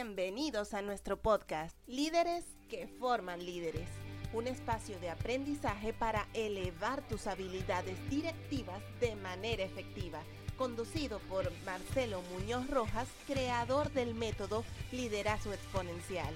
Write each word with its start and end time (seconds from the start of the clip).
Bienvenidos 0.00 0.74
a 0.74 0.80
nuestro 0.80 1.16
podcast, 1.20 1.76
Líderes 1.88 2.44
que 2.68 2.86
forman 2.86 3.44
líderes, 3.44 3.88
un 4.32 4.46
espacio 4.46 4.96
de 5.00 5.10
aprendizaje 5.10 5.92
para 5.92 6.28
elevar 6.34 7.02
tus 7.08 7.26
habilidades 7.26 7.98
directivas 8.08 8.80
de 9.00 9.16
manera 9.16 9.64
efectiva, 9.64 10.20
conducido 10.56 11.18
por 11.28 11.50
Marcelo 11.64 12.22
Muñoz 12.32 12.70
Rojas, 12.70 13.08
creador 13.26 13.90
del 13.90 14.14
método 14.14 14.64
Liderazgo 14.92 15.52
Exponencial. 15.52 16.32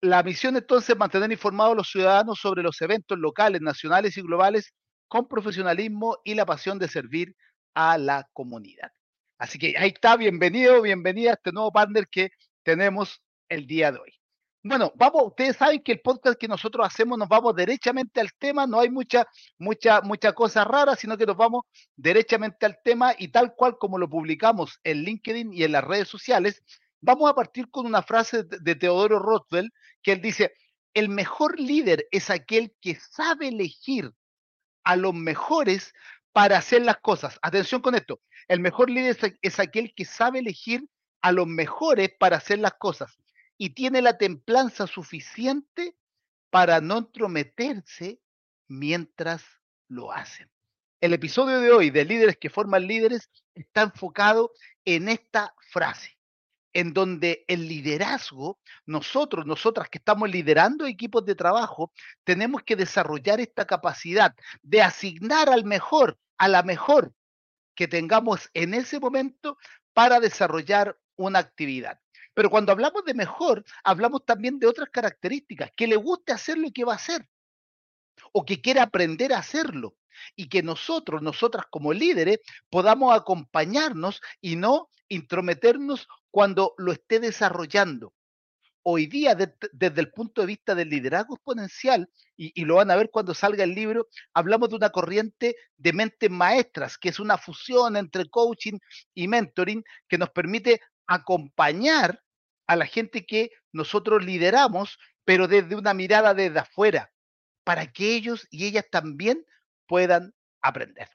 La 0.00 0.22
misión 0.22 0.56
entonces 0.56 0.90
es 0.90 0.96
mantener 0.96 1.32
informados 1.32 1.72
a 1.72 1.76
los 1.76 1.90
ciudadanos 1.90 2.38
sobre 2.38 2.62
los 2.62 2.80
eventos 2.80 3.18
locales, 3.18 3.60
nacionales 3.60 4.16
y 4.16 4.22
globales 4.22 4.72
con 5.08 5.26
profesionalismo 5.26 6.18
y 6.24 6.34
la 6.34 6.46
pasión 6.46 6.78
de 6.78 6.88
servir 6.88 7.34
a 7.76 7.98
la 7.98 8.28
comunidad. 8.32 8.90
Así 9.38 9.58
que 9.58 9.74
ahí 9.76 9.90
está, 9.90 10.16
bienvenido, 10.16 10.80
bienvenida 10.80 11.32
a 11.32 11.34
este 11.34 11.52
nuevo 11.52 11.70
partner 11.70 12.08
que 12.08 12.30
tenemos 12.62 13.22
el 13.50 13.66
día 13.66 13.92
de 13.92 13.98
hoy. 13.98 14.12
Bueno, 14.62 14.92
vamos, 14.96 15.24
ustedes 15.26 15.58
saben 15.58 15.82
que 15.82 15.92
el 15.92 16.00
podcast 16.00 16.38
que 16.40 16.48
nosotros 16.48 16.86
hacemos 16.86 17.18
nos 17.18 17.28
vamos 17.28 17.54
derechamente 17.54 18.18
al 18.18 18.32
tema, 18.32 18.66
no 18.66 18.80
hay 18.80 18.90
mucha, 18.90 19.26
mucha, 19.58 20.00
mucha 20.00 20.32
cosa 20.32 20.64
rara, 20.64 20.96
sino 20.96 21.18
que 21.18 21.26
nos 21.26 21.36
vamos 21.36 21.64
derechamente 21.94 22.64
al 22.64 22.78
tema 22.82 23.14
y 23.16 23.28
tal 23.28 23.54
cual 23.54 23.76
como 23.78 23.98
lo 23.98 24.08
publicamos 24.08 24.80
en 24.82 25.02
LinkedIn 25.02 25.52
y 25.52 25.62
en 25.62 25.72
las 25.72 25.84
redes 25.84 26.08
sociales, 26.08 26.62
vamos 27.02 27.30
a 27.30 27.34
partir 27.34 27.70
con 27.70 27.84
una 27.84 28.02
frase 28.02 28.42
de 28.42 28.74
Teodoro 28.74 29.18
Roosevelt 29.18 29.72
que 30.02 30.12
él 30.12 30.22
dice, 30.22 30.54
el 30.94 31.10
mejor 31.10 31.60
líder 31.60 32.08
es 32.10 32.30
aquel 32.30 32.74
que 32.80 32.94
sabe 32.94 33.48
elegir 33.48 34.10
a 34.82 34.96
los 34.96 35.12
mejores 35.12 35.92
para 36.36 36.58
hacer 36.58 36.82
las 36.82 36.98
cosas. 36.98 37.38
Atención 37.40 37.80
con 37.80 37.94
esto. 37.94 38.20
El 38.46 38.60
mejor 38.60 38.90
líder 38.90 39.16
es, 39.40 39.58
aquel 39.58 39.94
que 39.94 40.04
sabe 40.04 40.40
elegir 40.40 40.86
a 41.22 41.32
los 41.32 41.46
mejores 41.46 42.10
para 42.18 42.36
hacer 42.36 42.58
las 42.58 42.74
cosas 42.74 43.16
y 43.56 43.70
tiene 43.70 44.02
la 44.02 44.18
templanza 44.18 44.86
suficiente 44.86 45.96
para 46.50 46.82
no 46.82 46.98
entrometerse 46.98 48.20
mientras 48.68 49.46
lo 49.88 50.12
hacen. 50.12 50.50
El 51.00 51.14
episodio 51.14 51.58
de 51.58 51.70
hoy 51.70 51.88
de 51.88 52.04
Líderes 52.04 52.36
que 52.36 52.50
forman 52.50 52.86
líderes 52.86 53.30
está 53.54 53.84
enfocado 53.84 54.52
en 54.84 55.08
esta 55.08 55.54
frase 55.70 56.18
en 56.74 56.92
donde 56.92 57.46
el 57.48 57.66
liderazgo, 57.66 58.60
nosotros, 58.84 59.46
nosotras 59.46 59.88
que 59.88 59.96
estamos 59.96 60.28
liderando 60.28 60.84
equipos 60.84 61.24
de 61.24 61.34
trabajo, 61.34 61.94
tenemos 62.24 62.62
que 62.62 62.76
desarrollar 62.76 63.40
esta 63.40 63.64
capacidad 63.64 64.34
de 64.60 64.82
asignar 64.82 65.48
al 65.48 65.64
mejor, 65.64 66.18
a 66.38 66.48
la 66.48 66.62
mejor 66.62 67.14
que 67.74 67.88
tengamos 67.88 68.50
en 68.54 68.74
ese 68.74 69.00
momento 69.00 69.58
para 69.92 70.20
desarrollar 70.20 70.98
una 71.16 71.38
actividad. 71.38 72.00
Pero 72.34 72.50
cuando 72.50 72.72
hablamos 72.72 73.04
de 73.04 73.14
mejor, 73.14 73.64
hablamos 73.82 74.24
también 74.26 74.58
de 74.58 74.66
otras 74.66 74.90
características, 74.90 75.70
que 75.76 75.86
le 75.86 75.96
guste 75.96 76.32
hacer 76.32 76.58
lo 76.58 76.70
que 76.70 76.84
va 76.84 76.92
a 76.92 76.96
hacer 76.96 77.26
o 78.32 78.44
que 78.44 78.60
quiera 78.60 78.82
aprender 78.82 79.32
a 79.32 79.38
hacerlo 79.38 79.96
y 80.34 80.48
que 80.48 80.62
nosotros, 80.62 81.22
nosotras 81.22 81.66
como 81.70 81.92
líderes, 81.92 82.40
podamos 82.70 83.14
acompañarnos 83.14 84.20
y 84.40 84.56
no 84.56 84.90
intrometernos 85.08 86.08
cuando 86.30 86.74
lo 86.78 86.92
esté 86.92 87.20
desarrollando. 87.20 88.12
Hoy 88.82 89.06
día, 89.06 89.34
desde 89.34 90.00
el 90.00 90.10
punto 90.10 90.42
de 90.42 90.46
vista 90.46 90.74
del 90.74 90.90
liderazgo 90.90 91.36
exponencial, 91.36 92.08
y, 92.36 92.64
lo 92.64 92.76
van 92.76 92.90
a 92.90 92.96
ver 92.96 93.10
cuando 93.10 93.34
salga 93.34 93.64
el 93.64 93.74
libro, 93.74 94.08
hablamos 94.34 94.68
de 94.68 94.76
una 94.76 94.90
corriente 94.90 95.56
de 95.76 95.92
mentes 95.92 96.30
maestras, 96.30 96.98
que 96.98 97.08
es 97.08 97.18
una 97.18 97.38
fusión 97.38 97.96
entre 97.96 98.28
coaching 98.28 98.78
y 99.14 99.28
mentoring 99.28 99.82
que 100.08 100.18
nos 100.18 100.30
permite 100.30 100.80
acompañar 101.06 102.22
a 102.66 102.76
la 102.76 102.86
gente 102.86 103.24
que 103.24 103.50
nosotros 103.72 104.24
lideramos, 104.24 104.98
pero 105.24 105.48
desde 105.48 105.76
una 105.76 105.94
mirada 105.94 106.34
desde 106.34 106.58
afuera, 106.58 107.10
para 107.64 107.90
que 107.90 108.14
ellos 108.14 108.46
y 108.50 108.66
ellas 108.66 108.84
también 108.90 109.44
puedan 109.86 110.34
aprender. 110.60 111.08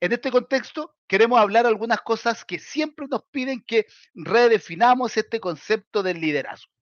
En 0.00 0.12
este 0.12 0.30
contexto, 0.30 0.94
queremos 1.06 1.38
hablar 1.38 1.66
algunas 1.66 2.00
cosas 2.00 2.44
que 2.44 2.58
siempre 2.58 3.06
nos 3.10 3.22
piden 3.30 3.62
que 3.62 3.86
redefinamos 4.14 5.16
este 5.16 5.40
concepto 5.40 6.02
del 6.02 6.20
liderazgo. 6.20 6.72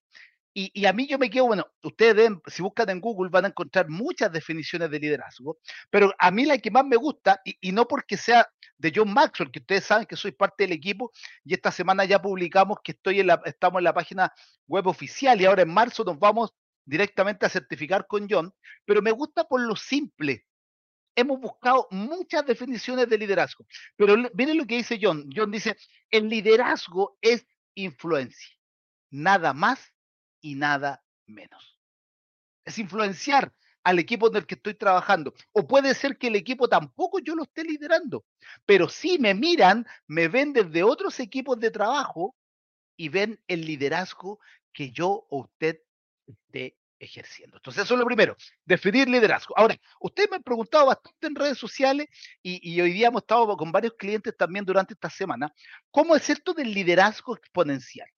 Y, 0.61 0.87
a 0.87 0.93
mí 0.93 1.07
yo 1.07 1.21
me 1.21 1.31
quedo, 1.31 1.47
bueno, 1.47 1.69
ustedes 1.85 2.33
si 2.47 2.63
buscan 2.63 2.91
en 2.91 3.01
Google 3.01 3.31
van 3.31 3.45
a 3.45 3.49
encontrar 3.49 3.89
muchas 3.89 4.33
definiciones 4.33 4.91
de 4.91 4.99
liderazgo, 4.99 5.59
pero 5.89 6.13
a 6.19 6.33
mí 6.33 6.47
la 6.47 6.59
que 6.59 6.73
más 6.73 6.85
me 6.85 6.97
gusta, 6.97 7.41
y, 7.45 7.71
no 7.71 7.87
porque 7.87 8.17
sea 8.17 8.45
de 8.77 8.93
John 8.93 9.15
Maxwell, 9.15 9.53
que 9.53 9.61
ustedes 9.61 9.85
saben 9.85 10.05
que 10.05 10.17
soy 10.17 10.33
parte 10.33 10.65
del 10.65 10.73
equipo, 10.73 11.13
y 11.45 11.55
esta 11.55 11.71
semana 11.71 12.05
ya 12.07 12.21
publicamos 12.21 12.79
que 12.83 12.91
estoy 12.91 13.21
en 13.21 13.29
la, 13.29 13.41
estamos 13.45 13.79
en 13.79 13.85
la 13.85 13.95
página 13.95 14.33
web 14.67 14.89
oficial 14.89 15.41
y 15.41 15.45
ahora 15.45 15.63
en 15.63 15.73
marzo 15.73 16.03
nos 16.03 16.19
vamos 16.19 16.53
directamente 16.85 17.47
a 17.47 17.51
certificar 17.51 18.09
con 18.09 18.27
John, 18.29 18.53
pero 18.85 19.01
me 19.01 19.13
gusta 19.13 19.45
por 19.45 19.61
lo 19.61 19.77
simple. 19.77 20.45
Hemos 21.15 21.39
buscado 21.39 21.87
muchas 21.93 22.45
definiciones 22.45 23.09
de 23.09 23.17
liderazgo, 23.17 23.65
pero 23.95 24.17
miren 24.35 24.59
lo 24.59 24.67
que 24.67 24.79
dice 24.79 24.99
John. 25.01 25.31
John 25.33 25.53
dice, 25.53 25.77
el 26.11 26.29
liderazgo 26.29 27.17
es 27.21 27.47
influencia, 27.77 28.57
nada 29.11 29.53
más 29.53 29.93
y 30.49 30.55
nada 30.55 31.05
menos. 31.27 31.79
Es 32.65 32.79
influenciar 32.79 33.53
al 33.85 33.99
equipo 33.99 34.29
en 34.29 34.37
el 34.37 34.47
que 34.47 34.55
estoy 34.55 34.75
trabajando. 34.75 35.35
O 35.53 35.67
puede 35.67 35.95
ser 35.95 36.17
que 36.17 36.29
el 36.29 36.37
equipo 36.37 36.69
tampoco 36.69 37.19
yo 37.19 37.35
lo 37.35 37.43
esté 37.43 37.65
liderando, 37.65 38.25
pero 38.65 38.89
sí 38.89 39.19
me 39.19 39.35
miran, 39.35 39.87
me 40.07 40.29
ven 40.29 40.53
desde 40.55 40.83
otros 40.83 41.21
equipos 41.21 41.61
de 41.61 41.71
trabajo 41.71 42.35
y 42.97 43.11
ven 43.11 43.41
el 43.47 43.65
liderazgo 43.65 44.41
que 44.73 44.91
yo 44.91 45.27
o 45.29 45.41
usted 45.41 45.81
esté 46.27 46.77
ejerciendo. 46.99 47.59
Entonces, 47.59 47.85
eso 47.85 47.95
es 47.95 48.01
lo 48.01 48.07
primero, 48.07 48.37
definir 48.65 49.09
liderazgo. 49.09 49.57
Ahora, 49.57 49.77
ustedes 50.01 50.31
me 50.31 50.37
han 50.37 50.43
preguntado 50.43 50.87
bastante 50.87 51.27
en 51.27 51.35
redes 51.35 51.59
sociales 51.59 52.09
y, 52.43 52.81
hoy 52.81 52.93
día 52.93 53.09
hemos 53.09 53.23
estado 53.23 53.57
con 53.57 53.71
varios 53.71 53.95
clientes 53.95 54.37
también 54.37 54.65
durante 54.65 54.95
esta 54.95 55.11
semana, 55.11 55.53
¿cómo 55.91 56.17
es 56.17 56.29
esto 56.31 56.55
del 56.55 56.73
liderazgo 56.73 57.37
exponencial? 57.37 58.09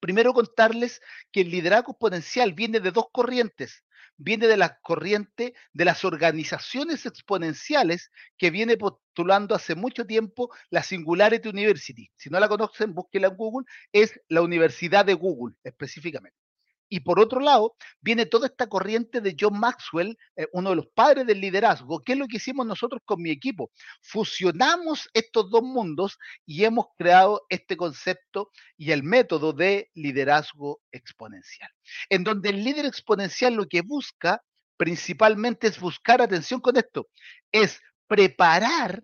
Primero 0.00 0.32
contarles 0.32 1.00
que 1.32 1.40
el 1.42 1.50
liderazgo 1.50 1.92
exponencial 1.92 2.52
viene 2.52 2.80
de 2.80 2.90
dos 2.92 3.06
corrientes. 3.12 3.84
viene 4.20 4.48
de 4.48 4.56
la 4.56 4.78
corriente 4.80 5.54
de 5.72 5.84
las 5.84 6.04
organizaciones 6.04 7.06
exponenciales 7.06 8.10
que 8.36 8.50
viene 8.50 8.76
postulando 8.76 9.54
hace 9.54 9.76
mucho 9.76 10.04
tiempo 10.06 10.50
la 10.70 10.82
Singularity 10.82 11.48
University. 11.48 12.10
Si 12.16 12.28
no 12.28 12.40
la 12.40 12.48
conocen, 12.48 12.94
búsquenla 12.94 13.28
en 13.28 13.36
Google, 13.36 13.66
es 13.92 14.20
la 14.28 14.42
Universidad 14.42 15.04
de 15.04 15.14
Google 15.14 15.54
específicamente. 15.62 16.47
Y 16.88 17.00
por 17.00 17.20
otro 17.20 17.40
lado, 17.40 17.74
viene 18.00 18.26
toda 18.26 18.46
esta 18.46 18.66
corriente 18.66 19.20
de 19.20 19.36
John 19.38 19.58
Maxwell, 19.58 20.16
eh, 20.36 20.46
uno 20.52 20.70
de 20.70 20.76
los 20.76 20.86
padres 20.88 21.26
del 21.26 21.40
liderazgo. 21.40 22.02
¿Qué 22.02 22.12
es 22.12 22.18
lo 22.18 22.26
que 22.26 22.38
hicimos 22.38 22.66
nosotros 22.66 23.02
con 23.04 23.20
mi 23.20 23.30
equipo? 23.30 23.70
Fusionamos 24.02 25.08
estos 25.12 25.50
dos 25.50 25.62
mundos 25.62 26.18
y 26.46 26.64
hemos 26.64 26.86
creado 26.96 27.44
este 27.48 27.76
concepto 27.76 28.50
y 28.76 28.92
el 28.92 29.02
método 29.02 29.52
de 29.52 29.90
liderazgo 29.94 30.80
exponencial, 30.92 31.70
en 32.08 32.24
donde 32.24 32.50
el 32.50 32.64
líder 32.64 32.86
exponencial 32.86 33.54
lo 33.54 33.66
que 33.66 33.82
busca 33.82 34.42
principalmente 34.76 35.66
es 35.66 35.78
buscar, 35.78 36.22
atención 36.22 36.60
con 36.60 36.76
esto, 36.76 37.08
es 37.52 37.80
preparar 38.06 39.02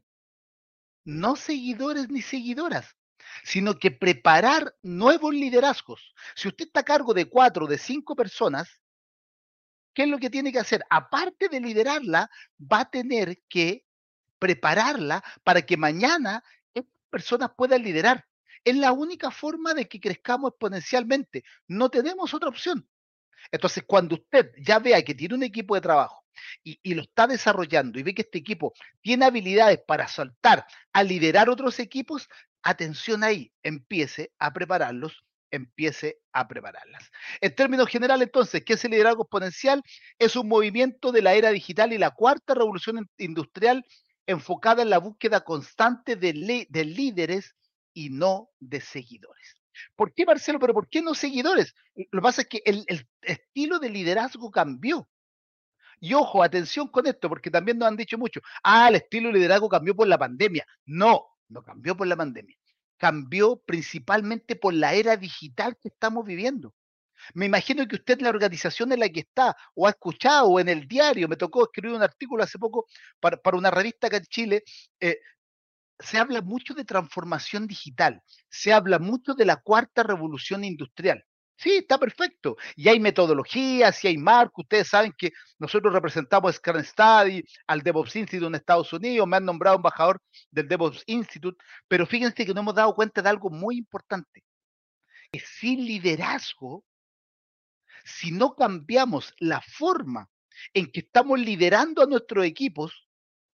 no 1.05 1.37
seguidores 1.37 2.09
ni 2.09 2.23
seguidoras, 2.23 2.97
sino 3.43 3.79
que 3.79 3.91
preparar 3.91 4.75
nuevos 4.83 5.35
liderazgos. 5.35 6.15
Si 6.35 6.49
usted 6.49 6.67
está 6.67 6.81
a 6.81 6.85
cargo 6.85 7.15
de 7.15 7.27
cuatro, 7.27 7.67
de 7.67 7.79
cinco 7.79 8.15
personas, 8.15 8.81
¿qué 9.93 10.05
es 10.05 10.09
lo 10.09 10.19
que 10.19 10.31
tiene 10.31 10.53
que 10.53 10.59
hacer? 10.59 10.85
Aparte 10.91 11.49
de 11.49 11.61
liderarla, 11.61 12.31
va 12.61 12.81
a 12.81 12.91
tener 12.91 13.41
que 13.49 13.85
prepararla 14.39 15.23
para 15.43 15.63
que 15.63 15.77
mañana 15.77 16.43
estas 16.75 17.01
personas 17.11 17.51
puedan 17.57 17.83
liderar. 17.83 18.27
Es 18.65 18.77
la 18.77 18.93
única 18.93 19.31
forma 19.31 19.75
de 19.75 19.89
que 19.89 20.01
crezcamos 20.01 20.51
exponencialmente. 20.51 21.45
No 21.69 21.91
tenemos 21.91 22.33
otra 22.35 22.49
opción. 22.49 22.89
Entonces, 23.51 23.85
cuando 23.87 24.15
usted 24.15 24.53
ya 24.59 24.79
vea 24.79 25.03
que 25.03 25.15
tiene 25.15 25.35
un 25.35 25.43
equipo 25.43 25.75
de 25.75 25.83
trabajo 25.83 26.25
y, 26.63 26.79
y, 26.83 26.95
lo 26.95 27.03
está 27.03 27.27
desarrollando 27.27 27.99
y 27.99 28.03
ve 28.03 28.15
que 28.15 28.23
este 28.23 28.39
equipo 28.39 28.73
tiene 29.03 29.27
habilidades 29.27 29.81
para 29.87 30.09
saltar 30.09 30.67
a 30.93 31.03
liderar 31.03 31.51
otros 31.51 31.79
equipos, 31.79 32.29
atención 32.65 33.23
ahí, 33.23 33.53
empiece 33.63 34.33
a 34.39 34.53
prepararlos, 34.53 35.25
empiece 35.51 36.19
a 36.33 36.49
prepararlas. 36.49 37.11
En 37.41 37.55
términos 37.55 37.89
generales, 37.89 38.27
entonces, 38.27 38.65
¿qué 38.65 38.73
es 38.73 38.85
el 38.85 38.91
liderazgo 38.91 39.23
exponencial? 39.23 39.83
Es 40.19 40.35
un 40.35 40.49
movimiento 40.49 41.13
de 41.13 41.23
la 41.23 41.35
era 41.35 41.51
digital 41.51 41.93
y 41.93 41.99
la 41.99 42.11
cuarta 42.11 42.55
revolución 42.55 43.09
industrial 43.19 43.85
enfocada 44.27 44.83
en 44.83 44.91
la 44.91 44.99
búsqueda 44.99 45.43
constante 45.45 46.17
de, 46.17 46.67
de 46.69 46.85
líderes 46.85 47.55
y 47.93 48.11
no 48.11 48.51
de 48.59 48.81
seguidores. 48.81 49.55
¿Por 49.95 50.13
qué, 50.15 50.25
Marcelo? 50.25 50.59
Pero 50.59 50.75
¿por 50.75 50.89
qué 50.89 51.03
no 51.03 51.15
seguidores? 51.15 51.75
Lo 51.95 52.21
que 52.21 52.23
pasa 52.23 52.43
es 52.43 52.49
que 52.49 52.63
el, 52.65 52.85
el 52.87 53.07
estilo 53.23 53.79
de 53.79 53.91
liderazgo 53.91 54.51
cambió. 54.51 55.09
Y 56.01 56.15
ojo, 56.15 56.43
atención 56.43 56.89
con 56.89 57.07
esto, 57.07 57.29
porque 57.29 57.51
también 57.51 57.79
nos 57.79 57.89
han 57.89 57.97
dicho 57.97 58.19
mucho, 58.19 58.41
ah, 58.63 58.89
el 58.89 58.97
estilo 58.97 59.29
de 59.29 59.35
liderazgo 59.35 59.69
cambió 59.69 59.95
por 59.95 60.09
la 60.09 60.19
pandemia. 60.19 60.67
No, 60.85 61.34
no 61.49 61.62
cambió 61.62 61.96
por 61.96 62.06
la 62.06 62.17
pandemia, 62.17 62.56
cambió 62.96 63.56
principalmente 63.56 64.56
por 64.56 64.75
la 64.75 64.94
era 64.94 65.17
digital 65.17 65.76
que 65.81 65.88
estamos 65.88 66.25
viviendo. 66.25 66.75
Me 67.32 67.46
imagino 67.46 67.87
que 67.87 67.96
usted 67.96 68.20
la 68.20 68.29
organización 68.29 68.93
en 68.93 69.00
la 69.00 69.08
que 69.08 69.20
está, 69.20 69.56
o 69.75 69.87
ha 69.87 69.91
escuchado, 69.91 70.49
o 70.49 70.61
en 70.61 70.69
el 70.69 70.87
diario, 70.87 71.29
me 71.29 71.37
tocó 71.37 71.64
escribir 71.64 71.96
un 71.96 72.02
artículo 72.02 72.43
hace 72.43 72.58
poco 72.58 72.87
para, 73.20 73.37
para 73.37 73.56
una 73.56 73.70
revista 73.70 74.08
acá 74.08 74.19
en 74.19 74.25
Chile, 74.25 74.64
eh, 75.00 75.19
se 75.99 76.19
habla 76.19 76.43
mucho 76.43 76.75
de 76.75 76.85
transformación 76.85 77.67
digital, 77.67 78.23
se 78.50 78.73
habla 78.73 78.99
mucho 78.99 79.35
de 79.35 79.44
la 79.44 79.56
cuarta 79.56 80.02
revolución 80.02 80.64
industrial. 80.64 81.25
Sí, 81.56 81.77
está 81.77 81.99
perfecto. 81.99 82.56
Y 82.77 82.89
hay 82.89 82.99
metodologías, 83.01 84.03
y 84.05 84.09
hay 84.09 84.19
marcos. 84.19 84.65
Ustedes 84.65 84.89
saben 84.89 85.12
que 85.17 85.33
nosotros 85.59 85.93
representamos 85.93 86.51
a 86.51 86.53
Scrum 86.53 86.83
Study, 86.83 87.45
al 87.67 87.83
DevOps 87.83 88.17
Institute 88.17 88.47
en 88.47 88.55
Estados 88.56 88.93
Unidos, 88.93 89.27
me 89.27 89.37
han 89.37 89.45
nombrado 89.45 89.77
embajador 89.77 90.21
del 90.51 90.69
DevOps 90.69 91.05
Institute, 91.06 91.56
pero 91.89 92.06
fíjense 92.06 92.45
que 92.45 92.55
no 92.55 92.61
hemos 92.61 92.75
dado 92.75 92.95
cuenta 92.95 93.23
de 93.23 93.29
algo 93.29 93.51
muy 93.51 93.77
importante. 93.79 94.45
Que 95.31 95.41
sin 95.41 95.85
liderazgo, 95.85 96.85
si 98.05 98.31
no 98.31 98.55
cambiamos 98.55 99.35
la 99.39 99.61
forma 99.61 100.29
en 100.73 100.91
que 100.91 101.01
estamos 101.01 101.39
liderando 101.39 102.03
a 102.03 102.06
nuestros 102.06 102.45
equipos, 102.45 103.09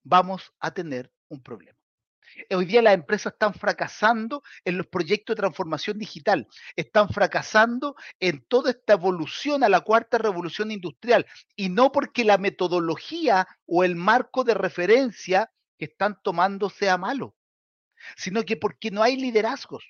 vamos 0.04 0.54
a 0.60 0.72
tener 0.72 1.12
un 1.30 1.42
problema. 1.42 1.78
Hoy 2.50 2.66
día 2.66 2.82
las 2.82 2.94
empresas 2.94 3.34
están 3.34 3.54
fracasando 3.54 4.44
en 4.64 4.78
los 4.78 4.88
proyectos 4.88 5.36
de 5.36 5.42
transformación 5.42 5.98
digital, 5.98 6.48
están 6.76 7.10
fracasando 7.10 7.96
en 8.20 8.46
toda 8.46 8.72
esta 8.72 8.94
evolución 8.94 9.64
a 9.64 9.70
la 9.70 9.82
cuarta 9.82 10.18
revolución 10.18 10.72
industrial, 10.72 11.26
y 11.56 11.70
no 11.70 11.92
porque 11.92 12.26
la 12.26 12.38
metodología 12.38 13.48
o 13.66 13.84
el 13.84 13.96
marco 13.96 14.44
de 14.44 14.54
referencia 14.54 15.52
que 15.78 15.86
están 15.86 16.20
tomando 16.22 16.70
sea 16.70 16.98
malo, 16.98 17.36
sino 18.16 18.44
que 18.44 18.58
porque 18.58 18.92
no 18.92 19.04
hay 19.04 19.18
liderazgos. 19.18 19.86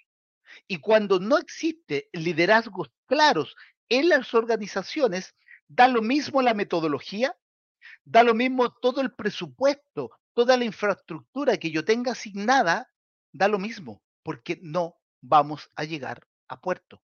Y 0.67 0.77
cuando 0.77 1.19
no 1.19 1.37
existe 1.37 2.09
liderazgos 2.13 2.89
claros 3.07 3.55
en 3.89 4.09
las 4.09 4.33
organizaciones, 4.33 5.35
da 5.67 5.87
lo 5.87 6.01
mismo 6.01 6.41
la 6.41 6.53
metodología, 6.53 7.35
da 8.03 8.23
lo 8.23 8.33
mismo 8.33 8.71
todo 8.71 9.01
el 9.01 9.13
presupuesto, 9.13 10.11
toda 10.35 10.57
la 10.57 10.65
infraestructura 10.65 11.57
que 11.57 11.71
yo 11.71 11.83
tenga 11.83 12.11
asignada, 12.11 12.91
da 13.31 13.47
lo 13.47 13.57
mismo, 13.57 14.03
porque 14.21 14.59
no 14.61 14.97
vamos 15.21 15.71
a 15.75 15.85
llegar 15.85 16.27
a 16.47 16.61
puerto. 16.61 17.01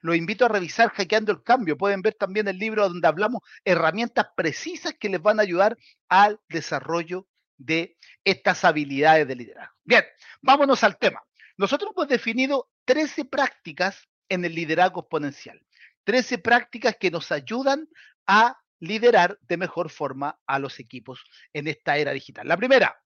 Los 0.00 0.16
invito 0.16 0.44
a 0.44 0.48
revisar 0.48 0.90
Hackeando 0.90 1.32
el 1.32 1.42
Cambio. 1.42 1.76
Pueden 1.76 2.02
ver 2.02 2.14
también 2.14 2.46
el 2.48 2.58
libro 2.58 2.88
donde 2.88 3.08
hablamos 3.08 3.42
herramientas 3.64 4.26
precisas 4.36 4.94
que 4.94 5.08
les 5.08 5.22
van 5.22 5.38
a 5.38 5.42
ayudar 5.42 5.76
al 6.08 6.40
desarrollo 6.48 7.26
de 7.56 7.96
estas 8.24 8.64
habilidades 8.64 9.26
de 9.26 9.36
liderazgo. 9.36 9.74
Bien, 9.84 10.04
vámonos 10.42 10.84
al 10.84 10.98
tema. 10.98 11.22
Nosotros 11.56 11.92
hemos 11.96 12.08
definido 12.08 12.68
13 12.84 13.24
prácticas 13.24 14.08
en 14.28 14.44
el 14.44 14.54
liderazgo 14.54 15.00
exponencial. 15.00 15.60
13 16.04 16.38
prácticas 16.38 16.96
que 17.00 17.10
nos 17.10 17.32
ayudan 17.32 17.88
a 18.26 18.58
liderar 18.80 19.38
de 19.42 19.56
mejor 19.56 19.90
forma 19.90 20.38
a 20.46 20.58
los 20.58 20.78
equipos 20.78 21.24
en 21.52 21.68
esta 21.68 21.96
era 21.96 22.12
digital. 22.12 22.46
La 22.46 22.56
primera, 22.56 23.02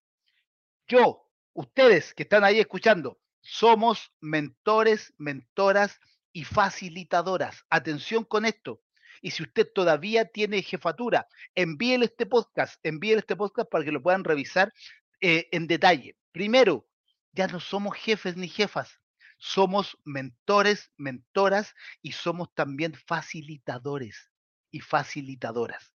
yo, 0.88 1.28
ustedes 1.52 2.14
que 2.14 2.24
están 2.24 2.44
ahí 2.44 2.58
escuchando, 2.58 3.20
somos 3.40 4.12
mentores, 4.20 5.14
mentoras 5.18 6.00
y 6.32 6.44
facilitadoras. 6.44 7.64
Atención 7.70 8.24
con 8.24 8.44
esto. 8.44 8.82
Y 9.22 9.32
si 9.32 9.42
usted 9.42 9.68
todavía 9.74 10.24
tiene 10.24 10.62
jefatura, 10.62 11.28
envíele 11.54 12.06
este 12.06 12.26
podcast, 12.26 12.78
envíele 12.82 13.20
este 13.20 13.36
podcast 13.36 13.70
para 13.70 13.84
que 13.84 13.92
lo 13.92 14.02
puedan 14.02 14.24
revisar 14.24 14.72
eh, 15.20 15.48
en 15.52 15.66
detalle. 15.66 16.16
Primero, 16.32 16.88
ya 17.32 17.46
no 17.46 17.60
somos 17.60 17.96
jefes 17.96 18.36
ni 18.36 18.48
jefas, 18.48 18.98
somos 19.38 19.98
mentores, 20.04 20.90
mentoras 20.96 21.74
y 22.02 22.12
somos 22.12 22.52
también 22.54 22.94
facilitadores 22.94 24.29
y 24.70 24.80
facilitadoras. 24.80 25.92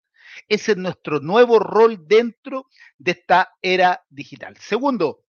Ese 0.47 0.73
es 0.73 0.77
nuestro 0.77 1.19
nuevo 1.19 1.59
rol 1.59 2.07
dentro 2.07 2.67
de 2.97 3.11
esta 3.11 3.53
era 3.61 4.03
digital. 4.09 4.57
Segundo, 4.57 5.23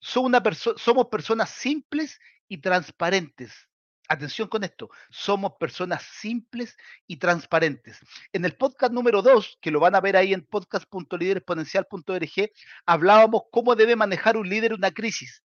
somos 0.00 1.08
personas 1.10 1.50
simples 1.50 2.18
y 2.48 2.58
transparentes. 2.58 3.68
Atención 4.08 4.48
con 4.48 4.64
esto, 4.64 4.90
somos 5.10 5.52
personas 5.58 6.02
simples 6.02 6.76
y 7.06 7.18
transparentes. 7.18 8.00
En 8.32 8.44
el 8.44 8.56
podcast 8.56 8.92
número 8.92 9.22
2, 9.22 9.58
que 9.60 9.70
lo 9.70 9.78
van 9.80 9.94
a 9.94 10.00
ver 10.00 10.16
ahí 10.16 10.34
en 10.34 10.44
podcast.lideresponencial.org, 10.44 12.50
hablábamos 12.84 13.42
cómo 13.50 13.76
debe 13.76 13.96
manejar 13.96 14.36
un 14.36 14.48
líder 14.48 14.74
una 14.74 14.90
crisis. 14.90 15.42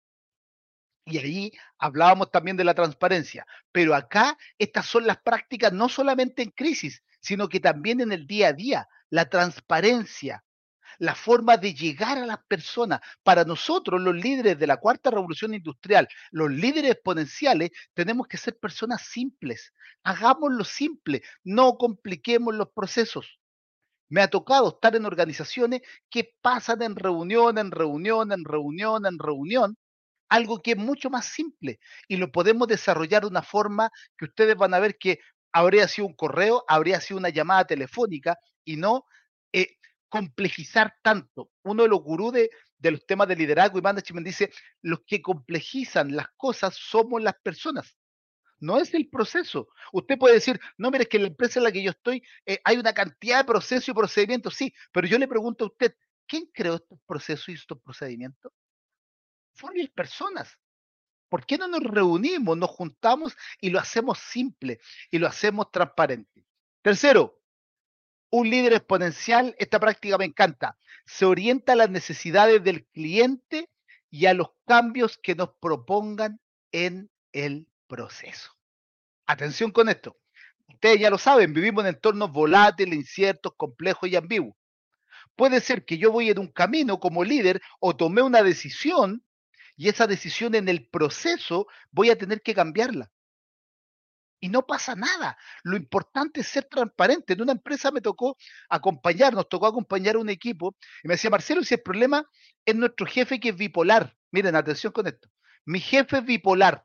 Y 1.06 1.18
ahí 1.18 1.52
hablábamos 1.78 2.32
también 2.32 2.56
de 2.56 2.64
la 2.64 2.74
transparencia. 2.74 3.46
Pero 3.70 3.94
acá 3.94 4.36
estas 4.58 4.86
son 4.86 5.06
las 5.06 5.18
prácticas 5.18 5.72
no 5.72 5.88
solamente 5.88 6.42
en 6.42 6.50
crisis, 6.50 7.02
sino 7.20 7.48
que 7.48 7.60
también 7.60 8.00
en 8.00 8.10
el 8.10 8.26
día 8.26 8.48
a 8.48 8.52
día, 8.52 8.88
la 9.08 9.28
transparencia, 9.28 10.44
la 10.98 11.14
forma 11.14 11.56
de 11.58 11.74
llegar 11.74 12.18
a 12.18 12.26
las 12.26 12.38
personas. 12.48 13.00
Para 13.22 13.44
nosotros, 13.44 14.00
los 14.00 14.16
líderes 14.16 14.58
de 14.58 14.66
la 14.66 14.78
cuarta 14.78 15.10
revolución 15.10 15.54
industrial, 15.54 16.08
los 16.32 16.50
líderes 16.50 16.92
exponenciales, 16.92 17.70
tenemos 17.94 18.26
que 18.26 18.36
ser 18.36 18.58
personas 18.58 19.02
simples. 19.06 19.72
Hagámoslo 20.02 20.64
simple, 20.64 21.22
no 21.44 21.76
compliquemos 21.76 22.52
los 22.52 22.70
procesos. 22.70 23.38
Me 24.08 24.22
ha 24.22 24.28
tocado 24.28 24.70
estar 24.70 24.96
en 24.96 25.04
organizaciones 25.04 25.82
que 26.10 26.34
pasan 26.40 26.82
en 26.82 26.96
reunión, 26.96 27.58
en 27.58 27.70
reunión, 27.70 28.32
en 28.32 28.44
reunión, 28.44 29.06
en 29.06 29.18
reunión, 29.18 29.76
algo 30.28 30.60
que 30.60 30.72
es 30.72 30.76
mucho 30.76 31.10
más 31.10 31.26
simple 31.26 31.78
y 32.08 32.16
lo 32.16 32.30
podemos 32.32 32.68
desarrollar 32.68 33.22
de 33.22 33.28
una 33.28 33.42
forma 33.42 33.90
que 34.16 34.26
ustedes 34.26 34.56
van 34.56 34.74
a 34.74 34.78
ver 34.78 34.98
que 34.98 35.20
habría 35.52 35.88
sido 35.88 36.06
un 36.06 36.14
correo, 36.14 36.64
habría 36.68 37.00
sido 37.00 37.18
una 37.18 37.30
llamada 37.30 37.66
telefónica 37.66 38.38
y 38.64 38.76
no 38.76 39.06
eh, 39.52 39.76
complejizar 40.08 40.94
tanto. 41.02 41.50
Uno 41.62 41.84
de 41.84 41.88
los 41.88 42.00
gurús 42.00 42.32
de, 42.32 42.50
los 42.82 43.06
temas 43.06 43.28
de 43.28 43.36
liderazgo 43.36 43.78
y 43.78 43.82
management 43.82 44.26
dice, 44.26 44.50
los 44.82 45.00
que 45.06 45.22
complejizan 45.22 46.14
las 46.14 46.28
cosas 46.36 46.76
somos 46.76 47.22
las 47.22 47.34
personas. 47.42 47.96
no 48.58 48.78
es 48.78 48.94
el 48.94 49.08
proceso. 49.08 49.68
Usted 49.92 50.18
puede 50.18 50.34
decir, 50.34 50.58
no, 50.78 50.90
mire, 50.90 51.04
es 51.04 51.08
que 51.08 51.18
en 51.18 51.24
la 51.24 51.28
empresa 51.28 51.60
en 51.60 51.64
la 51.64 51.72
que 51.72 51.82
yo 51.82 51.90
estoy 51.90 52.22
eh, 52.46 52.60
hay 52.64 52.78
una 52.78 52.92
cantidad 52.94 53.38
de 53.38 53.44
procesos 53.44 53.88
y 53.88 53.92
procedimientos, 53.94 54.54
sí, 54.54 54.72
pero 54.92 55.06
yo 55.06 55.18
le 55.18 55.28
pregunto 55.28 55.64
a 55.64 55.68
usted, 55.68 55.94
¿quién 56.26 56.46
creó 56.52 56.76
estos 56.76 56.98
procesos 57.06 57.48
y 57.50 57.52
estos 57.52 57.80
procedimientos? 57.82 58.52
Fueron 59.56 59.78
las 59.78 59.90
personas. 59.90 60.58
¿Por 61.28 61.44
qué 61.44 61.58
no 61.58 61.66
nos 61.66 61.82
reunimos, 61.82 62.56
nos 62.56 62.70
juntamos 62.70 63.36
y 63.60 63.70
lo 63.70 63.80
hacemos 63.80 64.18
simple 64.18 64.78
y 65.10 65.18
lo 65.18 65.26
hacemos 65.26 65.70
transparente? 65.72 66.46
Tercero, 66.82 67.40
un 68.30 68.48
líder 68.48 68.74
exponencial, 68.74 69.54
esta 69.58 69.80
práctica 69.80 70.18
me 70.18 70.24
encanta, 70.24 70.78
se 71.04 71.24
orienta 71.24 71.72
a 71.72 71.76
las 71.76 71.90
necesidades 71.90 72.62
del 72.62 72.86
cliente 72.86 73.70
y 74.10 74.26
a 74.26 74.34
los 74.34 74.50
cambios 74.66 75.18
que 75.18 75.34
nos 75.34 75.50
propongan 75.60 76.40
en 76.70 77.10
el 77.32 77.66
proceso. 77.88 78.52
Atención 79.26 79.72
con 79.72 79.88
esto. 79.88 80.16
Ustedes 80.68 81.00
ya 81.00 81.10
lo 81.10 81.18
saben, 81.18 81.52
vivimos 81.52 81.84
en 81.84 81.94
entornos 81.94 82.30
volátiles, 82.30 82.94
inciertos, 82.94 83.52
complejos 83.56 84.08
y 84.08 84.16
ambiguos. 84.16 84.54
Puede 85.34 85.60
ser 85.60 85.84
que 85.84 85.98
yo 85.98 86.12
voy 86.12 86.30
en 86.30 86.38
un 86.38 86.48
camino 86.48 87.00
como 87.00 87.24
líder 87.24 87.60
o 87.80 87.96
tomé 87.96 88.22
una 88.22 88.42
decisión 88.42 89.25
y 89.76 89.88
esa 89.88 90.06
decisión 90.06 90.54
en 90.54 90.68
el 90.68 90.88
proceso 90.88 91.66
voy 91.90 92.10
a 92.10 92.18
tener 92.18 92.42
que 92.42 92.54
cambiarla. 92.54 93.10
Y 94.40 94.48
no 94.48 94.66
pasa 94.66 94.94
nada. 94.94 95.38
Lo 95.62 95.76
importante 95.76 96.40
es 96.40 96.48
ser 96.48 96.64
transparente. 96.64 97.32
En 97.32 97.42
una 97.42 97.52
empresa 97.52 97.90
me 97.90 98.00
tocó 98.00 98.36
acompañar, 98.68 99.32
nos 99.32 99.48
tocó 99.48 99.66
acompañar 99.66 100.16
a 100.16 100.18
un 100.18 100.28
equipo 100.28 100.76
y 101.02 101.08
me 101.08 101.14
decía, 101.14 101.30
Marcelo, 101.30 101.64
si 101.64 101.74
el 101.74 101.82
problema 101.82 102.28
es 102.64 102.74
nuestro 102.74 103.06
jefe 103.06 103.40
que 103.40 103.50
es 103.50 103.56
bipolar. 103.56 104.14
Miren, 104.30 104.54
atención 104.56 104.92
con 104.92 105.06
esto. 105.06 105.28
Mi 105.64 105.80
jefe 105.80 106.18
es 106.18 106.24
bipolar. 106.24 106.84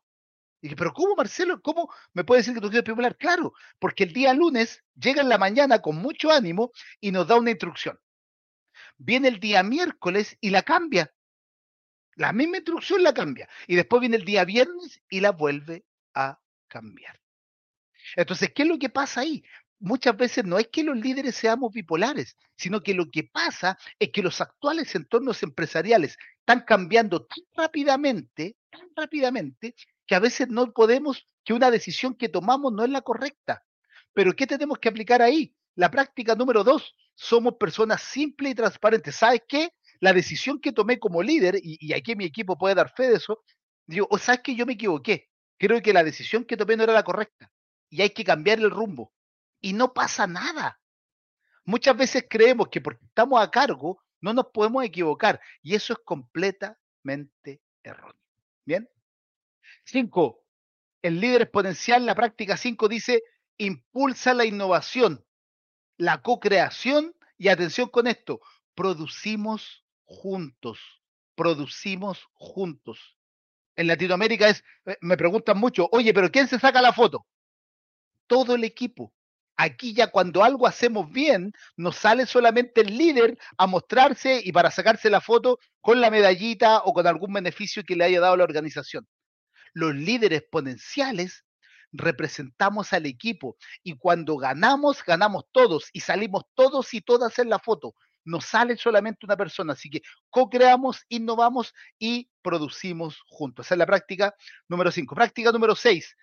Y 0.61 0.67
dije, 0.67 0.75
pero 0.75 0.93
¿cómo, 0.93 1.15
Marcelo? 1.15 1.61
¿Cómo 1.61 1.91
me 2.13 2.23
puede 2.23 2.41
decir 2.41 2.53
que 2.53 2.61
tu 2.61 2.67
jefe 2.67 2.79
es 2.79 2.85
bipolar? 2.85 3.17
Claro, 3.17 3.53
porque 3.79 4.03
el 4.05 4.13
día 4.13 4.33
lunes 4.33 4.83
llega 4.95 5.21
en 5.21 5.29
la 5.29 5.37
mañana 5.37 5.79
con 5.79 5.97
mucho 5.97 6.31
ánimo 6.31 6.71
y 6.99 7.11
nos 7.11 7.27
da 7.27 7.35
una 7.35 7.51
instrucción. 7.51 7.99
Viene 8.97 9.27
el 9.27 9.39
día 9.39 9.63
miércoles 9.63 10.37
y 10.39 10.51
la 10.51 10.61
cambia. 10.61 11.11
La 12.21 12.33
misma 12.33 12.57
instrucción 12.57 13.01
la 13.01 13.15
cambia. 13.15 13.49
Y 13.65 13.75
después 13.75 13.99
viene 13.99 14.15
el 14.15 14.25
día 14.25 14.45
viernes 14.45 15.01
y 15.09 15.21
la 15.21 15.31
vuelve 15.31 15.85
a 16.13 16.39
cambiar. 16.67 17.19
Entonces, 18.15 18.51
¿qué 18.53 18.61
es 18.61 18.67
lo 18.67 18.77
que 18.77 18.89
pasa 18.89 19.21
ahí? 19.21 19.43
Muchas 19.79 20.15
veces 20.15 20.45
no 20.45 20.59
es 20.59 20.67
que 20.67 20.83
los 20.83 20.95
líderes 20.95 21.35
seamos 21.35 21.73
bipolares, 21.73 22.37
sino 22.55 22.83
que 22.83 22.93
lo 22.93 23.09
que 23.09 23.23
pasa 23.23 23.75
es 23.97 24.09
que 24.09 24.21
los 24.21 24.39
actuales 24.39 24.93
entornos 24.93 25.41
empresariales 25.41 26.15
están 26.37 26.61
cambiando 26.61 27.25
tan 27.25 27.43
rápidamente, 27.55 28.55
tan 28.69 28.87
rápidamente, 28.95 29.73
que 30.05 30.13
a 30.13 30.19
veces 30.19 30.47
no 30.47 30.71
podemos, 30.73 31.25
que 31.43 31.53
una 31.53 31.71
decisión 31.71 32.13
que 32.13 32.29
tomamos 32.29 32.71
no 32.71 32.83
es 32.83 32.91
la 32.91 33.01
correcta. 33.01 33.65
Pero 34.13 34.33
¿qué 34.33 34.45
tenemos 34.45 34.77
que 34.77 34.89
aplicar 34.89 35.23
ahí? 35.23 35.55
La 35.73 35.89
práctica 35.89 36.35
número 36.35 36.63
dos, 36.63 36.95
somos 37.15 37.55
personas 37.55 38.03
simples 38.03 38.51
y 38.51 38.55
transparentes. 38.55 39.15
¿Sabes 39.15 39.41
qué? 39.47 39.73
La 40.01 40.13
decisión 40.13 40.59
que 40.59 40.73
tomé 40.73 40.99
como 40.99 41.23
líder, 41.23 41.59
y, 41.61 41.93
aquí 41.93 42.15
mi 42.15 42.25
equipo 42.25 42.57
puede 42.57 42.75
dar 42.75 42.93
fe 42.93 43.07
de 43.09 43.15
eso, 43.15 43.43
digo, 43.85 44.07
o 44.09 44.17
sabes 44.17 44.41
que 44.41 44.55
yo 44.55 44.65
me 44.65 44.73
equivoqué. 44.73 45.29
Creo 45.57 45.81
que 45.81 45.93
la 45.93 46.03
decisión 46.03 46.43
que 46.43 46.57
tomé 46.57 46.75
no 46.75 46.83
era 46.83 46.93
la 46.93 47.03
correcta 47.03 47.51
y 47.89 48.01
hay 48.01 48.09
que 48.09 48.23
cambiar 48.23 48.59
el 48.59 48.71
rumbo. 48.71 49.13
Y 49.61 49.73
no 49.73 49.93
pasa 49.93 50.25
nada. 50.25 50.79
Muchas 51.65 51.95
veces 51.95 52.25
creemos 52.27 52.69
que 52.69 52.81
porque 52.81 53.05
estamos 53.05 53.41
a 53.41 53.51
cargo 53.51 54.01
no 54.21 54.33
nos 54.33 54.47
podemos 54.47 54.83
equivocar 54.83 55.39
y 55.61 55.75
eso 55.75 55.93
es 55.93 55.99
completamente 56.03 57.61
erróneo. 57.83 58.19
Bien. 58.65 58.89
Cinco, 59.83 60.45
el 61.01 61.19
líder 61.19 61.43
exponencial, 61.43 62.05
la 62.05 62.15
práctica 62.15 62.57
cinco 62.57 62.87
dice, 62.87 63.23
impulsa 63.57 64.33
la 64.33 64.45
innovación, 64.45 65.25
la 65.97 66.21
co-creación 66.21 67.15
y 67.37 67.49
atención 67.49 67.89
con 67.89 68.07
esto, 68.07 68.41
producimos 68.75 69.80
juntos, 70.11 70.79
producimos 71.35 72.27
juntos. 72.33 73.17
En 73.75 73.87
Latinoamérica 73.87 74.49
es, 74.49 74.63
eh, 74.85 74.97
me 75.01 75.17
preguntan 75.17 75.57
mucho, 75.57 75.87
oye, 75.91 76.13
pero 76.13 76.31
¿quién 76.31 76.47
se 76.47 76.59
saca 76.59 76.81
la 76.81 76.93
foto? 76.93 77.25
todo 78.31 78.55
el 78.55 78.63
equipo. 78.63 79.13
Aquí 79.57 79.93
ya 79.93 80.07
cuando 80.07 80.41
algo 80.41 80.65
hacemos 80.65 81.11
bien, 81.11 81.51
nos 81.75 81.97
sale 81.97 82.25
solamente 82.25 82.79
el 82.79 82.97
líder 82.97 83.37
a 83.57 83.67
mostrarse 83.67 84.41
y 84.41 84.53
para 84.53 84.71
sacarse 84.71 85.09
la 85.09 85.19
foto 85.19 85.59
con 85.81 85.99
la 85.99 86.09
medallita 86.09 86.77
o 86.85 86.93
con 86.93 87.07
algún 87.07 87.33
beneficio 87.33 87.83
que 87.83 87.97
le 87.97 88.05
haya 88.05 88.21
dado 88.21 88.37
la 88.37 88.45
organización. 88.45 89.05
Los 89.73 89.93
líderes 89.95 90.39
exponenciales 90.39 91.43
representamos 91.91 92.93
al 92.93 93.05
equipo 93.05 93.57
y 93.83 93.97
cuando 93.97 94.37
ganamos, 94.37 95.03
ganamos 95.05 95.43
todos 95.51 95.89
y 95.91 95.99
salimos 95.99 96.45
todos 96.53 96.93
y 96.93 97.01
todas 97.01 97.37
en 97.37 97.49
la 97.49 97.59
foto. 97.59 97.95
No 98.23 98.41
sale 98.41 98.77
solamente 98.77 99.25
una 99.25 99.37
persona, 99.37 99.73
así 99.73 99.89
que 99.89 100.01
co-creamos, 100.29 101.05
innovamos 101.09 101.73
y 101.97 102.29
producimos 102.41 103.21
juntos. 103.27 103.67
Esa 103.67 103.75
es 103.75 103.79
la 103.79 103.85
práctica 103.85 104.35
número 104.67 104.91
5. 104.91 105.15
Práctica 105.15 105.51
número 105.51 105.75
6 105.75 106.15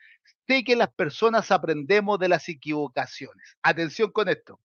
sé 0.49 0.65
que 0.65 0.77
las 0.77 0.93
personas 0.93 1.51
aprendemos 1.51 2.19
de 2.19 2.29
las 2.29 2.49
equivocaciones. 2.49 3.57
Atención 3.63 4.11
con 4.11 4.29
esto. 4.29 4.61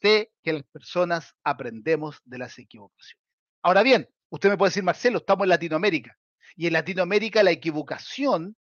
Sé 0.00 0.32
que 0.42 0.54
las 0.54 0.64
personas 0.64 1.34
aprendemos 1.44 2.20
de 2.24 2.38
las 2.38 2.58
equivocaciones. 2.58 3.22
Ahora 3.62 3.82
bien, 3.82 4.08
usted 4.30 4.48
me 4.48 4.56
puede 4.56 4.70
decir, 4.70 4.82
Marcelo, 4.82 5.18
estamos 5.18 5.44
en 5.44 5.50
Latinoamérica. 5.50 6.16
Y 6.56 6.66
en 6.66 6.72
Latinoamérica 6.72 7.42
la 7.42 7.50
equivocación 7.50 8.56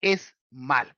es 0.00 0.34
mal. 0.50 0.96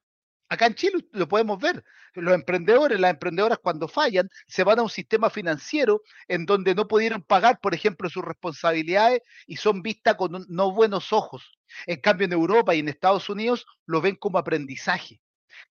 Acá 0.51 0.67
en 0.67 0.75
Chile 0.75 1.07
lo 1.13 1.29
podemos 1.29 1.59
ver. 1.59 1.85
Los 2.15 2.35
emprendedores, 2.35 2.99
las 2.99 3.11
emprendedoras 3.11 3.59
cuando 3.59 3.87
fallan, 3.87 4.31
se 4.47 4.65
van 4.65 4.79
a 4.79 4.83
un 4.83 4.89
sistema 4.89 5.29
financiero 5.29 6.03
en 6.27 6.47
donde 6.47 6.75
no 6.75 6.89
pudieron 6.89 7.23
pagar, 7.23 7.61
por 7.61 7.75
ejemplo, 7.75 8.09
sus 8.09 8.25
responsabilidades 8.25 9.23
y 9.47 9.57
son 9.57 9.83
vistas 9.83 10.15
con 10.15 10.47
no 10.49 10.73
buenos 10.73 11.13
ojos. 11.13 11.59
En 11.87 12.01
cambio, 12.01 12.25
en 12.25 12.33
Europa 12.33 12.75
y 12.75 12.79
en 12.79 12.89
Estados 12.89 13.29
Unidos 13.29 13.67
lo 13.85 14.01
ven 14.01 14.17
como 14.17 14.39
aprendizaje. 14.39 15.21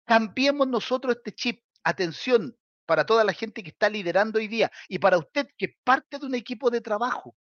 Cambiemos 0.05 0.67
nosotros 0.67 1.15
este 1.17 1.33
chip. 1.33 1.63
Atención 1.83 2.57
para 2.85 3.05
toda 3.05 3.23
la 3.23 3.33
gente 3.33 3.63
que 3.63 3.69
está 3.69 3.89
liderando 3.89 4.39
hoy 4.39 4.47
día 4.47 4.69
y 4.89 4.99
para 4.99 5.17
usted 5.17 5.47
que 5.57 5.65
es 5.65 5.71
parte 5.85 6.19
de 6.19 6.25
un 6.25 6.35
equipo 6.35 6.69
de 6.69 6.81
trabajo. 6.81 7.35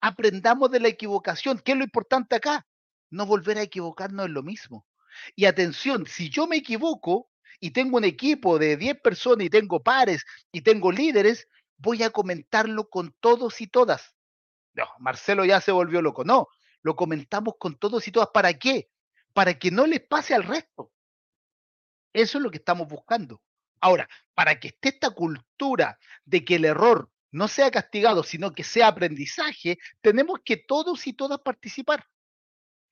Aprendamos 0.00 0.70
de 0.70 0.80
la 0.80 0.88
equivocación. 0.88 1.58
¿Qué 1.58 1.72
es 1.72 1.78
lo 1.78 1.84
importante 1.84 2.36
acá? 2.36 2.66
No 3.10 3.26
volver 3.26 3.58
a 3.58 3.62
equivocarnos 3.62 4.26
en 4.26 4.34
lo 4.34 4.42
mismo. 4.42 4.86
Y 5.36 5.44
atención, 5.46 6.06
si 6.06 6.30
yo 6.30 6.46
me 6.46 6.56
equivoco 6.56 7.30
y 7.60 7.70
tengo 7.70 7.96
un 7.96 8.04
equipo 8.04 8.58
de 8.58 8.76
10 8.76 9.00
personas 9.00 9.46
y 9.46 9.50
tengo 9.50 9.82
pares 9.82 10.24
y 10.50 10.62
tengo 10.62 10.90
líderes, 10.90 11.48
voy 11.76 12.02
a 12.02 12.10
comentarlo 12.10 12.88
con 12.88 13.14
todos 13.20 13.60
y 13.60 13.66
todas. 13.66 14.14
No, 14.74 14.86
Marcelo 14.98 15.44
ya 15.44 15.60
se 15.60 15.72
volvió 15.72 16.02
loco. 16.02 16.24
No, 16.24 16.48
lo 16.82 16.96
comentamos 16.96 17.54
con 17.58 17.76
todos 17.78 18.06
y 18.08 18.12
todas. 18.12 18.30
¿Para 18.32 18.54
qué? 18.54 18.88
Para 19.32 19.58
que 19.58 19.70
no 19.70 19.86
les 19.86 20.00
pase 20.00 20.34
al 20.34 20.44
resto. 20.44 20.92
Eso 22.12 22.38
es 22.38 22.44
lo 22.44 22.50
que 22.50 22.58
estamos 22.58 22.88
buscando. 22.88 23.42
Ahora, 23.80 24.08
para 24.34 24.60
que 24.60 24.68
esté 24.68 24.90
esta 24.90 25.10
cultura 25.10 25.98
de 26.24 26.44
que 26.44 26.56
el 26.56 26.64
error 26.64 27.10
no 27.30 27.48
sea 27.48 27.70
castigado, 27.70 28.22
sino 28.22 28.52
que 28.52 28.62
sea 28.62 28.88
aprendizaje, 28.88 29.78
tenemos 30.00 30.40
que 30.44 30.56
todos 30.56 31.06
y 31.06 31.14
todas 31.14 31.40
participar 31.40 32.06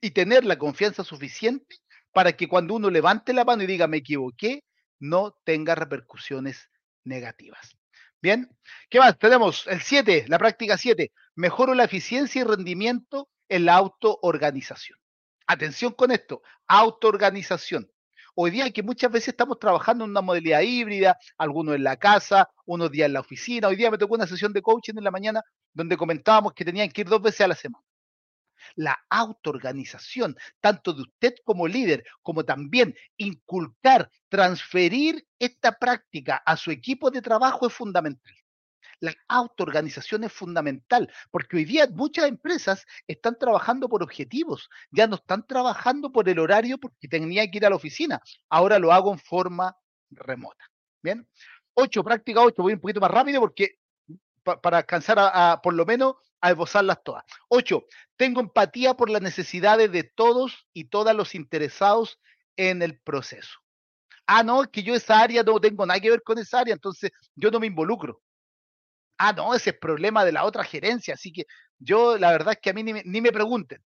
y 0.01 0.11
tener 0.11 0.45
la 0.45 0.59
confianza 0.59 1.05
suficiente 1.05 1.77
para 2.13 2.33
que 2.33 2.49
cuando 2.49 2.75
uno 2.75 2.91
levante 2.91 3.33
la 3.33 3.45
mano 3.45 3.63
y 3.63 3.67
diga 3.67 3.87
me 3.87 3.99
equivoqué, 3.99 4.65
no 4.99 5.37
tenga 5.45 5.75
repercusiones 5.75 6.71
negativas. 7.05 7.77
Bien, 8.23 8.55
¿qué 8.91 8.99
más? 8.99 9.19
Tenemos 9.19 9.67
el 9.67 9.81
7, 9.81 10.27
la 10.29 10.39
práctica 10.39 10.77
7. 10.77 11.11
Mejoro 11.37 11.75
la 11.75 11.85
eficiencia 11.85 12.43
y 12.43 12.45
rendimiento 12.45 13.31
en 13.49 13.65
la 13.65 13.77
autoorganización. 13.77 14.99
Atención 15.47 15.93
con 15.95 16.11
esto, 16.11 16.43
autoorganización. 16.69 17.91
Hoy 18.35 18.51
día 18.51 18.71
que 18.71 18.83
muchas 18.83 19.11
veces 19.11 19.29
estamos 19.29 19.59
trabajando 19.59 20.05
en 20.05 20.11
una 20.11 20.21
modalidad 20.21 20.61
híbrida, 20.61 21.19
algunos 21.39 21.75
en 21.75 21.85
la 21.85 21.97
casa, 21.97 22.49
unos 22.67 22.91
días 22.91 23.07
en 23.07 23.15
la 23.15 23.21
oficina. 23.21 23.69
Hoy 23.69 23.77
día 23.77 23.91
me 23.91 23.99
tocó 23.99 24.15
una 24.15 24.27
sesión 24.27 24.53
de 24.53 24.63
coaching 24.63 24.95
en 24.97 25.05
la 25.05 25.11
mañana 25.11 25.43
donde 25.73 25.97
comentábamos 25.97 26.53
que 26.53 26.65
tenían 26.65 26.91
que 26.91 27.01
ir 27.01 27.09
dos 27.09 27.23
veces 27.23 27.41
a 27.41 27.49
la 27.49 27.57
semana 27.57 27.85
la 28.77 28.99
autoorganización, 29.09 30.37
tanto 30.61 30.93
de 30.93 31.03
usted 31.03 31.35
como 31.45 31.69
líder, 31.69 32.05
como 32.23 32.45
también 32.45 32.95
inculcar, 33.17 34.11
transferir 34.29 35.27
esta 35.39 35.73
práctica 35.79 36.43
a 36.45 36.57
su 36.57 36.71
equipo 36.71 37.11
de 37.11 37.23
trabajo 37.23 37.67
es 37.67 37.73
fundamental. 37.73 38.35
La 39.01 39.15
autoorganización 39.29 40.25
es 40.25 40.33
fundamental, 40.33 41.11
porque 41.31 41.57
hoy 41.57 41.65
día 41.65 41.89
muchas 41.91 42.27
empresas 42.27 42.85
están 43.07 43.39
trabajando 43.39 43.89
por 43.89 44.03
objetivos, 44.03 44.69
ya 44.91 45.07
no 45.07 45.17
están 45.17 45.47
trabajando 45.47 46.13
por 46.13 46.29
el 46.29 46.39
horario 46.39 46.77
porque 46.79 47.09
tenía 47.09 47.51
que 47.51 47.59
ir 47.59 47.67
a 47.67 47.71
la 47.71 47.77
oficina, 47.77 48.21
ahora 48.51 48.79
lo 48.79 48.93
hago 48.93 49.13
en 49.13 49.19
forma 49.19 49.75
remota. 50.11 50.65
Bien, 51.03 51.27
ocho, 51.73 52.05
práctica 52.05 52.43
ocho, 52.43 52.63
voy 52.63 52.75
un 52.75 52.81
poquito 52.81 53.01
más 53.01 53.11
rápido 53.11 53.41
porque 53.41 53.79
para 54.43 54.79
alcanzar 54.79 55.19
a, 55.19 55.61
por 55.63 55.75
lo 55.75 55.87
menos 55.87 56.15
a 56.41 56.51
esbozarlas 56.51 57.03
todas. 57.03 57.25
Ocho, 57.49 57.85
tengo 58.17 58.41
empatía 58.41 58.95
por 58.95 59.11
las 59.11 59.23
necesidades 59.23 59.93
de 59.93 60.05
todos 60.05 60.67
y 60.73 60.85
todas 60.85 61.15
los 61.15 61.35
interesados 61.35 62.19
en 62.57 62.83
el 62.83 62.99
proceso. 63.01 63.59
Ah, 64.27 64.43
no, 64.43 64.63
es 64.63 64.69
que 64.69 64.83
yo 64.83 64.95
esa 64.95 65.21
área 65.21 65.43
no 65.43 65.61
tengo 65.61 65.85
nada 65.87 66.01
que 66.01 66.11
ver 66.11 66.23
con 66.23 66.39
esa 66.39 66.61
área, 66.61 66.75
entonces 66.75 67.11
yo 67.35 67.51
no 67.51 67.61
me 67.61 67.67
involucro. 67.67 68.23
Ah, 69.19 69.33
no, 69.33 69.55
ese 69.55 69.71
es 69.71 69.79
problema 69.79 70.25
de 70.25 70.33
la 70.33 70.45
otra 70.45 70.65
gerencia, 70.65 71.15
así 71.15 71.33
que 71.33 71.45
yo 71.79 72.17
la 72.17 72.31
verdad 72.33 72.55
es 72.55 72.61
que 72.61 72.71
a 72.71 72.73
mí 72.73 72.83
ni 72.83 72.93
me, 72.93 73.03
ni 73.05 73.21
me 73.21 73.33
pregunten. 73.33 73.83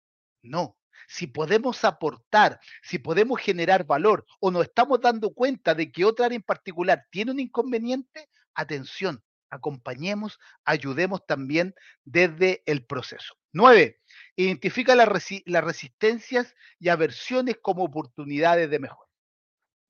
No, 0.41 0.77
si 1.07 1.27
podemos 1.27 1.83
aportar, 1.83 2.59
si 2.83 2.99
podemos 2.99 3.39
generar 3.41 3.85
valor 3.85 4.25
o 4.39 4.51
nos 4.51 4.63
estamos 4.63 5.01
dando 5.01 5.31
cuenta 5.33 5.75
de 5.75 5.91
que 5.91 6.05
otra 6.05 6.27
área 6.27 6.37
en 6.37 6.43
particular 6.43 7.05
tiene 7.11 7.31
un 7.31 7.39
inconveniente, 7.39 8.29
atención, 8.53 9.23
acompañemos, 9.49 10.39
ayudemos 10.65 11.25
también 11.25 11.75
desde 12.03 12.63
el 12.65 12.85
proceso. 12.85 13.35
Nueve, 13.51 13.99
identifica 14.35 14.95
las, 14.95 15.07
resistencias 15.07 16.55
y 16.79 16.89
aversiones 16.89 17.57
como 17.61 17.83
oportunidades 17.83 18.69
de 18.69 18.79
mejora. 18.79 19.09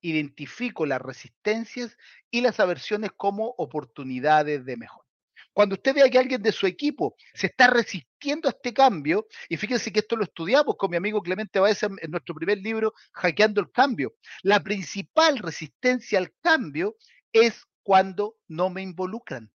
Identifico 0.01 0.85
las 0.85 1.01
resistencias 1.01 1.97
y 2.31 2.41
las 2.41 2.59
aversiones 2.59 3.11
como 3.15 3.53
oportunidades 3.57 4.63
de 4.65 4.77
mejora. 4.77 5.05
Cuando 5.51 5.75
usted 5.75 5.93
vea 5.93 6.09
que 6.09 6.17
alguien 6.17 6.41
de 6.41 6.53
su 6.53 6.67
equipo 6.67 7.17
se 7.33 7.47
está 7.47 7.67
resistiendo 7.67 8.47
a 8.47 8.51
este 8.51 8.73
cambio, 8.73 9.27
y 9.49 9.57
fíjense 9.57 9.91
que 9.91 9.99
esto 9.99 10.15
lo 10.15 10.23
estudiamos 10.23 10.77
con 10.77 10.89
mi 10.89 10.95
amigo 10.95 11.21
Clemente 11.21 11.59
Baez 11.59 11.83
en 11.83 11.97
nuestro 12.09 12.33
primer 12.35 12.59
libro, 12.59 12.93
Hackeando 13.13 13.59
el 13.59 13.71
Cambio, 13.71 14.15
la 14.41 14.63
principal 14.63 15.37
resistencia 15.37 16.17
al 16.17 16.31
cambio 16.41 16.95
es 17.33 17.65
cuando 17.89 18.37
no 18.47 18.69
me 18.69 18.83
involucran. 18.83 19.51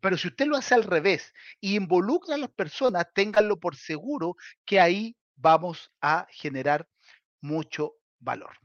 Pero 0.00 0.16
si 0.16 0.28
usted 0.28 0.46
lo 0.46 0.56
hace 0.56 0.76
al 0.76 0.84
revés 0.84 1.34
y 1.60 1.74
involucra 1.74 2.36
a 2.36 2.38
las 2.38 2.52
personas, 2.52 3.08
ténganlo 3.12 3.58
por 3.58 3.74
seguro 3.74 4.36
que 4.64 4.78
ahí 4.78 5.16
vamos 5.34 5.90
a 6.00 6.28
generar 6.30 6.86
mucho 7.40 7.96
valor. 8.20 8.56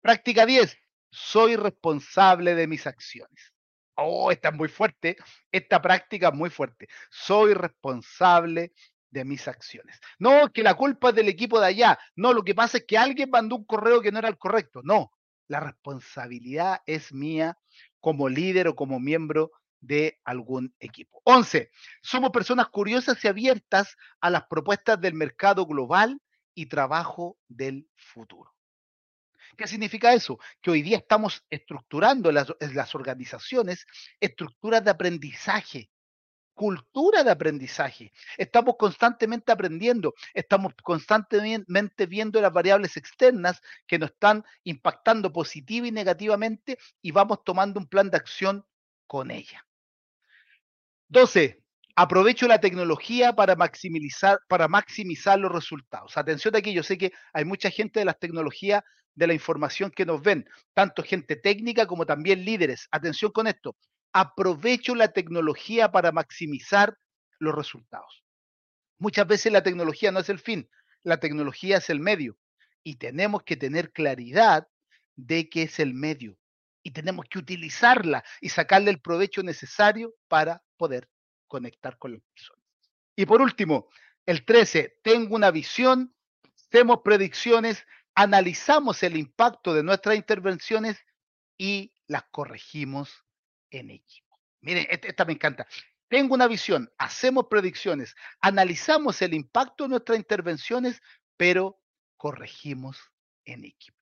Práctica 0.00 0.46
10. 0.46 0.74
Soy 1.10 1.56
responsable 1.56 2.54
de 2.54 2.66
mis 2.66 2.86
acciones. 2.86 3.52
Oh, 3.94 4.32
esta 4.32 4.48
es 4.48 4.54
muy 4.54 4.68
fuerte. 4.68 5.18
Esta 5.52 5.82
práctica 5.82 6.28
es 6.28 6.34
muy 6.34 6.48
fuerte. 6.48 6.88
Soy 7.10 7.52
responsable 7.52 8.72
de 9.10 9.24
mis 9.26 9.46
acciones. 9.48 10.00
No, 10.18 10.50
que 10.50 10.62
la 10.62 10.72
culpa 10.76 11.10
es 11.10 11.14
del 11.16 11.28
equipo 11.28 11.60
de 11.60 11.66
allá. 11.66 11.98
No, 12.16 12.32
lo 12.32 12.42
que 12.42 12.54
pasa 12.54 12.78
es 12.78 12.86
que 12.86 12.96
alguien 12.96 13.28
mandó 13.28 13.56
un 13.56 13.66
correo 13.66 14.00
que 14.00 14.10
no 14.10 14.18
era 14.18 14.28
el 14.30 14.38
correcto. 14.38 14.80
No, 14.82 15.12
la 15.46 15.60
responsabilidad 15.60 16.80
es 16.86 17.12
mía 17.12 17.58
como 18.04 18.28
líder 18.28 18.68
o 18.68 18.76
como 18.76 19.00
miembro 19.00 19.50
de 19.80 20.20
algún 20.24 20.74
equipo. 20.78 21.22
11. 21.24 21.70
Somos 22.02 22.32
personas 22.32 22.68
curiosas 22.68 23.24
y 23.24 23.28
abiertas 23.28 23.96
a 24.20 24.28
las 24.28 24.46
propuestas 24.46 25.00
del 25.00 25.14
mercado 25.14 25.64
global 25.64 26.20
y 26.54 26.66
trabajo 26.66 27.38
del 27.48 27.88
futuro. 27.96 28.54
¿Qué 29.56 29.66
significa 29.66 30.12
eso? 30.12 30.38
Que 30.60 30.70
hoy 30.70 30.82
día 30.82 30.98
estamos 30.98 31.46
estructurando 31.48 32.30
las, 32.30 32.48
las 32.74 32.94
organizaciones 32.94 33.86
estructuras 34.20 34.84
de 34.84 34.90
aprendizaje, 34.90 35.88
cultura 36.54 37.24
de 37.24 37.30
aprendizaje. 37.30 38.12
Estamos 38.38 38.76
constantemente 38.78 39.52
aprendiendo, 39.52 40.14
estamos 40.32 40.72
constantemente 40.82 42.06
viendo 42.06 42.40
las 42.40 42.52
variables 42.52 42.96
externas 42.96 43.60
que 43.86 43.98
nos 43.98 44.10
están 44.10 44.44
impactando 44.62 45.32
positiva 45.32 45.86
y 45.86 45.92
negativamente 45.92 46.78
y 47.02 47.10
vamos 47.10 47.44
tomando 47.44 47.80
un 47.80 47.86
plan 47.86 48.10
de 48.10 48.16
acción 48.16 48.64
con 49.06 49.30
ella. 49.30 49.66
12. 51.08 51.60
Aprovecho 51.96 52.48
la 52.48 52.60
tecnología 52.60 53.34
para 53.34 53.54
maximizar, 53.54 54.40
para 54.48 54.66
maximizar 54.66 55.38
los 55.38 55.52
resultados. 55.52 56.16
Atención 56.16 56.56
aquí, 56.56 56.72
yo 56.72 56.82
sé 56.82 56.98
que 56.98 57.12
hay 57.32 57.44
mucha 57.44 57.70
gente 57.70 58.00
de 58.00 58.04
las 58.04 58.18
tecnologías 58.18 58.82
de 59.14 59.26
la 59.28 59.34
información 59.34 59.92
que 59.92 60.04
nos 60.04 60.20
ven, 60.20 60.48
tanto 60.72 61.04
gente 61.04 61.36
técnica 61.36 61.86
como 61.86 62.04
también 62.04 62.44
líderes. 62.44 62.88
Atención 62.90 63.30
con 63.30 63.46
esto, 63.46 63.76
aprovecho 64.14 64.94
la 64.94 65.08
tecnología 65.08 65.90
para 65.90 66.12
maximizar 66.12 66.96
los 67.40 67.54
resultados. 67.54 68.24
Muchas 68.98 69.26
veces 69.26 69.52
la 69.52 69.64
tecnología 69.64 70.12
no 70.12 70.20
es 70.20 70.28
el 70.28 70.38
fin, 70.38 70.70
la 71.02 71.18
tecnología 71.18 71.78
es 71.78 71.90
el 71.90 71.98
medio 71.98 72.38
y 72.84 72.96
tenemos 72.96 73.42
que 73.42 73.56
tener 73.56 73.92
claridad 73.92 74.68
de 75.16 75.50
que 75.50 75.64
es 75.64 75.80
el 75.80 75.94
medio 75.94 76.38
y 76.84 76.92
tenemos 76.92 77.26
que 77.28 77.40
utilizarla 77.40 78.24
y 78.40 78.50
sacarle 78.50 78.92
el 78.92 79.00
provecho 79.00 79.42
necesario 79.42 80.14
para 80.28 80.62
poder 80.76 81.10
conectar 81.48 81.98
con 81.98 82.12
las 82.12 82.22
personas. 82.22 82.62
Y 83.16 83.26
por 83.26 83.42
último, 83.42 83.88
el 84.26 84.44
13, 84.44 85.00
tengo 85.02 85.34
una 85.34 85.50
visión, 85.50 86.14
hacemos 86.54 87.00
predicciones, 87.04 87.84
analizamos 88.14 89.02
el 89.02 89.16
impacto 89.16 89.74
de 89.74 89.82
nuestras 89.82 90.14
intervenciones 90.14 91.04
y 91.58 91.92
las 92.06 92.22
corregimos 92.30 93.24
en 93.78 93.90
equipo. 93.90 94.38
Miren, 94.60 94.86
esta 94.88 95.24
me 95.24 95.32
encanta. 95.32 95.66
Tengo 96.08 96.34
una 96.34 96.46
visión, 96.46 96.90
hacemos 96.96 97.46
predicciones, 97.50 98.14
analizamos 98.40 99.20
el 99.22 99.34
impacto 99.34 99.84
de 99.84 99.90
nuestras 99.90 100.18
intervenciones, 100.18 101.02
pero 101.36 101.80
corregimos 102.16 102.98
en 103.44 103.64
equipo. 103.64 103.98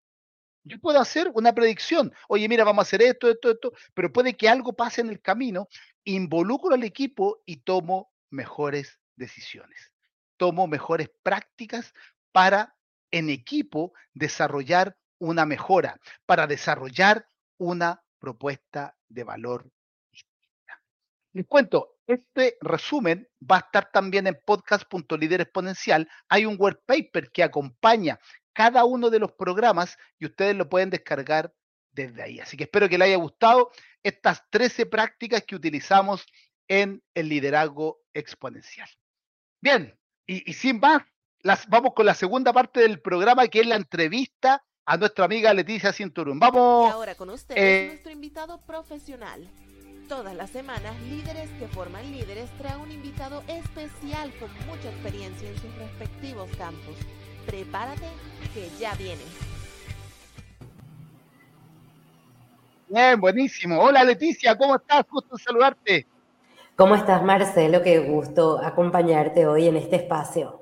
Yo 0.65 0.79
puedo 0.79 1.01
hacer 1.01 1.31
una 1.35 1.53
predicción, 1.55 2.13
oye, 2.29 2.49
mira, 2.49 2.65
vamos 2.65 2.83
a 2.85 2.87
hacer 2.87 3.03
esto, 3.03 3.29
esto, 3.29 3.51
esto, 3.51 3.73
pero 3.95 4.13
puede 4.13 4.37
que 4.37 4.49
algo 4.49 4.75
pase 4.75 5.01
en 5.01 5.09
el 5.09 5.21
camino, 5.21 5.69
involucro 6.05 6.75
al 6.75 6.85
equipo 6.85 7.43
y 7.47 7.57
tomo 7.59 8.13
mejores 8.31 9.01
decisiones, 9.17 9.93
tomo 10.37 10.67
mejores 10.67 11.11
prácticas 11.23 11.95
para 12.31 12.77
en 13.11 13.31
equipo 13.31 13.93
desarrollar 14.13 14.97
una 15.19 15.47
mejora, 15.47 16.01
para 16.27 16.47
desarrollar 16.47 17.29
una 17.59 18.03
propuesta 18.23 18.97
de 19.09 19.25
valor 19.25 19.69
distinta. 20.13 20.81
Les 21.33 21.45
cuento, 21.45 21.97
este 22.07 22.57
resumen 22.61 23.29
va 23.43 23.57
a 23.57 23.61
estar 23.61 23.91
también 23.91 24.29
en 24.29 24.41
podcast.líder 24.47 25.41
exponencial. 25.41 26.09
Hay 26.29 26.47
un 26.47 26.57
word 26.57 26.79
paper 26.87 27.33
que 27.33 27.43
acompaña 27.43 28.21
cada 28.53 28.85
uno 28.85 29.11
de 29.11 29.19
los 29.19 29.33
programas 29.33 29.99
y 30.21 30.27
ustedes 30.27 30.55
lo 30.55 30.69
pueden 30.69 30.91
descargar 30.91 31.53
desde 31.91 32.23
ahí. 32.23 32.39
Así 32.39 32.57
que 32.57 32.65
espero 32.65 32.89
que 32.89 32.97
les 32.97 33.09
haya 33.09 33.17
gustado 33.17 33.73
estas 34.05 34.49
13 34.51 34.87
prácticas 34.87 35.43
que 35.43 35.57
utilizamos 35.57 36.25
en 36.69 37.03
el 37.15 37.29
liderazgo 37.29 38.03
exponencial. 38.15 38.89
Bien, 39.61 39.99
y, 40.29 40.49
y 40.49 40.55
sin 40.55 40.79
más, 40.79 41.03
vamos 41.67 41.93
con 41.95 42.07
la 42.07 42.15
segunda 42.15 42.53
parte 42.53 42.81
del 42.81 43.01
programa, 43.01 43.49
que 43.49 43.61
es 43.61 43.67
la 43.67 43.77
entrevista 43.77 44.63
a 44.85 44.97
nuestra 44.97 45.25
amiga 45.25 45.53
Leticia 45.55 45.93
Cinturón. 45.93 46.39
Vamos. 46.39 46.89
Y 46.89 46.93
ahora 46.93 47.15
con 47.15 47.31
ustedes, 47.31 47.61
eh, 47.61 47.87
nuestro 47.89 48.13
invitado 48.13 48.61
profesional. 48.63 49.49
Todas 50.09 50.35
las 50.35 50.51
semanas, 50.51 51.01
líderes 51.09 51.49
que 51.59 51.69
forman 51.69 52.11
líderes 52.11 52.51
traen 52.59 52.81
un 52.81 52.91
invitado 52.91 53.43
especial 53.47 54.33
con 54.39 54.51
mucha 54.67 54.91
experiencia 54.91 55.49
en 55.49 55.55
sus 55.59 55.75
respectivos 55.77 56.51
campos. 56.59 56.97
Prepárate, 57.47 58.09
que 58.53 58.69
ya 58.79 58.95
viene. 58.95 59.23
Bien, 62.89 63.19
buenísimo. 63.19 63.81
Hola 63.81 64.05
Leticia, 64.05 64.59
¿cómo 64.59 64.77
estás? 64.77 65.05
Gusto 65.11 65.39
saludarte. 65.39 66.07
¿Cómo 66.77 66.95
estás, 66.95 67.23
Marcelo? 67.23 67.83
Qué 67.83 68.01
gusto 68.01 68.59
acompañarte 68.63 69.47
hoy 69.47 69.69
en 69.69 69.77
este 69.77 69.97
espacio. 69.97 70.62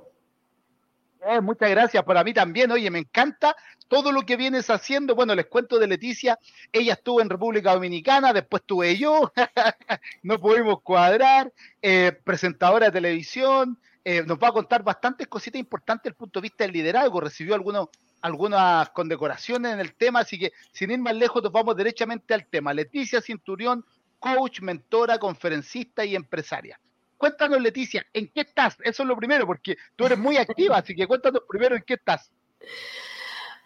Eh, 1.26 1.40
muchas 1.40 1.70
gracias, 1.70 2.02
para 2.04 2.24
mí 2.24 2.32
también. 2.32 2.70
Oye, 2.70 2.90
me 2.90 3.00
encanta 3.00 3.54
todo 3.88 4.10
lo 4.12 4.22
que 4.22 4.36
vienes 4.36 4.70
haciendo. 4.70 5.14
Bueno, 5.14 5.34
les 5.34 5.46
cuento 5.46 5.78
de 5.78 5.86
Leticia. 5.86 6.38
Ella 6.72 6.94
estuvo 6.94 7.20
en 7.20 7.28
República 7.28 7.74
Dominicana, 7.74 8.32
después 8.32 8.62
tuve 8.64 8.96
yo. 8.96 9.30
no 10.22 10.40
pudimos 10.40 10.80
cuadrar. 10.82 11.52
Eh, 11.82 12.12
presentadora 12.24 12.86
de 12.86 12.92
televisión. 12.92 13.78
Eh, 14.02 14.22
nos 14.24 14.38
va 14.38 14.48
a 14.48 14.52
contar 14.52 14.82
bastantes 14.82 15.26
cositas 15.26 15.60
importantes 15.60 16.04
desde 16.04 16.14
el 16.14 16.16
punto 16.16 16.40
de 16.40 16.42
vista 16.42 16.64
del 16.64 16.72
liderazgo. 16.72 17.20
Recibió 17.20 17.54
algunos, 17.54 17.88
algunas 18.22 18.88
condecoraciones 18.90 19.74
en 19.74 19.80
el 19.80 19.94
tema, 19.94 20.20
así 20.20 20.38
que 20.38 20.52
sin 20.72 20.90
ir 20.90 20.98
más 21.00 21.14
lejos, 21.14 21.42
nos 21.42 21.52
vamos 21.52 21.76
derechamente 21.76 22.32
al 22.32 22.46
tema. 22.46 22.72
Leticia 22.72 23.20
Cinturión, 23.20 23.84
coach, 24.18 24.60
mentora, 24.60 25.18
conferencista 25.18 26.04
y 26.04 26.16
empresaria. 26.16 26.80
Cuéntanos, 27.20 27.60
Leticia, 27.60 28.06
¿en 28.14 28.32
qué 28.32 28.40
estás? 28.40 28.78
Eso 28.82 29.02
es 29.02 29.06
lo 29.06 29.14
primero, 29.14 29.46
porque 29.46 29.76
tú 29.94 30.06
eres 30.06 30.16
muy 30.16 30.38
activa, 30.38 30.78
así 30.78 30.94
que 30.94 31.06
cuéntanos 31.06 31.42
primero 31.46 31.76
en 31.76 31.82
qué 31.82 31.92
estás. 31.92 32.32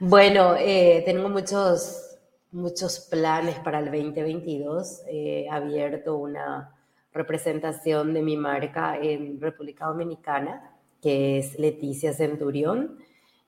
Bueno, 0.01 0.57
eh, 0.59 1.05
tengo 1.07 1.29
muchos, 1.29 2.19
muchos 2.51 3.07
planes 3.09 3.57
para 3.61 3.79
el 3.79 3.85
2022. 3.85 5.03
He 5.07 5.49
abierto 5.49 6.17
una 6.17 6.75
representación 7.13 8.13
de 8.13 8.23
mi 8.23 8.37
marca 8.37 8.99
en 9.01 9.41
República 9.41 9.87
Dominicana, 9.87 10.73
que 11.01 11.39
es 11.39 11.57
Leticia 11.57 12.13
Centurión, 12.13 12.99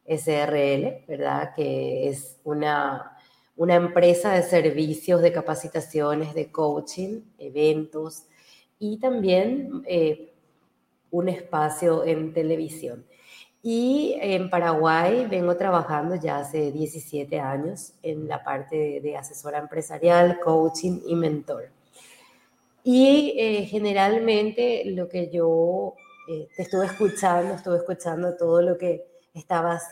SRL, 0.07 1.05
¿verdad? 1.09 1.53
Que 1.53 2.09
es 2.11 2.39
una, 2.45 3.19
una 3.57 3.75
empresa 3.75 4.35
de 4.35 4.45
servicios, 4.45 5.21
de 5.21 5.33
capacitaciones, 5.33 6.33
de 6.33 6.53
coaching, 6.53 7.23
eventos, 7.39 8.27
y 8.79 8.99
también 8.99 9.83
eh, 9.87 10.33
un 11.11 11.29
espacio 11.29 12.05
en 12.05 12.33
televisión. 12.33 13.07
Y 13.63 14.17
en 14.21 14.49
Paraguay 14.49 15.27
vengo 15.29 15.57
trabajando 15.57 16.15
ya 16.15 16.39
hace 16.39 16.71
17 16.71 17.41
años 17.41 17.95
en 18.03 18.29
la 18.29 18.45
parte 18.45 19.01
de, 19.01 19.17
asesora 19.17 19.59
empresarial, 19.59 20.39
coaching 20.39 21.01
y 21.07 21.17
mentor. 21.17 21.71
Y 22.85 23.35
eh, 23.37 23.65
generalmente 23.65 24.85
lo 24.87 25.09
que 25.09 25.31
yo 25.31 25.95
eh, 26.29 26.49
te 26.57 26.63
estuve 26.63 26.87
escuchando, 26.87 27.55
estuve 27.55 27.79
escuchando 27.79 28.37
todo 28.37 28.63
lo 28.63 28.79
que 28.79 29.05
estabas 29.35 29.83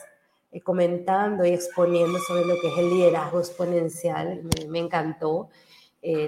eh, 0.53 0.61
comentando 0.61 1.45
y 1.45 1.51
exponiendo 1.51 2.19
sobre 2.21 2.45
lo 2.45 2.55
que 2.61 2.69
es 2.69 2.79
el 2.79 2.91
liderazgo 2.91 3.41
exponencial. 3.41 4.43
Me, 4.69 4.79
encantó 4.79 5.49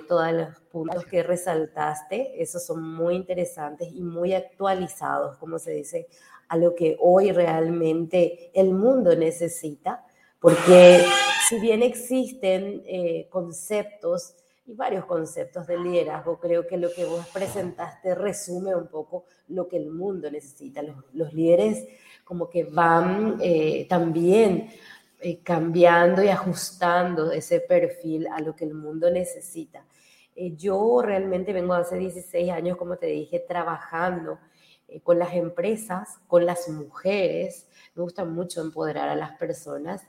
todos 0.08 0.32
los 0.32 0.60
puntos 0.72 1.04
que 1.04 1.22
resaltaste. 1.22 2.42
Esos 2.42 2.64
son 2.64 2.82
muy 2.82 3.14
interesantes 3.14 3.88
y 3.92 4.02
muy 4.02 4.32
actualizados, 4.32 5.36
como 5.36 5.58
se 5.58 5.72
dice 5.72 6.08
a 6.48 6.56
lo 6.56 6.74
que 6.74 6.96
hoy 7.00 7.32
realmente 7.32 8.50
el 8.54 8.72
mundo 8.72 9.14
necesita, 9.16 10.04
porque 10.40 11.04
si 11.48 11.60
bien 11.60 11.82
existen 11.82 12.82
eh, 12.86 13.26
conceptos 13.30 14.34
y 14.66 14.74
varios 14.74 15.04
conceptos 15.04 15.66
de 15.66 15.78
liderazgo, 15.78 16.38
creo 16.38 16.66
que 16.66 16.76
lo 16.76 16.92
que 16.92 17.04
vos 17.04 17.26
presentaste 17.32 18.14
resume 18.14 18.74
un 18.74 18.88
poco 18.88 19.24
lo 19.48 19.68
que 19.68 19.76
el 19.76 19.90
mundo 19.90 20.30
necesita. 20.30 20.82
Los, 21.12 21.32
líderes 21.32 21.86
como 22.24 22.50
que 22.50 22.64
van 22.64 23.36
eh, 23.40 23.86
también 23.88 24.68
eh, 25.20 25.40
cambiando 25.42 26.22
y 26.22 26.28
ajustando 26.28 27.32
ese 27.32 27.60
perfil 27.60 28.26
a 28.28 28.40
lo 28.40 28.54
que 28.54 28.64
el 28.64 28.74
mundo 28.74 29.10
necesita. 29.10 29.84
yo 30.56 31.00
realmente 31.02 31.52
vengo 31.52 31.72
hace 31.74 31.96
16 31.96 32.50
años, 32.50 32.76
como 32.76 32.96
te 32.96 33.06
dije, 33.06 33.40
trabajando 33.40 34.38
eh, 34.88 35.00
con 35.00 35.18
las 35.18 35.34
empresas, 35.34 36.18
con 36.28 36.46
las 36.46 36.68
mujeres. 36.68 37.66
Me 37.94 38.02
gusta 38.02 38.24
mucho 38.24 38.60
empoderar 38.60 39.08
a 39.08 39.16
las 39.16 39.32
personas 39.38 40.02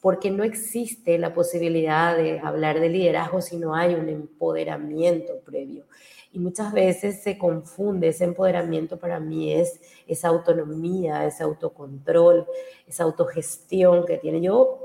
porque 0.00 0.30
no 0.30 0.44
existe 0.44 1.18
la 1.18 1.34
posibilidad 1.34 2.16
de 2.16 2.38
hablar 2.38 2.78
de 2.80 2.88
liderazgo 2.88 3.40
si 3.40 3.56
no 3.56 3.74
hay 3.74 3.94
un 3.94 4.08
empoderamiento 4.08 5.40
previo. 5.40 5.86
Y 6.32 6.38
muchas 6.38 6.72
veces 6.72 7.22
se 7.22 7.38
confunde, 7.38 8.08
ese 8.08 8.24
empoderamiento 8.24 8.98
para 8.98 9.18
mí 9.18 9.52
es 9.52 9.80
esa 10.06 10.28
autonomía, 10.28 11.26
ese 11.26 11.42
autocontrol, 11.42 12.46
esa 12.86 13.04
autogestión 13.04 14.04
que 14.04 14.18
tiene. 14.18 14.40
Yo 14.40 14.80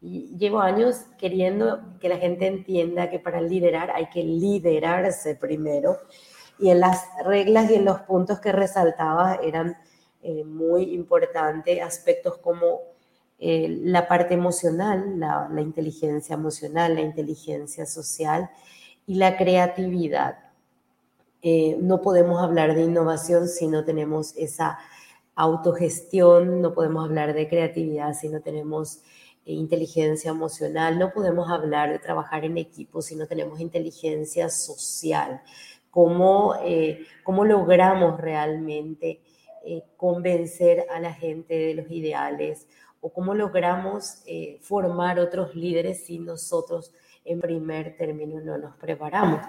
llevo 0.00 0.60
años 0.60 1.06
queriendo 1.18 1.80
que 2.00 2.08
la 2.08 2.18
gente 2.18 2.46
entienda 2.46 3.10
que 3.10 3.18
para 3.18 3.40
liderar 3.40 3.90
hay 3.90 4.08
que 4.10 4.22
liderarse 4.22 5.34
primero 5.34 5.98
y 6.58 6.70
en 6.70 6.80
las 6.80 7.04
reglas 7.24 7.70
y 7.70 7.74
en 7.74 7.84
los 7.84 8.00
puntos 8.00 8.40
que 8.40 8.52
resaltaba 8.52 9.36
eran 9.42 9.76
eh, 10.22 10.44
muy 10.44 10.94
importantes 10.94 11.80
aspectos 11.80 12.38
como 12.38 12.80
eh, 13.38 13.68
la 13.84 14.08
parte 14.08 14.34
emocional, 14.34 15.20
la, 15.20 15.48
inteligencia 15.60 16.34
emocional, 16.34 16.96
la 16.96 17.02
inteligencia 17.02 17.86
social 17.86 18.50
y 19.06 19.14
la 19.14 19.36
creatividad. 19.36 20.47
Eh, 21.42 21.76
no 21.80 22.00
podemos 22.02 22.42
hablar 22.42 22.74
de 22.74 22.82
innovación 22.82 23.48
si 23.48 23.66
no 23.68 23.84
tenemos 23.84 24.36
esa 24.36 24.78
autogestión, 25.34 26.60
no 26.60 26.74
podemos 26.74 27.04
hablar 27.04 27.32
de 27.32 27.48
creatividad 27.48 28.14
si 28.14 28.28
no 28.28 28.40
tenemos 28.40 29.02
inteligencia 29.44 30.30
emocional, 30.30 30.98
no 30.98 31.12
podemos 31.12 31.50
hablar 31.50 31.90
de 31.90 31.98
trabajar 31.98 32.44
en 32.44 32.58
equipo 32.58 33.02
si 33.02 33.16
no 33.16 33.26
tenemos 33.26 33.60
inteligencia 33.60 34.48
social. 34.48 35.40
Cómo, 35.90 36.54
eh, 36.62 37.06
cómo 37.24 37.44
logramos 37.44 38.20
realmente 38.20 39.20
eh, 39.64 39.84
convencer 39.96 40.86
a 40.90 41.00
la 41.00 41.12
gente 41.12 41.54
de 41.54 41.74
los 41.74 41.90
ideales 41.90 42.68
o 43.00 43.12
cómo 43.12 43.34
logramos 43.34 44.22
eh, 44.26 44.58
formar 44.60 45.18
otros 45.18 45.54
líderes 45.54 46.04
si 46.04 46.18
nosotros 46.18 46.92
en 47.28 47.40
primer 47.40 47.96
término 47.96 48.40
no 48.40 48.58
nos 48.58 48.76
preparamos. 48.76 49.40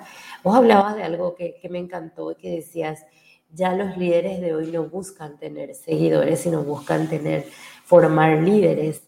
Vos 0.44 0.56
hablabas 0.56 0.96
de 0.96 1.04
algo 1.04 1.36
que, 1.36 1.56
que 1.62 1.70
me 1.70 1.80
encantó 1.80 2.32
y 2.32 2.36
que 2.36 2.52
decías, 2.52 3.06
ya 3.52 3.74
los 3.74 3.98
líderes 3.98 4.42
de 4.42 4.54
hoy 4.54 4.72
no 4.72 4.86
buscan 4.86 5.38
tener 5.38 5.74
seguidores, 5.74 6.40
sino 6.42 6.64
buscan 6.64 7.10
tener, 7.10 7.46
formar 7.84 8.42
líderes. 8.42 9.04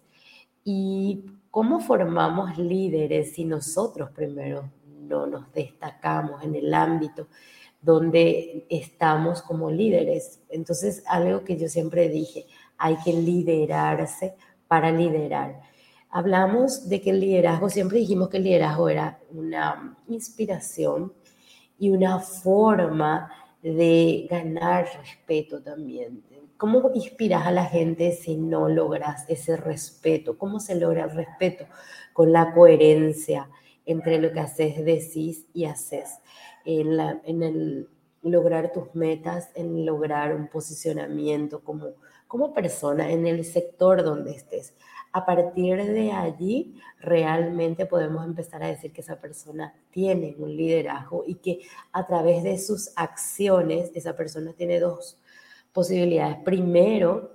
¿Y 0.63 1.25
cómo 1.51 1.81
formamos 1.81 2.57
líderes 2.57 3.33
si 3.33 3.45
nosotros 3.45 4.09
primero 4.11 4.71
no 4.85 5.27
nos 5.27 5.51
destacamos 5.51 6.43
en 6.43 6.55
el 6.55 6.73
ámbito 6.73 7.27
donde 7.81 8.65
estamos 8.69 9.41
como 9.41 9.71
líderes. 9.71 10.39
Entonces, 10.49 11.03
algo 11.07 11.43
que 11.43 11.57
yo 11.57 11.67
siempre 11.67 12.09
dije, 12.09 12.45
hay 12.77 12.95
que 13.03 13.11
liderarse 13.11 14.35
para 14.67 14.91
liderar. 14.91 15.61
Hablamos 16.13 16.89
de 16.89 16.99
que 17.01 17.11
el 17.11 17.21
liderazgo, 17.21 17.69
siempre 17.69 17.99
dijimos 17.99 18.27
que 18.27 18.37
el 18.37 18.43
liderazgo 18.43 18.89
era 18.89 19.19
una 19.31 19.97
inspiración 20.09 21.13
y 21.79 21.89
una 21.89 22.19
forma 22.19 23.31
de 23.63 24.27
ganar 24.29 24.87
respeto 24.99 25.61
también. 25.63 26.21
¿Cómo 26.57 26.91
inspiras 26.93 27.47
a 27.47 27.51
la 27.51 27.65
gente 27.65 28.11
si 28.11 28.35
no 28.35 28.67
logras 28.67 29.25
ese 29.29 29.55
respeto? 29.55 30.37
¿Cómo 30.37 30.59
se 30.59 30.75
logra 30.75 31.05
el 31.05 31.11
respeto? 31.11 31.65
Con 32.13 32.33
la 32.33 32.53
coherencia, 32.53 33.49
entre 33.85 34.19
lo 34.19 34.31
que 34.33 34.41
haces, 34.41 34.83
decís 34.83 35.47
y 35.53 35.65
haces, 35.65 36.19
en, 36.65 36.97
la, 36.97 37.21
en 37.23 37.41
el 37.41 37.89
lograr 38.21 38.71
tus 38.71 38.93
metas, 38.93 39.49
en 39.55 39.85
lograr 39.85 40.35
un 40.35 40.47
posicionamiento 40.47 41.63
como, 41.63 41.93
como 42.27 42.53
persona 42.53 43.11
en 43.11 43.25
el 43.25 43.43
sector 43.45 44.03
donde 44.03 44.31
estés. 44.31 44.75
A 45.13 45.25
partir 45.25 45.77
de 45.77 46.11
allí, 46.11 46.79
realmente 46.99 47.85
podemos 47.85 48.25
empezar 48.25 48.63
a 48.63 48.67
decir 48.67 48.93
que 48.93 49.01
esa 49.01 49.19
persona 49.19 49.73
tiene 49.89 50.35
un 50.37 50.55
liderazgo 50.55 51.23
y 51.27 51.35
que 51.35 51.59
a 51.91 52.07
través 52.07 52.43
de 52.43 52.57
sus 52.57 52.91
acciones, 52.95 53.91
esa 53.93 54.15
persona 54.15 54.53
tiene 54.53 54.79
dos 54.79 55.17
posibilidades. 55.73 56.37
Primero, 56.45 57.31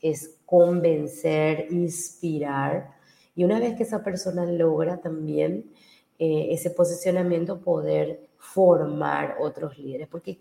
es 0.00 0.40
convencer, 0.44 1.68
inspirar. 1.70 2.90
Y 3.36 3.44
una 3.44 3.60
vez 3.60 3.76
que 3.76 3.84
esa 3.84 4.02
persona 4.02 4.44
logra 4.44 5.00
también 5.00 5.70
eh, 6.18 6.48
ese 6.50 6.70
posicionamiento 6.70 7.60
poder 7.60 8.28
formar 8.36 9.36
otros 9.40 9.78
líderes. 9.78 10.08
Porque 10.08 10.40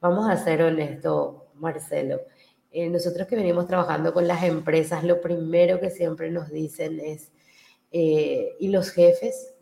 vamos 0.00 0.28
a 0.28 0.36
ser 0.36 0.62
honestos, 0.62 1.36
Marcelo, 1.54 2.20
eh, 2.70 2.88
nosotros 2.88 3.26
que 3.26 3.36
venimos 3.36 3.66
trabajando 3.66 4.12
con 4.12 4.26
las 4.26 4.42
empresas, 4.44 5.04
lo 5.04 5.20
primero 5.20 5.80
que 5.80 5.90
siempre 5.90 6.30
nos 6.30 6.50
dicen 6.50 7.00
es, 7.00 7.32
eh, 7.90 8.56
y 8.58 8.68
los 8.68 8.90
jefes, 8.90 9.54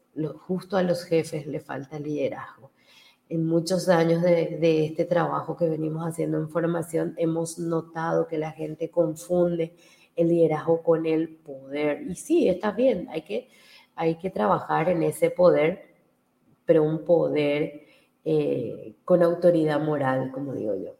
justo 0.46 0.76
a 0.76 0.82
los 0.82 1.04
jefes 1.04 1.46
le 1.46 1.60
falta 1.60 1.98
liderazgo. 1.98 2.72
En 3.28 3.46
muchos 3.46 3.88
años 3.88 4.22
de, 4.22 4.58
de, 4.60 4.86
este 4.86 5.04
trabajo 5.04 5.56
que 5.56 5.68
venimos 5.68 6.06
haciendo 6.06 6.38
en 6.38 6.48
formación, 6.48 7.14
hemos 7.16 7.58
notado 7.58 8.26
que 8.26 8.38
la 8.38 8.52
gente 8.52 8.90
confunde 8.90 9.74
el 10.14 10.28
liderazgo 10.28 10.82
con 10.82 11.06
el 11.06 11.28
poder. 11.36 12.02
Y 12.08 12.14
sí, 12.14 12.48
está 12.48 12.70
bien, 12.70 13.08
hay 13.10 13.22
que 13.22 13.48
hay 13.96 14.16
que 14.16 14.30
trabajar 14.30 14.90
en 14.90 15.02
ese 15.02 15.30
poder, 15.30 15.88
pero 16.66 16.84
un 16.84 17.04
poder 17.04 17.86
eh, 18.24 18.94
con 19.04 19.22
autoridad 19.22 19.80
moral, 19.80 20.30
como 20.32 20.52
digo 20.52 20.76
yo. 20.76 20.94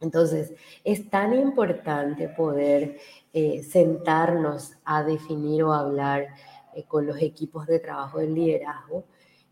Entonces, 0.00 0.52
es 0.84 1.10
tan 1.10 1.34
importante 1.34 2.28
poder 2.28 2.98
eh, 3.32 3.62
sentarnos 3.62 4.72
a 4.84 5.02
definir 5.02 5.64
o 5.64 5.72
hablar 5.72 6.28
eh, 6.74 6.84
con 6.84 7.06
los 7.06 7.20
equipos 7.20 7.66
de 7.66 7.80
trabajo 7.80 8.18
del 8.18 8.34
liderazgo, 8.34 9.04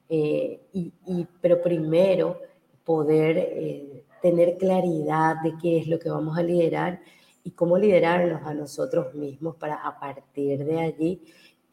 y, 0.08 1.26
pero 1.40 1.60
primero 1.60 2.40
poder 2.84 4.04
tener 4.22 4.56
claridad 4.56 5.42
de 5.42 5.54
qué 5.60 5.78
es 5.78 5.88
lo 5.88 5.98
que 5.98 6.08
vamos 6.08 6.38
a 6.38 6.44
liderar 6.44 7.00
y 7.42 7.50
cómo 7.50 7.76
liderarnos 7.76 8.42
a 8.46 8.54
nosotros 8.54 9.14
mismos 9.14 9.56
para 9.56 9.74
a 9.76 9.98
partir 9.98 10.64
de 10.64 10.78
allí 10.78 11.22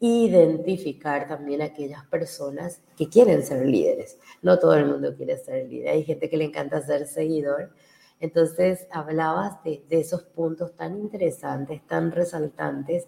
identificar 0.00 1.26
también 1.26 1.62
a 1.62 1.66
aquellas 1.66 2.04
personas 2.06 2.82
que 2.96 3.08
quieren 3.08 3.42
ser 3.42 3.66
líderes. 3.66 4.18
No 4.42 4.58
todo 4.58 4.74
el 4.74 4.86
mundo 4.86 5.14
quiere 5.16 5.38
ser 5.38 5.66
líder, 5.66 5.88
hay 5.88 6.04
gente 6.04 6.28
que 6.28 6.36
le 6.36 6.44
encanta 6.44 6.82
ser 6.82 7.06
seguidor. 7.06 7.72
Entonces 8.24 8.88
hablabas 8.90 9.62
de, 9.64 9.84
esos 9.90 10.22
puntos 10.22 10.74
tan 10.74 10.96
interesantes, 10.96 11.86
tan 11.86 12.10
resaltantes, 12.10 13.06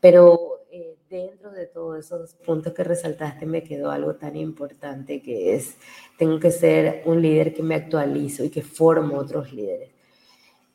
pero 0.00 0.64
eh, 0.72 0.96
dentro 1.08 1.52
de 1.52 1.66
todos 1.66 2.04
esos 2.04 2.34
puntos 2.34 2.72
que 2.72 2.82
resaltaste 2.82 3.46
me 3.46 3.62
quedó 3.62 3.92
algo 3.92 4.16
tan 4.16 4.34
importante 4.34 5.22
que 5.22 5.54
es, 5.54 5.76
tengo 6.18 6.40
que 6.40 6.50
ser 6.50 7.02
un 7.04 7.22
líder 7.22 7.54
que 7.54 7.62
me 7.62 7.76
actualizo 7.76 8.42
y 8.44 8.50
que 8.50 8.62
formo 8.62 9.18
otros 9.18 9.52
líderes. 9.52 9.90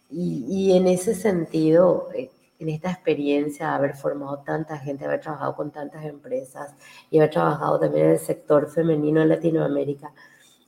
Y, 0.10 0.46
y 0.48 0.78
en 0.78 0.88
ese 0.88 1.14
sentido, 1.14 2.10
eh, 2.16 2.32
en 2.60 2.70
esta 2.70 2.92
experiencia 2.92 3.68
de 3.68 3.74
haber 3.74 3.96
formado 3.98 4.40
tanta 4.40 4.78
gente, 4.78 5.04
haber 5.04 5.20
trabajado 5.20 5.54
con 5.58 5.72
tantas 5.72 6.06
empresas 6.06 6.74
y 7.10 7.18
haber 7.18 7.32
trabajado 7.32 7.78
también 7.78 8.06
en 8.06 8.12
el 8.14 8.20
sector 8.20 8.70
femenino 8.70 9.22
en 9.22 9.28
Latinoamérica, 9.28 10.14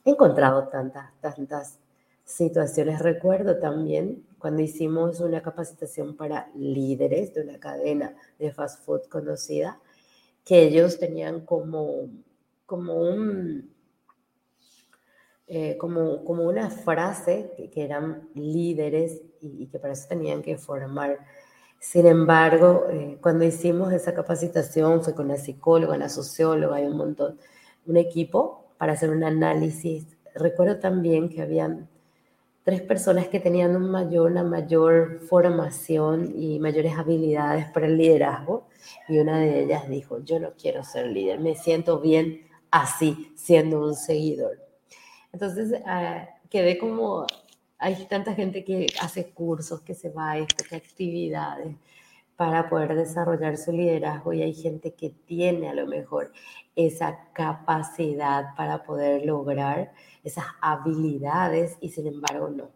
he 0.03 0.09
encontrado 0.09 0.67
tantas, 0.67 1.13
tantas 1.21 1.79
situaciones. 2.27 2.99
Recuerdo 2.99 3.57
también 3.57 4.27
cuando 4.37 4.61
hicimos 4.61 5.21
una 5.21 5.41
capacitación 5.41 6.15
para 6.15 6.51
líderes 6.55 7.33
de 7.33 7.41
una 7.41 7.57
cadena 7.57 8.15
de 8.37 8.51
fast 8.51 8.83
food 8.83 9.03
conocida, 9.09 9.79
que 10.45 10.63
ellos 10.63 10.99
tenían 10.99 11.45
como, 11.45 12.09
como 12.65 12.95
un... 12.95 13.75
Eh, 15.49 15.77
como, 15.77 16.25
como 16.25 16.43
una 16.43 16.69
frase 16.69 17.53
que, 17.73 17.81
eran 17.81 18.27
líderes 18.35 19.21
y, 19.39 19.67
que 19.67 19.79
para 19.79 19.93
eso 19.93 20.05
tenían 20.09 20.41
que 20.41 20.57
formar. 20.57 21.19
Sin 21.79 22.05
embargo, 22.05 22.85
eh, 22.89 23.17
cuando 23.21 23.45
hicimos 23.45 23.93
esa 23.93 24.13
capacitación 24.13 25.01
fue 25.01 25.15
con 25.15 25.29
la 25.29 25.37
psicóloga, 25.37 25.97
la 25.97 26.09
socióloga 26.09 26.81
y 26.81 26.87
un 26.87 26.97
montón, 26.97 27.39
un 27.85 27.95
equipo 27.95 28.73
para 28.77 28.91
hacer 28.91 29.09
un 29.09 29.23
análisis. 29.23 30.05
Recuerdo 30.35 30.79
también 30.79 31.29
que 31.29 31.41
habían 31.41 31.87
tres 32.67 32.81
personas 32.81 33.29
que 33.29 33.39
tenían 33.39 33.77
un 33.77 33.89
mayor, 33.89 34.29
una 34.29 34.43
mayor 34.43 35.21
formación 35.21 36.33
y 36.35 36.59
mayores 36.59 36.97
habilidades 36.97 37.65
para 37.71 37.87
el 37.87 37.97
liderazgo 37.97 38.67
y 39.07 39.19
una 39.19 39.39
de 39.39 39.63
ellas 39.63 39.87
dijo, 39.87 40.19
yo 40.25 40.37
no 40.37 40.51
quiero 40.61 40.83
ser 40.83 41.07
líder, 41.07 41.39
me 41.39 41.55
siento 41.55 42.01
bien 42.01 42.45
así, 42.69 43.31
siendo 43.37 43.81
un 43.81 43.95
seguidor. 43.95 44.59
Entonces 45.31 45.81
ah, 45.85 46.27
quedé 46.49 46.77
como, 46.77 47.25
hay 47.77 47.95
tanta 48.09 48.35
gente 48.35 48.65
que 48.65 48.87
hace 48.99 49.29
cursos, 49.29 49.79
que 49.79 49.95
se 49.95 50.09
va 50.09 50.31
a 50.31 50.39
estas 50.39 50.73
actividades 50.73 51.73
para 52.37 52.69
poder 52.69 52.95
desarrollar 52.95 53.57
su 53.57 53.71
liderazgo 53.71 54.31
y 54.31 54.43
hay 54.43 54.53
gente 54.53 54.93
que 54.93 55.09
tiene 55.09 55.69
a 55.69 55.73
lo 55.73 55.87
mejor 55.87 56.31
esa 56.75 57.19
capacidad 57.33 58.55
para 58.55 58.83
poder 58.83 59.25
lograr 59.25 59.91
esas 60.23 60.45
habilidades 60.61 61.77
y 61.81 61.89
sin 61.89 62.05
embargo 62.05 62.49
no, 62.49 62.69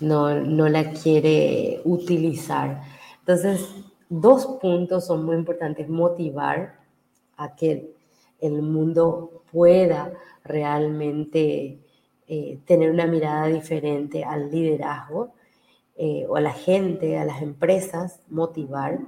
no, 0.00 0.34
no 0.40 0.68
la 0.68 0.92
quiere 0.92 1.80
utilizar. 1.84 2.82
Entonces, 3.20 3.74
dos 4.10 4.46
puntos 4.60 5.06
son 5.06 5.24
muy 5.24 5.36
importantes. 5.36 5.88
Motivar 5.88 6.78
a 7.38 7.56
que 7.56 7.94
el 8.38 8.60
mundo 8.60 9.44
pueda 9.50 10.12
realmente 10.44 11.78
eh, 12.28 12.58
tener 12.66 12.90
una 12.90 13.06
mirada 13.06 13.46
diferente 13.46 14.24
al 14.24 14.50
liderazgo 14.50 15.32
eh, 16.02 16.24
o 16.26 16.36
a 16.36 16.40
la 16.40 16.54
gente, 16.54 17.18
a 17.18 17.26
las 17.26 17.42
empresas, 17.42 18.22
motivar. 18.30 19.00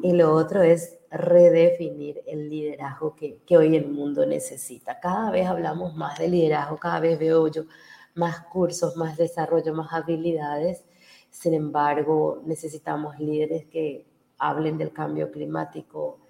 Y 0.00 0.12
lo 0.12 0.32
otro 0.32 0.62
es 0.62 0.96
redefinir 1.10 2.22
el 2.24 2.48
liderazgo 2.48 3.16
que, 3.16 3.40
que, 3.44 3.56
hoy 3.56 3.74
el 3.74 3.88
mundo 3.88 4.24
necesita. 4.24 5.00
Cada 5.00 5.32
vez 5.32 5.48
hablamos 5.48 5.96
más 5.96 6.20
de 6.20 6.28
liderazgo, 6.28 6.76
cada 6.76 7.00
vez 7.00 7.18
veo 7.18 7.48
yo 7.48 7.64
más 8.14 8.42
cursos, 8.42 8.96
más 8.96 9.16
desarrollo, 9.16 9.74
más 9.74 9.92
habilidades. 9.92 10.84
Sin 11.30 11.52
embargo, 11.52 12.40
necesitamos 12.46 13.18
líderes 13.18 13.66
que 13.66 14.06
hablen 14.38 14.78
del 14.78 14.92
cambio 14.92 15.32
climático, 15.32 16.20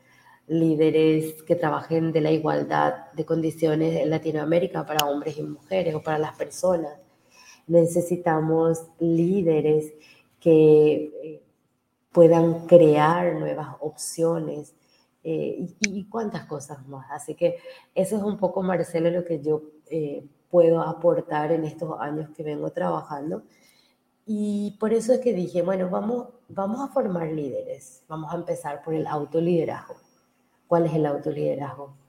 líderes 0.47 1.43
que 1.43 1.57
trabajen 1.57 2.11
de 2.11 2.23
la 2.23 2.31
igualdad 2.31 3.13
de 3.13 3.27
condiciones 3.27 4.01
en 4.01 4.09
Latinoamérica 4.09 4.87
para 4.87 5.07
hombres 5.07 5.37
y 5.37 5.43
mujeres 5.43 5.95
o 5.95 6.03
para 6.03 6.17
las 6.17 6.35
personas. 6.39 7.10
Necesitamos 7.71 8.85
líderes 8.99 9.93
que 10.41 11.13
eh, 11.23 11.43
puedan 12.11 12.67
crear 12.67 13.35
nuevas 13.37 13.77
opciones 13.79 14.75
eh, 15.23 15.69
y, 15.81 16.05
cuántas 16.09 16.47
cosas 16.47 16.85
más. 16.89 17.07
Así 17.13 17.37
que 17.37 17.59
eso 17.95 18.17
es 18.17 18.23
un 18.25 18.39
poco, 18.39 18.63
Marcelo, 18.63 19.09
lo 19.11 19.25
que 19.25 19.41
yo 19.41 19.63
eh, 19.89 20.27
puedo 20.51 20.83
aportar 20.83 21.53
en 21.53 21.65
estos 21.65 22.01
años 22.01 22.31
que 22.31 22.43
vengo 22.43 22.71
trabajando. 22.71 23.45
Y 24.27 24.77
por 24.81 24.93
eso 24.93 25.13
es 25.13 25.21
que 25.21 25.33
dije, 25.33 25.63
bueno, 25.63 25.89
vamos, 25.89 26.29
vamos 26.49 26.81
a 26.81 26.93
formar 26.93 27.29
líderes. 27.29 28.03
Vamos 28.09 28.33
a 28.33 28.37
empezar 28.37 28.83
por 28.83 28.95
el 28.95 29.07
autoliderazgo. 29.07 29.95
¿Cuál 30.67 30.87
es 30.87 30.95
el 30.95 31.07
autoliderazgo? 31.07 32.00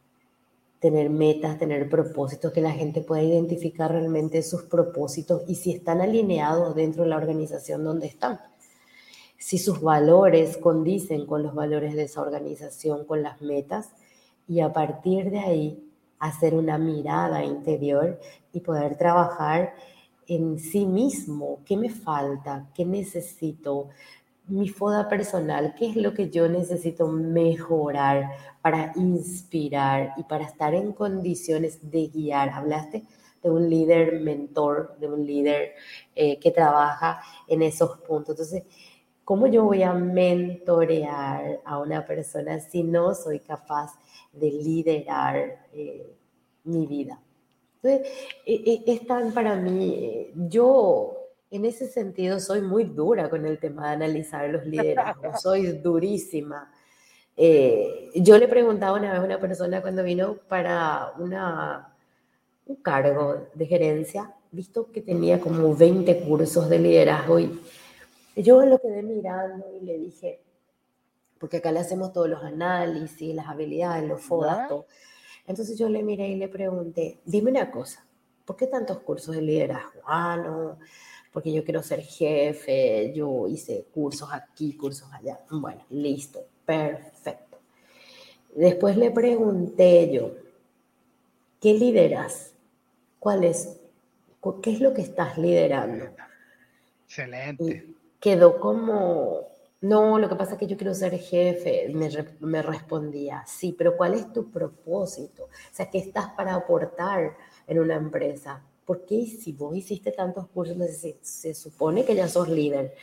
Tener 0.82 1.10
metas, 1.10 1.58
tener 1.58 1.88
propósitos, 1.88 2.52
que 2.52 2.60
la 2.60 2.72
gente 2.72 3.00
pueda 3.00 3.24
identificar 3.24 3.90
realmente 3.92 4.44
sus 4.44 4.64
propósitos 4.64 5.44
y 5.48 5.56
si 5.56 5.72
están 5.72 6.02
alineados 6.02 6.76
dentro 6.76 7.04
de 7.04 7.10
la 7.10 7.18
organización 7.18 7.86
donde 7.86 8.08
están. 8.08 8.42
Si 9.38 9.58
sus 9.58 9.80
valores 9.80 10.58
condicen 10.58 11.26
con 11.26 11.44
los 11.44 11.56
valores 11.56 11.96
de 11.96 12.04
esa 12.04 12.22
organización, 12.22 13.06
con 13.06 13.24
las 13.24 13.42
metas, 13.42 13.92
y 14.48 14.60
a 14.60 14.74
partir 14.74 15.32
de 15.32 15.40
ahí 15.40 15.92
hacer 16.20 16.54
una 16.54 16.78
mirada 16.78 17.46
interior 17.46 18.20
y 18.52 18.60
poder 18.60 18.98
trabajar 18.98 19.74
en 20.28 20.60
sí 20.60 20.86
mismo, 20.86 21.60
qué 21.66 21.78
me 21.78 21.90
falta, 21.90 22.70
qué 22.74 22.86
necesito, 22.86 23.90
mi 24.52 24.70
foda 24.70 25.10
personal, 25.10 25.74
qué 25.78 25.90
es 25.90 25.96
lo 25.96 26.14
que 26.14 26.30
yo 26.30 26.48
necesito 26.48 27.08
mejorar 27.08 28.32
para 28.62 28.92
inspirar 28.96 30.14
y 30.18 30.24
para 30.24 30.46
estar 30.46 30.74
en 30.76 30.92
condiciones 30.94 31.90
de 31.90 32.08
guiar. 32.08 32.50
Hablaste 32.50 33.04
de 33.42 33.50
un 33.50 33.70
líder 33.70 34.22
mentor, 34.22 34.98
de 35.00 35.08
un 35.08 35.26
líder 35.26 35.74
eh, 36.16 36.38
que 36.40 36.52
trabaja 36.52 37.22
en 37.48 37.64
esos 37.64 37.98
puntos. 38.00 38.32
Entonces, 38.32 38.64
¿Cómo 39.32 39.48
yo 39.48 39.64
voy 39.64 39.82
a 39.82 39.94
mentorear 39.94 41.62
a 41.64 41.80
una 41.80 42.06
persona 42.06 42.60
si 42.60 42.84
no 42.84 43.14
soy 43.14 43.40
capaz 43.40 43.94
de 44.34 44.52
liderar 44.52 45.68
eh, 45.72 46.18
mi 46.66 46.86
vida? 46.86 47.22
Entonces, 47.82 48.12
e, 48.46 48.84
e, 48.86 48.94
es 48.94 49.00
para 49.06 49.56
mí, 49.56 49.94
eh, 49.94 50.34
yo 50.36 51.21
en 51.52 51.66
ese 51.66 51.88
sentido 51.88 52.40
soy 52.40 52.62
muy 52.62 52.86
dura 52.86 53.30
con 53.30 53.46
el 53.46 53.60
tema 53.60 53.90
de 53.90 53.96
analizar 53.96 54.50
los 54.50 54.66
liderazgos, 54.66 55.42
soy 55.42 55.68
durísima. 55.74 56.72
Eh, 57.36 58.10
yo 58.16 58.38
le 58.38 58.48
preguntaba 58.48 58.98
una 58.98 59.12
vez 59.12 59.22
a 59.22 59.26
una 59.26 59.40
persona 59.40 59.82
cuando 59.82 60.04
vino 60.04 60.38
para 60.48 61.12
una, 61.20 61.94
un 62.66 62.76
cargo 62.78 63.48
de 63.54 63.66
gerencia, 63.66 64.34
visto 64.52 64.92
que 64.92 65.02
tenía 65.02 65.40
como 65.40 65.76
20 65.76 66.22
cursos 66.22 66.70
de 66.70 66.80
liderazgo 66.80 67.40
y 67.40 67.60
yo 68.36 68.66
lo 68.66 68.80
quedé 68.80 69.04
mirando 69.04 69.66
y 69.82 69.86
le 69.86 69.98
dije, 69.98 70.42
porque 71.38 71.58
acá 71.58 71.72
le 71.72 71.80
hacemos 71.80 72.14
todos 72.14 72.30
los 72.30 72.44
análisis, 72.44 73.36
las 73.36 73.48
habilidades, 73.48 74.08
los 74.08 74.22
fotos. 74.22 74.86
Entonces 75.48 75.78
yo 75.78 75.90
le 75.90 76.02
miré 76.02 76.30
y 76.30 76.36
le 76.36 76.48
pregunté, 76.48 77.20
dime 77.26 77.52
una 77.52 77.72
cosa, 77.72 78.06
¿por 78.46 78.56
qué 78.56 78.68
tantos 78.68 79.00
cursos 79.00 79.36
de 79.36 79.42
liderazgo? 79.42 80.02
Ah, 80.06 80.38
no, 80.38 80.78
porque 81.32 81.52
yo 81.54 81.64
quiero 81.64 81.82
ser 81.82 82.02
jefe, 82.02 83.14
yo 83.16 83.48
hice 83.48 83.86
cursos 83.94 84.30
aquí, 84.32 84.74
cursos 84.74 85.12
allá. 85.14 85.40
Bueno, 85.50 85.86
listo, 85.90 86.46
perfecto. 86.66 87.58
Después 88.54 88.98
le 88.98 89.12
pregunté 89.12 90.12
yo, 90.12 90.36
¿qué 91.62 91.74
lideras? 91.74 92.54
¿Cuál 93.20 93.44
es? 93.44 93.78
¿Qué 94.62 94.74
es 94.74 94.82
lo 94.82 94.94
que 94.94 95.02
estás 95.02 95.38
liderando? 95.38 96.06
Excelente 97.06 97.96
quedó 98.22 98.60
como, 98.60 99.48
no, 99.82 100.20
lo 100.20 100.30
que 100.30 100.36
pasa 100.36 100.54
es 100.54 100.60
que 100.60 100.68
yo 100.68 100.78
quiero 100.78 100.94
ser 100.94 101.18
jefe, 101.18 101.90
me, 101.90 102.08
me, 102.40 102.62
respondía, 102.62 103.44
sí, 103.48 103.76
pero 103.76 103.98
¿cuál 103.98 104.14
es 104.14 104.32
tu 104.32 104.50
propósito? 104.52 105.46
O 105.46 105.50
sea, 105.74 105.90
¿qué 105.90 105.98
estás 105.98 106.30
para 106.34 106.54
aportar 106.54 107.36
en 107.68 107.80
una 107.80 107.96
empresa? 107.96 108.62
Porque 108.86 109.26
si 109.26 109.52
vos 109.54 109.76
hiciste 109.76 110.12
tantos 110.12 110.48
cursos, 110.48 110.78
se, 110.92 111.18
se 111.22 111.54
supone 111.54 112.04
que 112.04 112.16
ya 112.16 112.28
sos 112.28 112.50
líder 112.50 112.96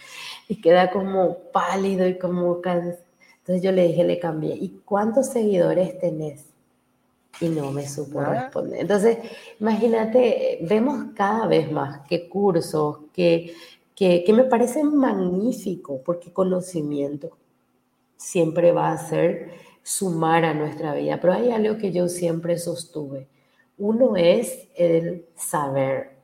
y 0.49 0.61
queda 0.61 0.91
como 0.91 1.39
pálido 1.53 2.07
y 2.07 2.19
como 2.19 2.61
cansado. 2.61 3.05
Entonces 3.39 3.63
yo 3.63 3.73
le 3.73 3.89
dije, 3.89 4.05
le 4.05 4.19
cambié, 4.19 4.55
¿y 4.57 4.81
cuántos 4.85 5.29
seguidores 5.29 5.99
tenés? 5.99 6.45
Y 7.41 7.49
no 7.49 7.71
me 7.71 7.89
supo 7.89 8.21
ah. 8.21 8.43
responder. 8.43 8.81
Entonces, 8.81 9.19
imagínate, 9.59 10.59
vemos 10.63 11.13
cada 11.15 11.47
vez 11.47 11.71
más 11.71 12.07
que 12.07 12.29
cursos, 12.29 12.99
que 13.15 13.55
que, 13.99 14.33
me 14.33 14.45
parece 14.45 14.85
magnífico, 14.85 16.01
porque 16.05 16.33
conocimiento 16.33 17.37
siempre 18.17 18.71
va 18.71 18.93
a 18.93 18.99
ser 18.99 19.51
sumar 19.83 20.45
a 20.45 20.55
nuestra 20.55 20.95
vida. 20.95 21.19
Pero 21.21 21.33
hay 21.33 21.51
algo 21.51 21.79
que 21.79 21.91
yo 21.91 22.09
siempre 22.09 22.59
sostuve. 22.59 23.27
Uno 23.79 24.17
es 24.17 24.69
el 24.75 25.27
saber. 25.37 26.19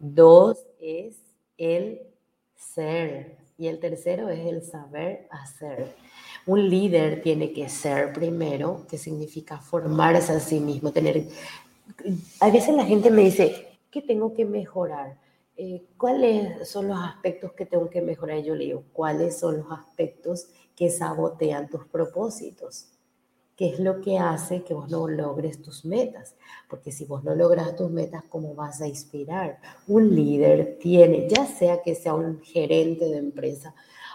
Dos 0.00 0.66
es 0.80 1.16
el 1.56 2.02
ser. 2.56 3.36
Y 3.56 3.68
el 3.68 3.78
tercero 3.78 4.28
es 4.28 4.44
el 4.44 4.62
saber 4.62 5.28
hacer. 5.30 5.94
Un 6.46 6.68
líder 6.68 7.22
tiene 7.22 7.52
que 7.52 7.68
ser 7.68 8.12
primero, 8.12 8.84
que 8.90 8.98
significa 8.98 9.58
formarse 9.58 10.32
a 10.32 10.40
sí 10.40 10.58
mismo, 10.58 10.90
tener... 10.90 11.28
A 12.40 12.50
veces 12.50 12.74
la 12.74 12.84
gente 12.84 13.10
me 13.10 13.22
dice, 13.22 13.78
¿qué 13.90 14.02
tengo 14.02 14.34
que 14.34 14.44
mejorar? 14.44 15.16
Eh, 15.56 15.86
¿cuáles 15.96 16.68
son 16.68 16.88
los 16.88 16.98
aspectos 16.98 17.52
que 17.52 17.66
tengo 17.66 17.88
que 17.88 18.02
mejorar? 18.02 18.42
Yo 18.42 18.56
le 18.56 18.64
digo, 18.64 18.82
¿cuáles 18.92 19.38
son 19.38 19.58
los 19.58 19.70
aspectos 19.70 20.48
que 20.74 20.90
sabotean 20.90 21.68
tus 21.68 21.86
propósitos? 21.86 22.88
¿Qué 23.56 23.68
es 23.68 23.78
lo 23.78 24.00
que 24.00 24.18
hace 24.18 24.64
que 24.64 24.74
vos 24.74 24.90
no 24.90 25.06
logres 25.06 25.62
tus 25.62 25.84
metas? 25.84 26.34
Porque 26.68 26.90
si 26.90 27.04
vos 27.04 27.22
no 27.22 27.36
logras 27.36 27.76
tus 27.76 27.88
metas, 27.88 28.24
¿cómo 28.28 28.52
vas 28.54 28.80
a 28.80 28.88
inspirar? 28.88 29.60
Un 29.86 30.12
líder 30.12 30.76
tiene, 30.80 31.28
ya 31.28 31.46
sea 31.46 31.80
que 31.80 31.94
sea 31.94 32.14
un 32.14 32.40
gerente 32.40 33.04
de 33.04 33.18
empresa 33.18 33.72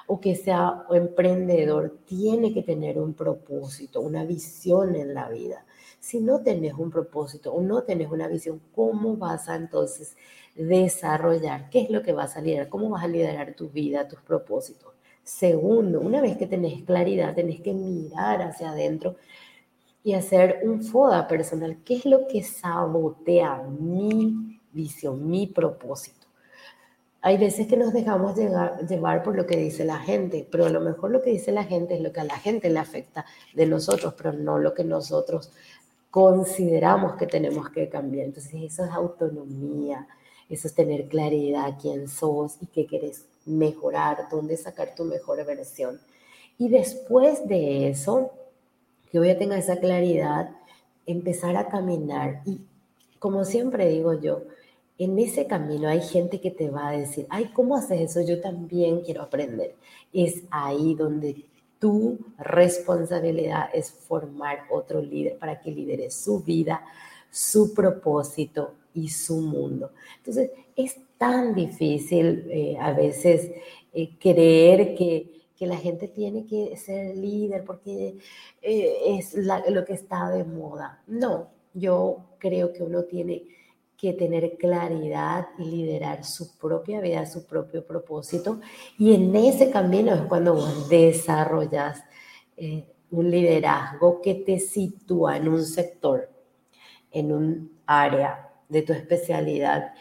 o 0.08 0.20
que 0.20 0.36
sea 0.36 0.86
un 0.90 0.98
emprendedor, 0.98 2.00
tiene 2.06 2.54
que 2.54 2.64
tener 2.64 3.00
un 3.00 3.14
propósito, 3.14 4.02
una 4.02 4.26
visión 4.26 4.96
en 4.96 5.14
la 5.14 5.30
vida. 5.30 5.66
Si 6.02 6.20
no 6.20 6.42
tenés 6.42 6.74
un 6.74 6.92
propósito 6.92 7.54
o 7.54 7.62
no 7.62 7.84
tenés 7.84 8.12
una 8.12 8.28
visión, 8.28 8.62
¿cómo 8.76 9.16
vas 9.16 9.48
a 9.48 9.56
entonces 9.56 10.18
desarrollar? 10.56 11.70
¿Qué 11.70 11.82
es 11.84 11.90
lo 11.90 12.02
que 12.02 12.12
vas 12.12 12.36
a 12.36 12.42
liderar? 12.42 12.68
¿Cómo 12.68 12.90
vas 12.90 13.04
a 13.06 13.08
liderar 13.08 13.54
tu 13.54 13.70
vida, 13.70 14.08
tus 14.08 14.20
propósitos? 14.22 14.99
Segundo, 15.30 16.02
una 16.02 16.22
vez 16.22 16.38
que 16.38 16.48
tenés 16.48 16.84
claridad, 16.84 17.36
tenés 17.36 17.62
que 17.62 17.72
mirar 17.72 18.42
hacia 18.42 18.72
adentro 18.72 19.16
y 20.04 20.14
hacer 20.14 20.62
un 20.64 20.82
FODA 20.82 21.28
personal. 21.28 21.78
¿Qué 21.86 21.98
es 21.98 22.06
lo 22.06 22.28
que 22.28 22.42
sabotea 22.42 23.62
mi 23.62 24.60
visión, 24.74 25.30
mi 25.30 25.46
propósito? 25.46 26.26
Hay 27.22 27.38
veces 27.38 27.68
que 27.68 27.78
nos 27.78 27.94
dejamos 27.94 28.36
llevar 28.38 29.22
por 29.22 29.36
lo 29.36 29.46
que 29.46 29.56
dice 29.56 29.86
la 29.86 30.00
gente, 30.00 30.48
pero 30.50 30.66
a 30.66 30.70
lo 30.70 30.82
mejor 30.82 31.12
lo 31.12 31.22
que 31.22 31.30
dice 31.30 31.52
la 31.52 31.64
gente 31.64 31.94
es 31.94 32.02
lo 32.02 32.12
que 32.12 32.22
a 32.22 32.26
la 32.26 32.38
gente 32.40 32.68
le 32.72 32.80
afecta 32.80 33.24
de 33.54 33.68
nosotros, 33.68 34.16
pero 34.18 34.34
no 34.34 34.58
lo 34.58 34.74
que 34.74 34.84
nosotros 34.84 35.52
consideramos 36.10 37.18
que 37.18 37.28
tenemos 37.28 37.70
que 37.70 37.88
cambiar. 37.88 38.26
Entonces 38.26 38.56
eso 38.56 38.84
es 38.84 38.90
autonomía, 38.90 40.08
eso 40.50 40.68
es 40.68 40.74
tener 40.74 41.08
claridad 41.08 41.78
quién 41.80 42.08
sos 42.08 42.58
y 42.62 42.66
qué 42.66 42.88
querés 42.88 43.28
mejorar, 43.46 44.28
dónde 44.30 44.58
sacar 44.58 44.96
tu 44.96 45.04
mejor 45.04 45.44
versión. 45.46 46.00
Y 46.58 46.70
después 46.70 47.48
de 47.48 47.90
eso, 47.90 48.32
que 49.12 49.20
voy 49.20 49.30
a 49.30 49.38
tener 49.38 49.60
esa 49.60 49.78
claridad, 49.78 50.52
empezar 51.06 51.56
a 51.56 51.68
caminar. 51.68 52.42
Y 52.46 52.62
como 53.18 53.46
siempre 53.46 53.90
digo 53.90 54.14
yo, 54.20 54.44
en 54.98 55.18
ese 55.18 55.48
camino 55.48 55.88
hay 55.88 56.02
gente 56.02 56.42
que 56.42 56.52
te 56.52 56.70
va 56.70 56.90
a 56.90 56.98
decir, 56.98 57.26
ay, 57.30 57.52
¿cómo 57.54 57.76
haces 57.76 58.02
eso? 58.02 58.22
Yo 58.22 58.42
también 58.42 59.02
quiero 59.02 59.22
aprender. 59.24 59.76
Es 60.12 60.44
ahí 60.52 60.94
donde 60.94 61.46
tu 61.80 62.20
responsabilidad 62.38 63.70
es 63.74 63.92
formar 63.92 64.66
otro 64.70 65.02
líder 65.02 65.38
para 65.38 65.62
que 65.62 65.72
lidere 65.72 66.12
su 66.12 66.42
vida, 66.42 66.84
su 67.32 67.74
propósito 67.74 68.74
y 68.94 69.08
su 69.08 69.38
mundo. 69.38 69.92
Entonces, 70.18 70.52
es 70.84 70.98
tan 71.18 71.54
difícil 71.54 72.48
eh, 72.50 72.78
a 72.80 72.94
veces 72.94 73.52
eh, 73.94 74.18
creer 74.18 74.96
que, 74.96 75.36
la 75.60 75.76
gente 75.76 76.08
tiene 76.08 76.46
que 76.46 76.78
ser 76.78 77.18
líder 77.18 77.66
porque 77.66 78.16
eh, 78.62 79.18
es 79.18 79.36
lo 79.36 79.84
que 79.84 79.92
está 79.92 80.30
de 80.30 80.46
moda. 80.46 81.04
No, 81.06 81.50
yo 81.74 82.30
creo 82.38 82.72
que 82.72 82.82
uno 82.82 83.04
tiene 83.04 83.44
que 83.98 84.14
tener 84.14 84.56
claridad 84.56 85.50
y 85.58 85.66
liderar 85.66 86.24
su 86.24 86.58
propia 86.58 87.02
vida, 87.02 87.26
su 87.26 87.46
propio 87.46 87.86
propósito. 87.86 88.62
Y 88.98 89.14
en 89.14 89.36
ese 89.36 89.70
camino 89.70 90.14
es 90.14 90.22
cuando 90.22 90.54
vos 90.54 90.88
desarrollas 90.88 92.06
un 93.12 93.30
liderazgo 93.30 94.22
que 94.22 94.36
te 94.36 94.60
sitúa 94.60 95.36
en 95.36 95.50
un 95.50 95.66
sector, 95.66 96.30
en 97.12 97.34
un 97.34 97.80
área 97.86 98.50
de 98.70 98.84
tu 98.84 98.94
especialidad 98.94 99.94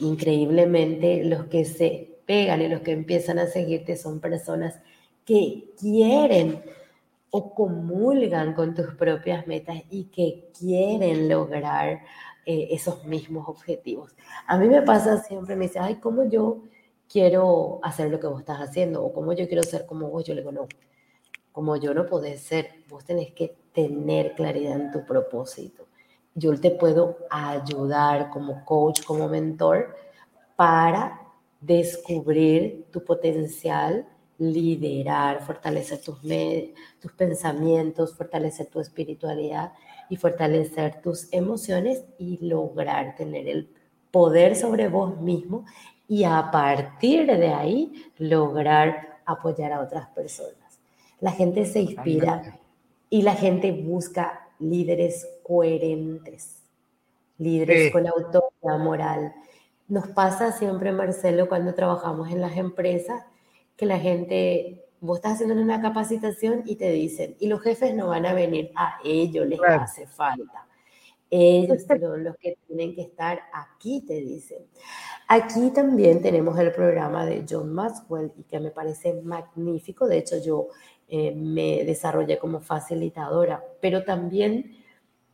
increíblemente 0.00 1.24
los 1.24 1.46
que 1.46 1.64
se 1.64 2.18
pegan 2.26 2.62
y 2.62 2.68
los 2.68 2.80
que 2.80 2.92
empiezan 2.92 3.38
a 3.38 3.46
seguirte 3.46 3.96
son 3.96 4.20
personas 4.20 4.80
que 5.24 5.70
quieren 5.78 6.62
o 7.30 7.54
comulgan 7.54 8.54
con 8.54 8.74
tus 8.74 8.94
propias 8.94 9.46
metas 9.46 9.82
y 9.90 10.04
que 10.04 10.50
quieren 10.58 11.28
lograr 11.28 12.00
eh, 12.44 12.68
esos 12.70 13.04
mismos 13.04 13.48
objetivos. 13.48 14.14
A 14.46 14.56
mí 14.56 14.68
me 14.68 14.82
pasa 14.82 15.22
siempre, 15.22 15.56
me 15.56 15.66
dice, 15.66 15.78
ay, 15.80 15.96
¿cómo 15.96 16.28
yo 16.28 16.62
quiero 17.08 17.80
hacer 17.82 18.10
lo 18.10 18.20
que 18.20 18.26
vos 18.28 18.40
estás 18.40 18.60
haciendo? 18.60 19.04
O 19.04 19.12
¿cómo 19.12 19.32
yo 19.32 19.46
quiero 19.48 19.62
ser 19.62 19.86
como 19.86 20.08
vos? 20.08 20.24
Yo 20.24 20.34
le 20.34 20.40
digo, 20.40 20.52
no, 20.52 20.68
como 21.52 21.76
yo 21.76 21.92
no 21.94 22.06
podés 22.06 22.40
ser, 22.40 22.84
vos 22.88 23.04
tenés 23.04 23.32
que 23.32 23.56
tener 23.72 24.34
claridad 24.34 24.80
en 24.80 24.90
tu 24.92 25.04
propósito 25.04 25.85
yo 26.36 26.58
te 26.60 26.70
puedo 26.70 27.16
ayudar 27.30 28.28
como 28.30 28.62
coach, 28.64 29.02
como 29.04 29.26
mentor, 29.26 29.96
para 30.54 31.20
descubrir 31.60 32.86
tu 32.92 33.02
potencial, 33.02 34.06
liderar, 34.38 35.42
fortalecer 35.42 35.98
tus, 36.02 36.18
tus 37.00 37.12
pensamientos, 37.12 38.14
fortalecer 38.14 38.66
tu 38.66 38.80
espiritualidad 38.80 39.72
y 40.10 40.16
fortalecer 40.16 41.00
tus 41.00 41.32
emociones 41.32 42.04
y 42.18 42.46
lograr 42.46 43.16
tener 43.16 43.48
el 43.48 43.70
poder 44.10 44.56
sobre 44.56 44.88
vos 44.88 45.18
mismo 45.18 45.64
y 46.06 46.24
a 46.24 46.50
partir 46.52 47.26
de 47.26 47.48
ahí 47.48 48.12
lograr 48.18 49.20
apoyar 49.24 49.72
a 49.72 49.80
otras 49.80 50.08
personas. 50.08 50.78
La 51.18 51.32
gente 51.32 51.64
se 51.64 51.80
inspira 51.80 52.58
y 53.08 53.22
la 53.22 53.34
gente 53.34 53.72
busca 53.72 54.45
líderes 54.58 55.28
coherentes, 55.42 56.62
líderes 57.38 57.92
con 57.92 58.06
autoridad 58.06 58.78
moral. 58.78 59.34
Nos 59.88 60.08
pasa 60.08 60.52
siempre, 60.52 60.92
Marcelo, 60.92 61.48
cuando 61.48 61.74
trabajamos 61.74 62.30
en 62.30 62.40
las 62.40 62.56
empresas, 62.56 63.24
que 63.76 63.86
la 63.86 63.98
gente, 63.98 64.84
vos 65.00 65.18
estás 65.18 65.34
haciendo 65.34 65.54
una 65.54 65.80
capacitación 65.80 66.62
y 66.66 66.76
te 66.76 66.90
dicen, 66.90 67.36
y 67.38 67.46
los 67.46 67.62
jefes 67.62 67.94
no 67.94 68.08
van 68.08 68.26
a 68.26 68.32
venir, 68.32 68.72
a 68.74 68.98
ellos 69.04 69.46
les 69.46 69.60
hace 69.62 70.06
falta. 70.06 70.66
Ellos 71.30 71.82
son 71.86 72.24
los 72.24 72.36
que 72.36 72.56
tienen 72.66 72.94
que 72.94 73.02
estar 73.02 73.40
aquí, 73.52 74.00
te 74.06 74.14
dicen. 74.14 74.58
Aquí 75.28 75.70
también 75.70 76.22
tenemos 76.22 76.56
el 76.58 76.70
programa 76.72 77.26
de 77.26 77.44
John 77.48 77.72
Maxwell 77.72 78.32
y 78.36 78.44
que 78.44 78.60
me 78.60 78.70
parece 78.70 79.12
magnífico. 79.22 80.06
De 80.06 80.18
hecho, 80.18 80.36
yo 80.38 80.68
eh, 81.08 81.32
me 81.34 81.84
desarrollé 81.84 82.38
como 82.38 82.60
facilitadora, 82.60 83.62
pero 83.80 84.04
también 84.04 84.76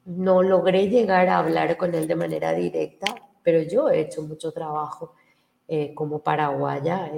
no 0.06 0.42
logré 0.42 0.88
llegar 0.88 1.28
a 1.28 1.38
hablar 1.38 1.76
con 1.76 1.94
él 1.94 2.08
de 2.08 2.16
manera 2.16 2.54
directa, 2.54 3.14
pero 3.42 3.60
yo 3.62 3.90
he 3.90 4.00
hecho 4.00 4.22
mucho 4.22 4.50
trabajo 4.50 5.12
eh, 5.68 5.92
como 5.94 6.20
paraguaya. 6.20 7.10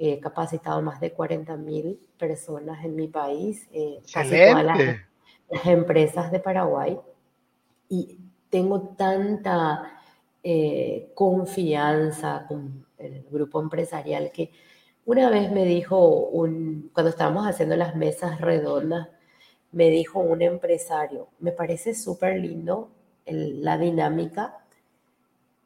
he 0.00 0.20
capacitado 0.20 0.80
más 0.82 1.00
de 1.00 1.12
40 1.12 1.56
mil 1.56 1.98
personas 2.18 2.84
en 2.84 2.94
mi 2.94 3.08
país, 3.08 3.66
eh, 3.72 4.00
casi 4.12 4.30
todas 4.30 4.64
las, 4.64 4.78
las, 5.50 5.66
empresas 5.66 6.30
de 6.30 6.38
Paraguay. 6.38 6.98
Y 7.88 8.18
tengo 8.50 8.94
tanta 8.96 9.97
confianza 11.14 12.44
con 12.48 12.86
el 12.98 13.24
grupo 13.30 13.60
empresarial 13.60 14.30
que 14.32 14.50
una 15.04 15.30
vez 15.30 15.50
me 15.50 15.64
dijo, 15.64 16.06
un, 16.06 16.90
cuando 16.92 17.08
estábamos 17.08 17.46
haciendo 17.46 17.76
las 17.76 17.96
mesas 17.96 18.42
redondas, 18.42 19.08
me 19.72 19.88
dijo 19.88 20.20
un 20.20 20.42
empresario, 20.42 21.28
me 21.38 21.50
parece 21.52 21.94
súper 21.94 22.38
lindo 22.38 22.90
la 23.24 23.78
dinámica, 23.78 24.64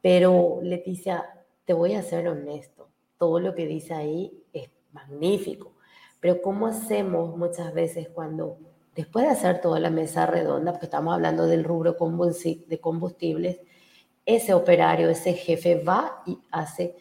pero 0.01 0.61
Leticia, 0.63 1.25
te 1.65 1.73
voy 1.73 1.95
a 1.95 2.03
ser 2.03 2.29
honesto, 2.29 2.89
todo 3.19 3.41
lo 3.41 3.55
que 3.55 3.67
dice 3.67 3.95
ahí 3.95 4.45
es 4.53 4.71
magnífico, 4.93 5.73
pero 6.21 6.41
¿cómo 6.41 6.69
hacemos 6.69 7.37
muchas 7.37 7.75
veces 7.75 8.09
cuando 8.09 8.59
después 8.95 9.25
de 9.25 9.33
hacer 9.33 9.61
toda 9.61 9.81
la 9.81 9.91
mesa 9.91 10.27
redonda, 10.27 10.73
porque 10.73 10.87
estamos 10.87 11.15
hablando 11.15 11.47
del 11.47 11.65
rubro 11.65 11.97
de 11.97 12.81
combustibles, 12.81 13.61
ese 14.25 14.55
operario, 14.55 15.09
ese 15.09 15.33
jefe 15.35 15.83
va 15.83 16.23
y 16.27 16.39
hace 16.51 16.97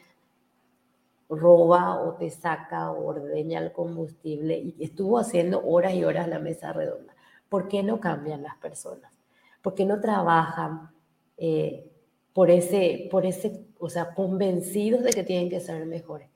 roba 1.29 2.01
o 2.01 2.15
te 2.15 2.29
saca 2.29 2.91
o 2.91 3.07
ordeña 3.07 3.59
el 3.59 3.71
combustible 3.71 4.57
y 4.57 4.75
estuvo 4.79 5.17
haciendo 5.17 5.63
horas 5.65 5.93
y 5.93 6.03
horas 6.03 6.27
la 6.27 6.39
mesa 6.39 6.73
redonda. 6.73 7.15
¿Por 7.47 7.67
qué 7.67 7.83
no 7.83 7.99
cambian 7.99 8.43
las 8.43 8.57
personas? 8.57 9.11
¿Por 9.61 9.75
qué 9.75 9.85
no 9.85 9.99
trabajan 9.99 10.89
eh, 11.37 11.89
por, 12.33 12.49
ese, 12.49 13.07
por 13.11 13.25
ese, 13.25 13.65
o 13.79 13.89
sea, 13.89 14.13
convencidos 14.13 15.03
de 15.03 15.11
que 15.11 15.23
tienen 15.23 15.49
que 15.49 15.59
ser 15.59 15.85
mejores? 15.85 16.29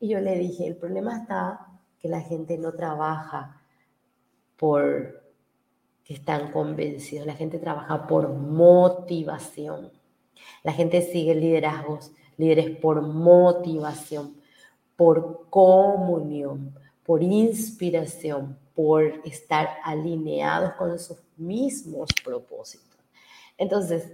Y 0.00 0.08
yo 0.08 0.20
le 0.20 0.38
dije, 0.38 0.66
el 0.66 0.76
problema 0.76 1.18
está 1.18 1.66
que 1.98 2.08
la 2.08 2.20
gente 2.20 2.56
no 2.56 2.72
trabaja 2.72 3.60
por 4.56 5.22
que 6.04 6.14
están 6.14 6.50
convencidos, 6.52 7.26
la 7.26 7.34
gente 7.34 7.58
trabaja 7.58 8.06
por 8.06 8.30
motivación. 8.30 9.92
La 10.62 10.72
gente 10.72 11.02
sigue 11.02 11.34
liderazgos, 11.34 12.12
líderes 12.36 12.76
por 12.76 13.02
motivación, 13.02 14.34
por 14.96 15.48
comunión, 15.50 16.74
por 17.04 17.22
inspiración, 17.22 18.58
por 18.74 19.20
estar 19.24 19.68
alineados 19.84 20.72
con 20.74 20.98
sus 20.98 21.18
mismos 21.36 22.10
propósitos. 22.24 22.98
Entonces, 23.56 24.12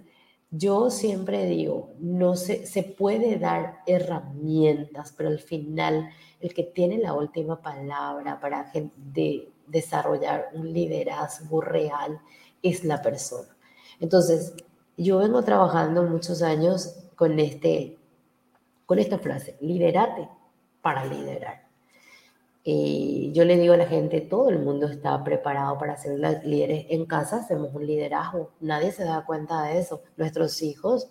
yo 0.51 0.89
siempre 0.91 1.47
digo, 1.47 1.91
no 1.99 2.37
se, 2.37 2.67
se 2.67 2.83
puede 2.83 3.39
dar 3.39 3.81
herramientas, 3.87 5.13
pero 5.17 5.29
al 5.29 5.41
final 5.41 6.11
el 6.41 6.55
que 6.55 6.63
tiene 6.63 6.99
la 6.99 7.15
última 7.15 7.61
palabra 7.61 8.39
para 8.39 8.71
de 8.97 9.49
desarrollar 9.67 10.51
un 10.55 10.73
liderazgo 10.73 11.61
real 11.61 12.21
es 12.63 12.85
la 12.85 13.03
persona. 13.03 13.57
Entonces, 14.01 14.55
yo 14.97 15.19
vengo 15.19 15.43
trabajando 15.43 16.03
muchos 16.05 16.43
años 16.43 16.95
con, 17.17 17.39
este, 17.39 17.99
con 18.87 18.99
esta 18.99 19.19
frase, 19.19 19.57
liderate 19.61 20.29
para 20.83 21.05
liderar. 21.05 21.65
Y 22.63 23.31
yo 23.35 23.45
le 23.45 23.59
digo 23.59 23.75
a 23.75 23.77
la 23.77 23.87
gente, 23.87 24.23
todo 24.23 24.49
el 24.49 24.59
mundo 24.59 24.87
está 24.87 25.23
preparado 25.23 25.77
para 25.79 25.99
ser 25.99 26.19
líderes. 26.45 26.87
En 26.89 27.05
casa 27.05 27.37
hacemos 27.37 27.75
un 27.75 27.87
liderazgo, 27.87 28.53
nadie 28.61 28.91
se 28.91 29.05
da 29.05 29.25
cuenta 29.27 29.65
de 29.65 29.81
eso. 29.81 30.03
Nuestros 30.17 30.63
hijos, 30.63 31.11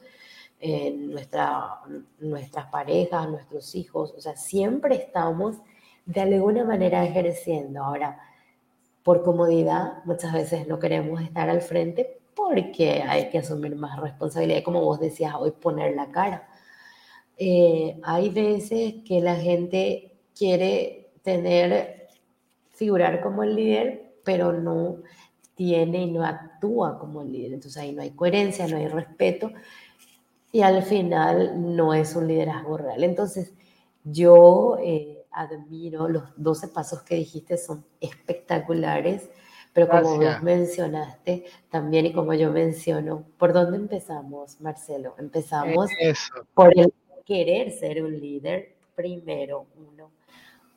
eh, 0.59 0.91
nuestra, 0.91 1.81
nuestras 2.19 2.65
parejas, 2.67 3.29
nuestros 3.29 3.75
hijos, 3.75 4.15
o 4.17 4.21
sea, 4.21 4.35
siempre 4.35 4.95
estamos 4.95 5.57
de 6.05 6.21
alguna 6.21 6.63
manera 6.63 7.05
ejerciendo. 7.05 7.83
Ahora, 7.83 8.19
por 9.03 9.21
comodidad, 9.23 10.03
muchas 10.05 10.33
veces 10.33 10.67
no 10.67 10.79
queremos 10.79 11.21
estar 11.21 11.49
al 11.51 11.61
frente 11.61 12.22
porque 12.35 13.01
hay 13.01 13.29
que 13.29 13.39
asumir 13.39 13.75
más 13.75 13.99
responsabilidad, 13.99 14.63
como 14.63 14.81
vos 14.81 14.99
decías 14.99 15.33
hoy, 15.37 15.51
poner 15.51 15.95
la 15.95 16.11
cara. 16.11 16.47
Eh, 17.37 17.99
hay 18.03 18.29
veces 18.29 18.95
que 19.05 19.21
la 19.21 19.35
gente 19.35 20.15
quiere 20.37 21.11
tener, 21.21 22.07
figurar 22.71 23.21
como 23.21 23.43
el 23.43 23.55
líder, 23.55 24.15
pero 24.23 24.53
no 24.53 24.97
tiene 25.55 26.03
y 26.03 26.11
no 26.11 26.25
actúa 26.25 26.99
como 26.99 27.21
el 27.21 27.31
líder. 27.31 27.53
Entonces 27.53 27.81
ahí 27.81 27.91
no 27.93 28.01
hay 28.01 28.11
coherencia, 28.11 28.67
no 28.67 28.77
hay 28.77 28.87
respeto 28.87 29.51
y 30.53 30.61
al 30.61 30.83
final 30.83 31.75
no 31.75 31.93
es 31.93 32.15
un 32.15 32.27
liderazgo 32.27 32.77
real. 32.77 33.03
Entonces 33.03 33.53
yo 34.03 34.77
eh, 34.81 35.25
admiro 35.31 36.07
los 36.07 36.23
12 36.37 36.69
pasos 36.69 37.01
que 37.01 37.15
dijiste, 37.15 37.57
son 37.57 37.83
espectaculares, 37.99 39.29
pero 39.73 39.89
como 39.89 40.17
vos 40.17 40.43
mencionaste 40.43 41.45
también 41.69 42.05
y 42.05 42.13
como 42.13 42.33
yo 42.35 42.51
menciono, 42.51 43.25
¿por 43.37 43.53
dónde 43.53 43.77
empezamos, 43.77 44.61
Marcelo? 44.61 45.15
Empezamos 45.17 45.89
por 46.53 46.77
el 46.77 46.93
querer 47.25 47.71
ser 47.71 48.03
un 48.03 48.19
líder 48.19 48.75
primero, 48.95 49.65
uno. 49.75 50.11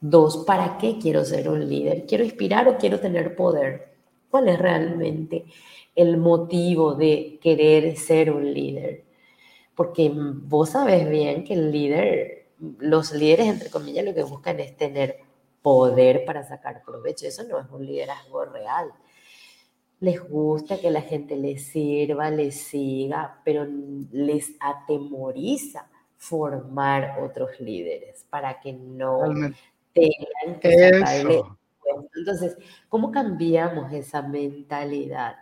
Dos, 0.01 0.45
¿para 0.47 0.79
qué 0.79 0.99
quiero 0.99 1.25
ser 1.25 1.49
un 1.49 1.69
líder? 1.69 2.07
¿Quiero 2.07 2.25
inspirar 2.25 2.69
o 2.69 2.79
quiero 2.79 2.99
tener 2.99 3.37
poder? 3.37 3.97
¿Cuál 4.31 4.49
es 4.49 4.59
realmente 4.59 5.45
el 5.95 6.17
motivo 6.17 6.95
de 6.95 7.39
querer 7.43 7.97
ser 7.97 8.31
un 8.31 8.53
líder? 8.53 9.05
Porque 9.75 10.11
vos 10.15 10.71
sabes 10.71 11.09
bien 11.09 11.45
que 11.45 11.55
el 11.55 11.71
líder, 11.71 12.47
los 12.79 13.13
líderes, 13.13 13.47
entre 13.47 13.69
comillas, 13.69 14.05
lo 14.05 14.15
que 14.15 14.23
buscan 14.23 14.59
es 14.61 14.75
tener 14.77 15.26
poder 15.67 16.25
para 16.25 16.45
sacar 16.45 16.81
provecho. 16.85 17.27
Eso 17.27 17.43
no 17.43 17.59
es 17.59 17.67
un 17.73 17.85
liderazgo 17.85 18.45
real. 18.45 18.93
Les 19.99 20.21
gusta 20.21 20.79
que 20.79 20.93
la 20.93 21.01
gente 21.01 21.35
les 21.35 21.67
sirva, 21.67 22.31
les 22.31 22.55
siga, 22.55 23.41
pero 23.45 23.67
les 24.13 24.53
atemoriza 24.61 25.91
formar 26.17 27.19
otros 27.21 27.59
líderes 27.59 28.25
para 28.31 28.61
que 28.61 28.75
no 28.75 29.23
entonces, 32.15 32.57
¿cómo 32.89 33.11
cambiamos 33.11 33.93
esa 33.93 34.23
mentalidad? 34.23 35.35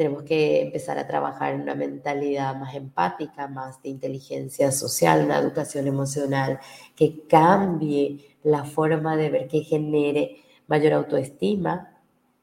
Tenemos 0.00 0.22
que 0.22 0.62
empezar 0.62 0.96
a 0.98 1.06
trabajar 1.06 1.52
en 1.52 1.60
una 1.60 1.74
mentalidad 1.74 2.56
más 2.56 2.74
empática, 2.74 3.48
más 3.48 3.82
de 3.82 3.90
inteligencia 3.90 4.72
social, 4.72 5.26
una 5.26 5.36
educación 5.36 5.86
emocional 5.86 6.58
que 6.96 7.26
cambie 7.28 8.34
la 8.42 8.64
forma 8.64 9.14
de 9.18 9.28
ver, 9.28 9.46
que 9.46 9.60
genere 9.60 10.36
mayor 10.68 10.94
autoestima, 10.94 11.98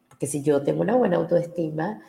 porque 0.07 0.27
si 0.27 0.43
yo 0.43 0.61
tengo 0.61 0.81
una 0.81 0.95
buena 0.95 1.17
autoestima, 1.17 1.99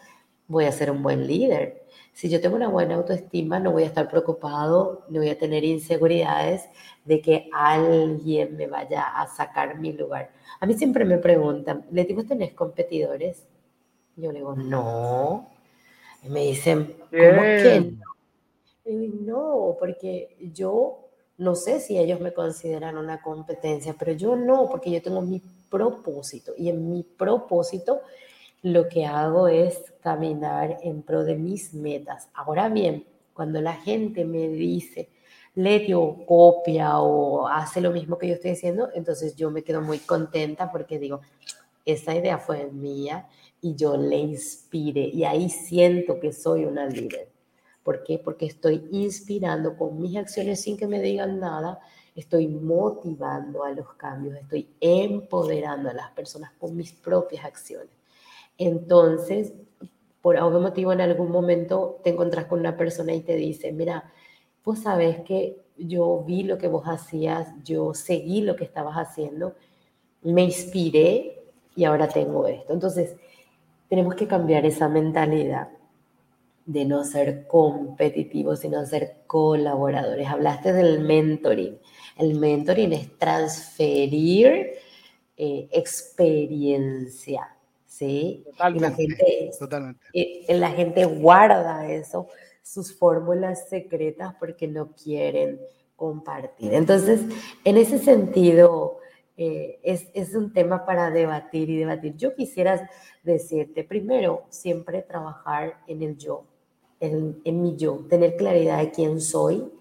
voy 0.48 0.66
a 0.66 0.72
ser 0.72 0.90
un 0.90 1.02
buen 1.02 1.26
líder. 1.26 1.86
Si 2.12 2.28
yo 2.28 2.42
tengo 2.42 2.56
una 2.56 2.68
buena 2.68 2.96
autoestima, 2.96 3.58
no 3.58 3.72
voy 3.72 3.84
a 3.84 3.86
estar 3.86 4.06
preocupado, 4.06 5.06
no 5.08 5.20
voy 5.20 5.30
a 5.30 5.38
tener 5.38 5.64
inseguridades 5.64 6.68
de 7.06 7.22
que 7.22 7.48
alguien 7.54 8.54
me 8.54 8.66
vaya 8.66 9.02
a 9.02 9.26
sacar 9.28 9.78
mi 9.78 9.94
lugar. 9.94 10.30
A 10.60 10.66
mí 10.66 10.74
siempre 10.74 11.06
me 11.06 11.16
preguntan, 11.16 11.86
¿le 11.90 12.04
digo, 12.04 12.22
tenés 12.24 12.52
competidores? 12.52 13.46
Yo 14.18 14.32
le 14.32 14.40
digo, 14.40 14.54
no. 14.56 15.48
Y 16.24 16.28
me 16.28 16.40
dicen, 16.40 16.96
¿cómo 17.10 17.10
que 17.10 17.80
no? 17.80 18.08
Y 18.84 18.96
digo, 18.96 19.16
no, 19.20 19.76
porque 19.78 20.36
yo 20.52 21.08
no 21.36 21.54
sé 21.54 21.78
si 21.78 21.98
ellos 21.98 22.20
me 22.20 22.32
consideran 22.32 22.98
una 22.98 23.22
competencia, 23.22 23.94
pero 23.96 24.12
yo 24.12 24.34
no, 24.34 24.68
porque 24.68 24.90
yo 24.90 25.00
tengo 25.00 25.22
mi 25.22 25.40
propósito. 25.70 26.52
Y 26.56 26.68
en 26.68 26.90
mi 26.90 27.04
propósito 27.04 28.00
lo 28.62 28.88
que 28.88 29.06
hago 29.06 29.46
es 29.46 29.92
caminar 30.00 30.78
en 30.82 31.02
pro 31.02 31.22
de 31.22 31.36
mis 31.36 31.72
metas. 31.74 32.28
Ahora 32.34 32.68
bien, 32.68 33.06
cuando 33.32 33.60
la 33.60 33.74
gente 33.74 34.24
me 34.24 34.48
dice, 34.48 35.10
le 35.54 35.94
o 35.94 36.26
copia 36.26 36.98
o 36.98 37.46
hace 37.46 37.80
lo 37.80 37.92
mismo 37.92 38.18
que 38.18 38.26
yo 38.26 38.34
estoy 38.34 38.50
diciendo, 38.52 38.90
entonces 38.94 39.36
yo 39.36 39.50
me 39.52 39.62
quedo 39.62 39.80
muy 39.80 39.98
contenta 39.98 40.72
porque 40.72 40.98
digo, 40.98 41.20
esa 41.92 42.14
idea 42.14 42.38
fue 42.38 42.70
mía 42.70 43.28
y 43.60 43.74
yo 43.74 43.96
le 43.96 44.16
inspire 44.18 45.00
y 45.00 45.24
ahí 45.24 45.48
siento 45.48 46.20
que 46.20 46.32
soy 46.32 46.64
una 46.64 46.86
líder. 46.86 47.30
¿Por 47.82 48.04
qué? 48.04 48.18
Porque 48.18 48.46
estoy 48.46 48.86
inspirando 48.90 49.76
con 49.76 50.00
mis 50.00 50.16
acciones 50.16 50.60
sin 50.60 50.76
que 50.76 50.86
me 50.86 51.00
digan 51.00 51.40
nada, 51.40 51.80
estoy 52.14 52.46
motivando 52.46 53.64
a 53.64 53.70
los 53.70 53.94
cambios, 53.94 54.36
estoy 54.36 54.68
empoderando 54.80 55.88
a 55.88 55.94
las 55.94 56.10
personas 56.10 56.52
con 56.58 56.76
mis 56.76 56.92
propias 56.92 57.44
acciones. 57.44 57.90
Entonces, 58.58 59.54
por 60.20 60.36
algún 60.36 60.62
motivo 60.62 60.92
en 60.92 61.00
algún 61.00 61.30
momento 61.30 62.00
te 62.04 62.10
encontrás 62.10 62.46
con 62.46 62.60
una 62.60 62.76
persona 62.76 63.14
y 63.14 63.20
te 63.20 63.36
dice, 63.36 63.72
mira, 63.72 64.12
vos 64.64 64.80
sabes 64.80 65.20
que 65.22 65.64
yo 65.78 66.24
vi 66.26 66.42
lo 66.42 66.58
que 66.58 66.68
vos 66.68 66.84
hacías, 66.86 67.48
yo 67.64 67.94
seguí 67.94 68.42
lo 68.42 68.56
que 68.56 68.64
estabas 68.64 68.96
haciendo, 68.96 69.54
me 70.22 70.42
inspiré 70.42 71.37
y 71.78 71.84
ahora 71.84 72.08
tengo 72.08 72.48
esto. 72.48 72.72
Entonces, 72.72 73.14
tenemos 73.88 74.16
que 74.16 74.26
cambiar 74.26 74.66
esa 74.66 74.88
mentalidad 74.88 75.68
de 76.66 76.84
no 76.84 77.04
ser 77.04 77.46
competitivos, 77.46 78.58
sino 78.58 78.84
ser 78.84 79.18
colaboradores. 79.28 80.26
Hablaste 80.26 80.72
del 80.72 80.98
mentoring. 80.98 81.78
El 82.16 82.34
mentoring 82.34 82.92
es 82.94 83.16
transferir 83.16 84.72
eh, 85.36 85.68
experiencia 85.70 87.48
¿sí? 87.86 88.44
y 88.74 88.78
la 88.80 88.90
gente, 88.90 89.50
Y 90.12 90.52
la 90.52 90.70
gente 90.70 91.04
guarda 91.04 91.88
eso, 91.88 92.26
sus 92.60 92.92
fórmulas 92.92 93.68
secretas 93.68 94.34
porque 94.40 94.66
no 94.66 94.90
quieren 94.96 95.60
compartir. 95.94 96.74
Entonces, 96.74 97.20
en 97.62 97.76
ese 97.76 98.00
sentido, 98.00 98.98
eh, 99.40 99.78
es, 99.84 100.08
es, 100.14 100.34
un 100.34 100.52
tema 100.52 100.84
para 100.84 101.12
debatir 101.12 101.70
y 101.70 101.76
debatir. 101.76 102.16
Yo 102.16 102.34
quisiera 102.34 102.90
decirte, 103.22 103.84
primero, 103.84 104.42
siempre 104.48 105.00
trabajar 105.02 105.78
en 105.86 106.02
el 106.02 106.18
yo, 106.18 106.44
en, 106.98 107.40
en 107.44 107.62
mi 107.62 107.76
yo, 107.76 108.04
tener 108.08 108.36
claridad 108.36 108.78
de 108.78 108.90
quién 108.90 109.20
soy. 109.20 109.72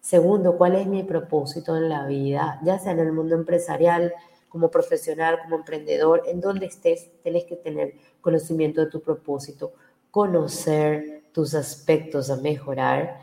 Segundo, 0.00 0.56
cuál 0.56 0.76
es 0.76 0.86
mi 0.86 1.02
propósito 1.02 1.76
en 1.76 1.88
la 1.88 2.06
vida, 2.06 2.60
ya 2.64 2.78
sea 2.78 2.92
en 2.92 3.00
el 3.00 3.12
mundo 3.12 3.34
empresarial, 3.34 4.14
como 4.48 4.70
profesional, 4.70 5.40
como 5.42 5.56
emprendedor, 5.56 6.22
en 6.26 6.40
donde 6.40 6.66
estés, 6.66 7.10
tienes 7.24 7.44
que 7.46 7.56
tener 7.56 7.94
conocimiento 8.20 8.80
de 8.80 8.90
tu 8.92 9.00
propósito, 9.00 9.72
conocer 10.12 11.24
tus 11.32 11.54
aspectos 11.54 12.30
a 12.30 12.36
mejorar 12.36 13.18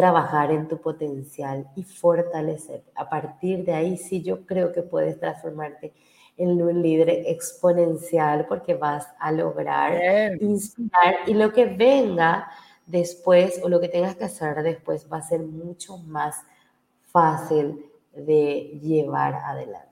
trabajar 0.00 0.50
en 0.50 0.66
tu 0.66 0.80
potencial 0.80 1.68
y 1.76 1.82
fortalecer. 1.82 2.82
A 2.94 3.10
partir 3.10 3.66
de 3.66 3.74
ahí 3.74 3.98
sí 3.98 4.22
yo 4.22 4.46
creo 4.46 4.72
que 4.72 4.80
puedes 4.80 5.20
transformarte 5.20 5.92
en 6.38 6.62
un 6.62 6.80
líder 6.80 7.10
exponencial 7.26 8.46
porque 8.48 8.72
vas 8.72 9.06
a 9.18 9.30
lograr 9.30 10.00
inspirar 10.40 11.16
y 11.26 11.34
lo 11.34 11.52
que 11.52 11.66
venga 11.66 12.50
después 12.86 13.60
o 13.62 13.68
lo 13.68 13.78
que 13.78 13.88
tengas 13.88 14.16
que 14.16 14.24
hacer 14.24 14.62
después 14.62 15.06
va 15.12 15.18
a 15.18 15.22
ser 15.22 15.40
mucho 15.40 15.98
más 15.98 16.36
fácil 17.12 17.84
de 18.14 18.80
llevar 18.82 19.34
adelante. 19.34 19.86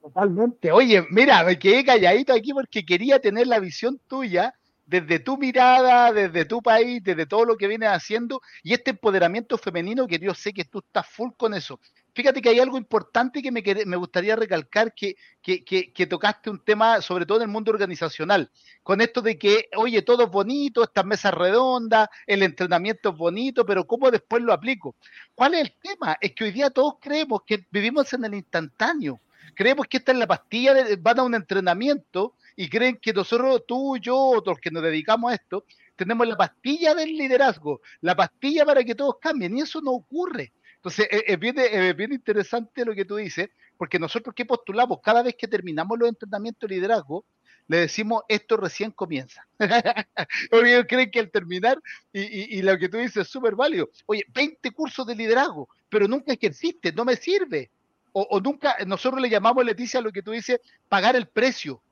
Totalmente. 0.00 0.70
Oye, 0.70 1.04
mira, 1.10 1.42
me 1.42 1.58
quedé 1.58 1.84
calladito 1.84 2.32
aquí 2.32 2.52
porque 2.52 2.86
quería 2.86 3.18
tener 3.18 3.48
la 3.48 3.58
visión 3.58 4.00
tuya 4.06 4.54
desde 4.86 5.18
tu 5.18 5.36
mirada, 5.36 6.12
desde 6.12 6.44
tu 6.44 6.62
país, 6.62 7.02
desde 7.02 7.26
todo 7.26 7.44
lo 7.44 7.56
que 7.56 7.66
vienes 7.66 7.88
haciendo 7.90 8.40
y 8.62 8.72
este 8.72 8.92
empoderamiento 8.92 9.58
femenino 9.58 10.06
que 10.06 10.18
yo 10.18 10.32
sé 10.32 10.52
que 10.52 10.64
tú 10.64 10.78
estás 10.78 11.06
full 11.08 11.30
con 11.36 11.54
eso. 11.54 11.80
fíjate 12.14 12.40
que 12.40 12.48
hay 12.48 12.60
algo 12.60 12.78
importante 12.78 13.42
que 13.42 13.52
me, 13.52 13.96
gustaría 13.96 14.36
recalcar, 14.36 14.94
que, 14.94 15.16
que, 15.42 15.64
que, 15.92 16.06
tocaste 16.06 16.48
un 16.48 16.64
tema, 16.64 17.02
sobre 17.02 17.26
todo 17.26 17.38
en 17.38 17.42
el 17.42 17.48
mundo 17.48 17.72
organizacional, 17.72 18.50
con 18.82 19.02
esto 19.02 19.20
de 19.20 19.36
que, 19.36 19.68
oye, 19.76 20.00
todo 20.00 20.24
es 20.24 20.30
bonito, 20.30 20.82
estas 20.82 21.04
mesas 21.04 21.34
redondas, 21.34 22.08
el 22.26 22.42
entrenamiento 22.42 23.10
es 23.10 23.16
bonito, 23.16 23.66
pero 23.66 23.86
¿cómo 23.86 24.10
después 24.10 24.42
lo 24.42 24.54
aplico? 24.54 24.94
¿Cuál 25.34 25.54
es 25.54 25.60
el 25.62 25.74
tema? 25.82 26.16
Es 26.20 26.32
que 26.32 26.44
hoy 26.44 26.52
día 26.52 26.70
todos 26.70 26.94
creemos 27.00 27.42
que 27.46 27.66
vivimos 27.70 28.10
en 28.14 28.24
el 28.24 28.34
instantáneo. 28.34 29.20
Creemos 29.54 29.86
que 29.86 29.98
esta 29.98 30.12
es 30.12 30.18
la 30.18 30.26
pastilla, 30.26 30.74
de, 30.74 30.96
van 30.96 31.18
a 31.18 31.22
un 31.22 31.34
entrenamiento 31.34 32.34
y 32.56 32.68
creen 32.68 32.98
que 33.00 33.12
nosotros, 33.12 33.64
tú, 33.66 33.98
yo, 33.98 34.16
otros 34.16 34.58
que 34.58 34.70
nos 34.70 34.82
dedicamos 34.82 35.30
a 35.30 35.34
esto, 35.34 35.64
tenemos 35.94 36.26
la 36.26 36.36
pastilla 36.36 36.94
del 36.94 37.16
liderazgo, 37.16 37.80
la 38.00 38.16
pastilla 38.16 38.64
para 38.64 38.82
que 38.82 38.94
todos 38.94 39.16
cambien, 39.20 39.56
y 39.56 39.60
eso 39.60 39.80
no 39.80 39.92
ocurre. 39.92 40.52
Entonces, 40.76 41.08
es 41.10 41.38
bien, 41.38 41.58
es 41.58 41.96
bien 41.96 42.12
interesante 42.12 42.84
lo 42.84 42.94
que 42.94 43.04
tú 43.04 43.16
dices, 43.16 43.48
porque 43.76 43.98
nosotros 43.98 44.34
que 44.34 44.44
postulamos, 44.44 45.00
cada 45.02 45.22
vez 45.22 45.34
que 45.36 45.48
terminamos 45.48 45.98
los 45.98 46.08
entrenamientos 46.08 46.68
de 46.68 46.76
liderazgo, 46.76 47.24
le 47.68 47.78
decimos 47.78 48.22
esto 48.28 48.56
recién 48.56 48.92
comienza. 48.92 49.46
Porque 50.50 50.72
ellos 50.72 50.86
creen 50.88 51.10
que 51.10 51.18
al 51.18 51.30
terminar, 51.30 51.80
y, 52.12 52.58
y, 52.58 52.62
lo 52.62 52.78
que 52.78 52.88
tú 52.88 52.98
dices 52.98 53.16
es 53.16 53.28
súper 53.28 53.56
válido. 53.56 53.90
Oye, 54.06 54.24
20 54.28 54.70
cursos 54.70 55.06
de 55.06 55.16
liderazgo, 55.16 55.68
pero 55.88 56.06
nunca 56.06 56.32
ejerciste, 56.32 56.92
no 56.92 57.04
me 57.04 57.16
sirve. 57.16 57.70
O, 58.12 58.22
o, 58.30 58.40
nunca, 58.40 58.76
nosotros 58.86 59.20
le 59.20 59.28
llamamos, 59.28 59.64
Leticia, 59.64 60.00
lo 60.00 60.12
que 60.12 60.22
tú 60.22 60.30
dices, 60.30 60.60
pagar 60.88 61.16
el 61.16 61.26
precio. 61.26 61.82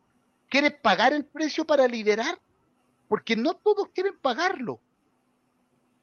¿Quieres 0.48 0.74
pagar 0.74 1.12
el 1.12 1.24
precio 1.24 1.64
para 1.64 1.86
liderar? 1.88 2.38
Porque 3.08 3.36
no 3.36 3.54
todos 3.54 3.88
quieren 3.88 4.16
pagarlo. 4.18 4.80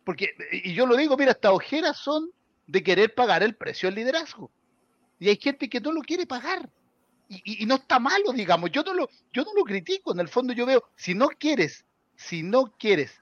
Porque, 0.03 0.29
y 0.51 0.73
yo 0.73 0.85
lo 0.85 0.95
digo, 0.95 1.15
mira, 1.17 1.31
estas 1.31 1.51
ojeras 1.51 1.97
son 1.97 2.31
de 2.67 2.83
querer 2.83 3.13
pagar 3.13 3.43
el 3.43 3.55
precio 3.55 3.87
del 3.87 3.95
liderazgo. 3.95 4.51
Y 5.19 5.29
hay 5.29 5.37
gente 5.37 5.69
que 5.69 5.79
no 5.79 5.91
lo 5.91 6.01
quiere 6.01 6.25
pagar. 6.25 6.69
Y, 7.29 7.65
no 7.65 7.75
está 7.75 7.97
malo, 7.97 8.33
digamos. 8.33 8.71
Yo 8.71 8.83
no, 8.83 8.93
lo, 8.93 9.09
yo 9.31 9.43
no 9.43 9.53
lo 9.53 9.63
critico. 9.63 10.11
En 10.11 10.19
el 10.19 10.27
fondo 10.27 10.51
yo 10.51 10.65
veo, 10.65 10.83
si 10.95 11.13
no 11.13 11.29
quieres, 11.29 11.85
si 12.15 12.43
no 12.43 12.73
quieres 12.77 13.21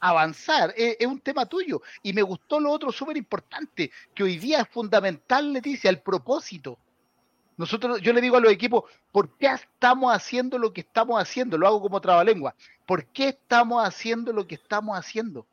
avanzar, 0.00 0.74
es, 0.76 0.96
es 0.98 1.06
un 1.06 1.20
tema 1.20 1.46
tuyo. 1.46 1.80
Y 2.02 2.12
me 2.12 2.22
gustó 2.22 2.58
lo 2.58 2.72
otro 2.72 2.90
súper 2.90 3.16
importante, 3.16 3.92
que 4.14 4.24
hoy 4.24 4.36
día 4.36 4.62
es 4.62 4.68
fundamental, 4.68 5.52
Leticia, 5.52 5.90
el 5.90 6.00
propósito. 6.00 6.78
Nosotros, 7.62 8.00
yo 8.00 8.12
le 8.12 8.20
digo 8.20 8.36
a 8.36 8.40
los 8.40 8.50
equipos, 8.50 8.90
¿por 9.12 9.38
qué 9.38 9.46
estamos 9.46 10.12
haciendo 10.12 10.58
lo 10.58 10.72
que 10.72 10.80
estamos 10.80 11.22
haciendo? 11.22 11.56
Lo 11.56 11.68
hago 11.68 11.80
como 11.80 12.00
trabalengua. 12.00 12.56
¿Por 12.86 13.06
qué 13.06 13.28
estamos 13.28 13.86
haciendo 13.86 14.32
lo 14.32 14.48
que 14.48 14.56
estamos 14.56 14.98
haciendo? 14.98 15.46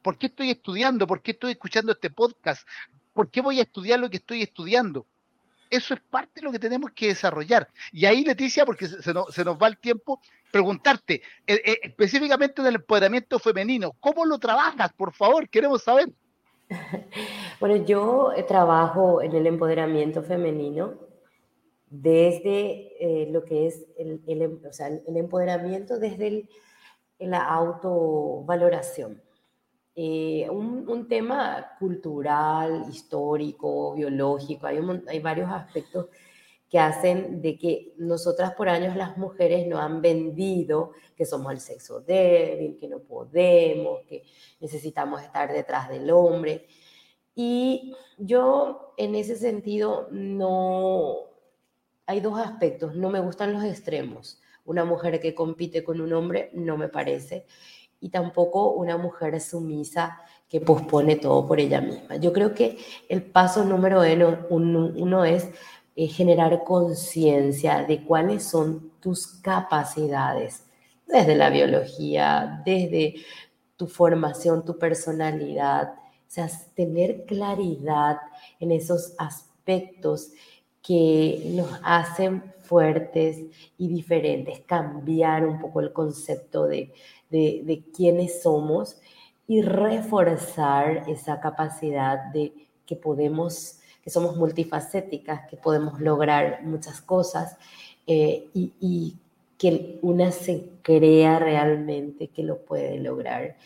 ¿Por 0.00 0.16
qué 0.16 0.28
estoy 0.28 0.50
estudiando? 0.50 1.06
¿Por 1.06 1.20
qué 1.20 1.32
estoy 1.32 1.50
escuchando 1.50 1.92
este 1.92 2.08
podcast? 2.08 2.66
¿Por 3.12 3.28
qué 3.28 3.42
voy 3.42 3.58
a 3.58 3.64
estudiar 3.64 4.00
lo 4.00 4.08
que 4.08 4.16
estoy 4.16 4.40
estudiando? 4.40 5.04
Eso 5.68 5.92
es 5.92 6.00
parte 6.00 6.40
de 6.40 6.46
lo 6.46 6.52
que 6.52 6.58
tenemos 6.58 6.90
que 6.92 7.08
desarrollar. 7.08 7.68
Y 7.92 8.06
ahí, 8.06 8.24
Leticia, 8.24 8.64
porque 8.64 8.88
se 8.88 9.12
nos, 9.12 9.36
va 9.62 9.68
el 9.68 9.76
tiempo, 9.76 10.22
preguntarte 10.50 11.20
eh, 11.46 11.60
eh, 11.66 11.80
específicamente 11.82 12.62
del 12.62 12.76
empoderamiento 12.76 13.38
femenino, 13.38 13.92
¿cómo 14.00 14.24
lo 14.24 14.38
trabajas? 14.38 14.90
Por 14.94 15.12
favor, 15.12 15.50
queremos 15.50 15.82
saber. 15.82 16.08
Bueno, 17.60 17.74
yo 17.84 18.32
eh, 18.36 18.44
trabajo 18.44 19.20
en 19.20 19.34
el 19.34 19.46
empoderamiento 19.46 20.22
femenino 20.22 20.94
desde 21.90 23.24
eh, 23.24 23.28
lo 23.30 23.44
que 23.44 23.66
es 23.66 23.84
el, 23.96 24.22
el, 24.28 24.60
o 24.64 24.72
sea, 24.72 24.86
el 24.86 25.16
empoderamiento 25.16 25.98
desde 25.98 26.48
la 27.18 27.44
autovaloración. 27.44 29.20
Eh, 29.96 30.48
un, 30.48 30.88
un, 30.88 31.08
tema 31.08 31.72
cultural, 31.80 32.86
histórico, 32.88 33.94
biológico, 33.94 34.68
hay, 34.68 34.78
hay 35.08 35.18
varios 35.18 35.50
aspectos 35.50 36.06
que 36.70 36.78
hacen 36.78 37.42
de 37.42 37.58
que 37.58 37.94
nosotras 37.96 38.52
por 38.52 38.68
años 38.68 38.94
las 38.94 39.16
mujeres 39.16 39.66
no 39.66 39.78
han 39.78 40.00
vendido 40.00 40.92
que 41.16 41.24
somos 41.24 41.52
el 41.52 41.58
sexo 41.58 42.00
débil, 42.02 42.76
que 42.78 42.86
no 42.86 43.00
podemos, 43.00 44.02
que 44.06 44.22
necesitamos 44.60 45.22
estar 45.22 45.52
detrás 45.52 45.88
del 45.88 46.08
hombre. 46.12 46.66
Y 47.40 47.94
yo 48.18 48.94
en 48.96 49.14
ese 49.14 49.36
sentido 49.36 50.08
no... 50.10 51.18
Hay 52.04 52.18
dos 52.18 52.36
aspectos, 52.36 52.96
no 52.96 53.10
me 53.10 53.20
gustan 53.20 53.52
los 53.52 53.62
extremos. 53.62 54.40
Una 54.64 54.84
mujer 54.84 55.20
que 55.20 55.36
compite 55.36 55.84
con 55.84 56.00
un 56.00 56.12
hombre 56.14 56.50
no 56.52 56.76
me 56.76 56.88
parece. 56.88 57.46
Y 58.00 58.08
tampoco 58.08 58.72
una 58.72 58.96
mujer 58.96 59.40
sumisa 59.40 60.20
que 60.48 60.60
pospone 60.60 61.14
todo 61.14 61.46
por 61.46 61.60
ella 61.60 61.80
misma. 61.80 62.16
Yo 62.16 62.32
creo 62.32 62.54
que 62.54 62.76
el 63.08 63.22
paso 63.22 63.64
número 63.64 64.02
uno, 64.50 64.92
uno 64.96 65.24
es 65.24 65.48
eh, 65.94 66.08
generar 66.08 66.64
conciencia 66.64 67.84
de 67.84 68.02
cuáles 68.02 68.42
son 68.42 68.90
tus 68.98 69.28
capacidades, 69.28 70.64
desde 71.06 71.36
la 71.36 71.50
biología, 71.50 72.62
desde 72.64 73.14
tu 73.76 73.86
formación, 73.86 74.64
tu 74.64 74.76
personalidad, 74.76 75.94
o 76.28 76.30
sea, 76.30 76.48
tener 76.74 77.24
claridad 77.24 78.18
en 78.60 78.72
esos 78.72 79.14
aspectos 79.18 80.32
que 80.82 81.42
nos 81.54 81.68
hacen 81.82 82.42
fuertes 82.60 83.38
y 83.78 83.88
diferentes, 83.88 84.60
cambiar 84.60 85.46
un 85.46 85.58
poco 85.58 85.80
el 85.80 85.92
concepto 85.92 86.66
de, 86.66 86.92
de, 87.30 87.62
de 87.64 87.82
quiénes 87.94 88.42
somos 88.42 88.98
y 89.46 89.62
reforzar 89.62 91.04
esa 91.08 91.40
capacidad 91.40 92.30
de 92.32 92.52
que 92.86 92.96
podemos 92.96 93.78
que 94.08 94.12
somos 94.12 94.36
multifacéticas, 94.36 95.46
que 95.50 95.58
podemos 95.58 96.00
lograr 96.00 96.64
muchas 96.64 97.02
cosas 97.02 97.58
eh, 98.06 98.48
y, 98.54 99.16
que 99.58 99.98
una 100.02 100.30
se 100.30 100.68
crea 100.82 101.40
realmente 101.40 102.28
que 102.28 102.44
lo 102.44 102.58
puede 102.64 102.98
lograr 103.00 103.56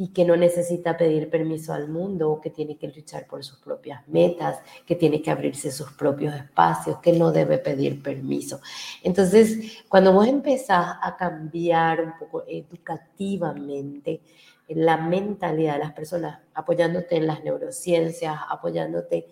y 0.00 0.12
que 0.12 0.24
no 0.24 0.36
necesita 0.36 0.96
pedir 0.96 1.28
permiso 1.28 1.74
al 1.74 1.88
mundo, 1.88 2.38
que 2.40 2.50
tiene 2.50 2.78
que 2.78 2.86
luchar 2.86 3.26
por 3.26 3.42
sus 3.44 3.58
propias 3.58 4.06
metas, 4.06 4.60
que 4.86 4.94
tiene 4.94 5.20
que 5.20 5.32
abrirse 5.32 5.72
sus 5.72 5.92
propios 5.92 6.36
espacios, 6.36 7.00
que 7.00 7.12
no 7.12 7.32
debe 7.32 7.58
pedir 7.58 8.00
permiso. 8.00 8.60
Entonces, 9.02 9.82
cuando 9.88 10.12
vos 10.12 10.28
empezás 10.28 10.96
a 11.02 11.16
cambiar 11.16 12.00
un 12.00 12.16
poco 12.16 12.44
educativamente 12.46 14.22
la 14.68 14.98
mentalidad 14.98 15.72
de 15.72 15.78
las 15.80 15.92
personas, 15.92 16.42
apoyándote 16.54 17.16
en 17.16 17.26
las 17.26 17.42
neurociencias, 17.42 18.38
apoyándote 18.48 19.26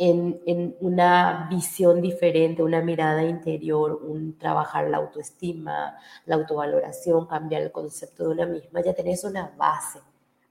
en, 0.00 0.76
una 0.80 1.46
visión 1.50 2.00
diferente, 2.00 2.62
una 2.62 2.80
mirada 2.80 3.22
interior, 3.22 4.00
un 4.02 4.38
trabajar 4.38 4.88
la 4.88 4.96
autoestima, 4.96 5.94
la 6.24 6.36
autovaloración, 6.36 7.26
cambiar 7.26 7.62
el 7.62 7.70
concepto 7.70 8.24
de 8.24 8.30
una 8.30 8.46
misma, 8.46 8.80
ya 8.80 8.94
tenés 8.94 9.24
una 9.24 9.54
base 9.58 10.00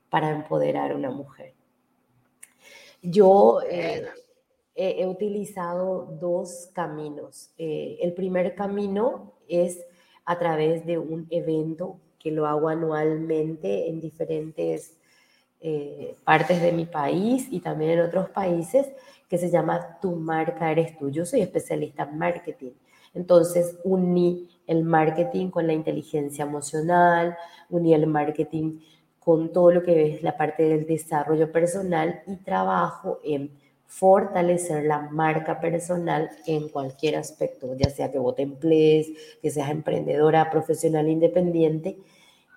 para 0.10 0.30
empoderar 0.30 0.91
a 0.91 0.95
una 0.95 1.10
mujer. 1.10 1.54
Yo 3.02 3.62
eh, 3.68 4.06
he, 4.76 5.08
utilizado 5.08 6.18
dos 6.20 6.70
caminos. 6.74 7.52
Eh, 7.58 7.97
el 8.02 8.14
primer 8.14 8.54
camino 8.54 9.34
es 9.47 9.84
a 10.26 10.38
través 10.38 10.86
de 10.86 11.00
un 11.00 11.26
evento 11.32 12.00
que 12.20 12.30
lo 12.30 12.45
hago 12.45 12.70
anualmente 12.70 13.89
en 13.89 14.00
diferentes 14.00 14.99
eh, 15.62 16.16
partes 16.24 16.62
de 16.62 16.72
mi 16.72 16.86
país 16.86 17.47
y 17.51 17.60
también 17.60 17.91
en 17.91 18.01
otros 18.01 18.30
países, 18.30 18.88
que 19.28 19.38
se 19.38 19.49
llama 19.49 19.99
Tu 20.01 20.16
marca 20.16 20.72
eres 20.72 20.97
tú. 20.97 21.10
Yo 21.10 21.26
soy 21.26 21.41
especialista 21.41 22.03
en 22.03 22.18
marketing. 22.18 22.72
Entonces 23.14 23.78
uní 23.84 24.49
el 24.68 24.84
marketing 24.84 25.49
con 25.49 25.68
la 25.68 25.74
inteligencia 25.74 26.45
emocional, 26.45 27.38
uní 27.70 27.93
el 27.93 28.07
marketing 28.07 28.80
con 29.20 29.51
todo 29.51 29.72
lo 29.72 29.84
que 29.84 30.16
es 30.16 30.24
la 30.24 30.38
parte 30.38 30.64
del 30.64 30.86
desarrollo 30.86 31.51
personal 31.51 32.22
y 32.26 32.38
trabajo 32.38 33.20
en 33.24 33.51
fortalecer 33.86 34.86
la 34.86 35.01
marca 35.01 35.60
personal 35.60 36.30
en 36.45 36.70
cualquier 36.70 37.16
aspecto, 37.16 37.76
ya 37.76 37.89
sea 37.89 38.12
que 38.12 38.20
vos 38.20 38.36
te 38.36 38.43
emplees, 38.43 39.07
que 39.41 39.49
seas 39.49 39.72
emprendedora, 39.72 40.51
profesional, 40.51 41.10
independiente, 41.10 41.97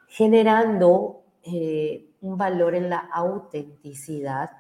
generando 0.08 1.22
eh, 1.42 2.04
un 2.22 2.38
valor 2.38 2.74
en 2.74 2.88
la 2.88 2.98
autenticidad 3.12 4.50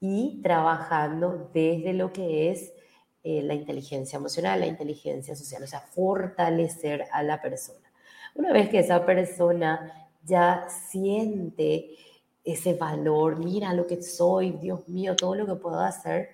y 0.00 0.40
trabajando 0.42 1.50
desde 1.52 1.92
lo 1.92 2.12
que 2.12 2.50
es 2.50 2.72
eh, 3.22 3.42
la 3.42 3.54
inteligencia 3.54 4.16
emocional, 4.16 4.60
la 4.60 4.66
inteligencia 4.66 5.36
social, 5.36 5.62
o 5.62 5.66
sea, 5.66 5.80
fortalecer 5.80 7.04
a 7.12 7.22
la 7.22 7.40
persona. 7.40 7.92
Una 8.34 8.52
vez 8.52 8.68
que 8.70 8.78
esa 8.78 9.04
persona 9.04 10.08
ya 10.24 10.66
siente 10.68 11.96
ese 12.44 12.74
valor, 12.74 13.38
mira 13.38 13.74
lo 13.74 13.86
que 13.86 14.02
soy, 14.02 14.52
Dios 14.52 14.88
mío, 14.88 15.16
todo 15.16 15.34
lo 15.34 15.46
que 15.46 15.56
puedo 15.56 15.80
hacer, 15.80 16.30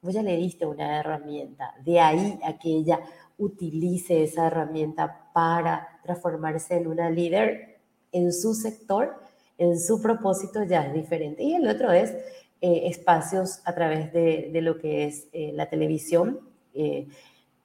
vos 0.00 0.14
ya 0.14 0.22
le 0.22 0.36
diste 0.36 0.64
una 0.64 1.00
herramienta. 1.00 1.74
De 1.84 2.00
ahí 2.00 2.38
a 2.42 2.58
que 2.58 2.70
ella 2.70 3.00
utilice 3.36 4.22
esa 4.22 4.46
herramienta 4.46 5.30
para 5.34 6.00
transformarse 6.02 6.76
en 6.76 6.86
una 6.86 7.10
líder 7.10 7.80
en 8.12 8.32
su 8.32 8.54
sector, 8.54 9.20
en 9.58 9.78
su 9.78 10.00
propósito 10.00 10.62
ya 10.62 10.86
es 10.86 10.94
diferente. 10.94 11.42
Y 11.42 11.54
el 11.54 11.68
otro 11.68 11.92
es 11.92 12.12
eh, 12.60 12.82
espacios 12.86 13.60
a 13.64 13.74
través 13.74 14.12
de, 14.12 14.50
lo 14.62 14.78
que 14.78 15.04
es 15.04 15.28
eh, 15.32 15.52
la 15.54 15.68
televisión, 15.68 16.40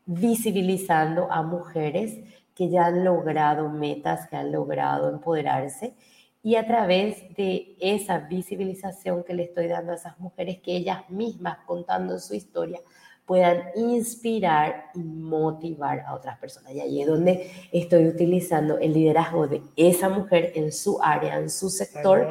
visibilizando 0.06 1.32
a 1.32 1.44
mujeres 1.44 2.20
que 2.56 2.70
ya 2.70 2.88
han 2.88 3.04
logrado 3.04 3.70
metas, 3.70 4.28
que 4.28 4.36
han 4.36 4.52
logrado 4.52 5.10
empoderarse 5.10 5.94
y 6.44 6.56
a 6.56 6.68
través 6.68 7.34
de 7.36 7.78
esa 7.80 8.20
visibilización 8.20 9.24
que 9.24 9.34
le 9.34 9.44
estoy 9.44 9.68
dando 9.68 9.94
a 9.94 9.96
esas 9.96 10.20
mujeres, 10.20 10.60
que 10.60 10.76
ellas 10.76 11.10
mismas 11.10 11.60
contando 11.66 12.20
su 12.20 12.36
historia 12.36 12.82
puedan 13.26 13.70
inspirar 13.76 14.92
y 14.94 15.00
motivar 15.00 16.02
a 16.02 16.14
otras 16.14 16.38
personas. 16.40 16.74
Y 16.74 16.82
ahí 16.82 17.02
es 17.02 17.08
donde 17.08 17.52
estoy 17.72 18.08
utilizando 18.08 18.78
el 18.80 18.94
liderazgo 18.94 19.48
de 19.48 19.62
esa 19.76 20.10
mujer 20.10 20.52
en 20.56 20.72
su 20.72 21.00
área, 21.02 21.38
en 21.38 21.50
su 21.50 21.70
sector, 21.70 22.28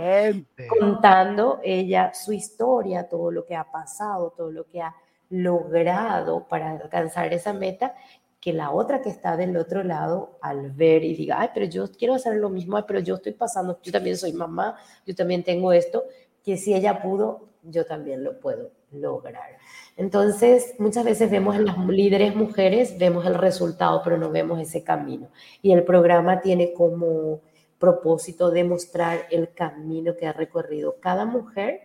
contando 0.79 1.61
ella 1.63 2.13
su 2.13 2.33
historia, 2.33 3.09
todo 3.09 3.31
lo 3.31 3.47
que 3.47 3.57
ha 3.57 3.71
pasado, 3.71 4.35
todo 4.37 4.51
lo 4.51 4.67
que 4.67 4.83
ha 4.83 4.95
logrado 5.31 6.47
para 6.47 6.73
alcanzar 6.73 7.33
esa 7.33 7.55
meta 7.55 7.95
que 8.39 8.53
la 8.53 8.73
otra 8.73 9.01
que 9.01 9.09
está 9.09 9.37
del 9.37 9.57
otro 9.57 9.85
lado 9.85 10.37
al 10.43 10.73
ver 10.73 11.05
y 11.05 11.15
diga, 11.15 11.41
ay, 11.41 11.51
pero 11.55 11.65
yo 11.65 11.91
quiero 11.93 12.15
hacer 12.15 12.37
lo 12.37 12.51
mismo, 12.51 12.85
pero 12.87 12.99
yo 12.99 13.15
estoy 13.15 13.33
pasando, 13.33 13.79
yo 13.83 13.93
también 13.93 14.17
soy 14.17 14.33
mamá, 14.33 14.77
yo 15.07 15.15
también 15.15 15.45
tengo 15.45 15.73
esto, 15.73 16.05
que 16.45 16.57
si 16.57 16.75
ella 16.75 17.01
pudo, 17.01 17.49
yo 17.63 17.87
también 17.87 18.25
lo 18.25 18.41
puedo 18.41 18.82
lograr. 18.93 19.59
Entonces, 19.97 20.75
muchas 20.79 21.05
veces 21.05 21.31
vemos 21.31 21.57
en 21.57 21.67
las 21.67 21.79
líderes 21.87 22.35
mujeres, 22.35 22.99
vemos 22.99 23.27
el 23.27 23.35
resultado, 23.35 24.01
pero 24.03 24.17
no 24.19 24.31
vemos 24.31 24.61
ese 24.61 24.83
camino. 24.83 25.29
Y 25.61 25.73
el 25.73 25.85
programa 25.85 26.41
tiene 26.41 26.73
como 26.73 27.41
propósito 27.79 28.51
demostrar 28.51 29.27
el 29.31 29.53
camino 29.53 30.17
que 30.17 30.27
ha 30.27 30.33
recorrido 30.33 31.01
cada 31.01 31.25
mujer 31.25 31.81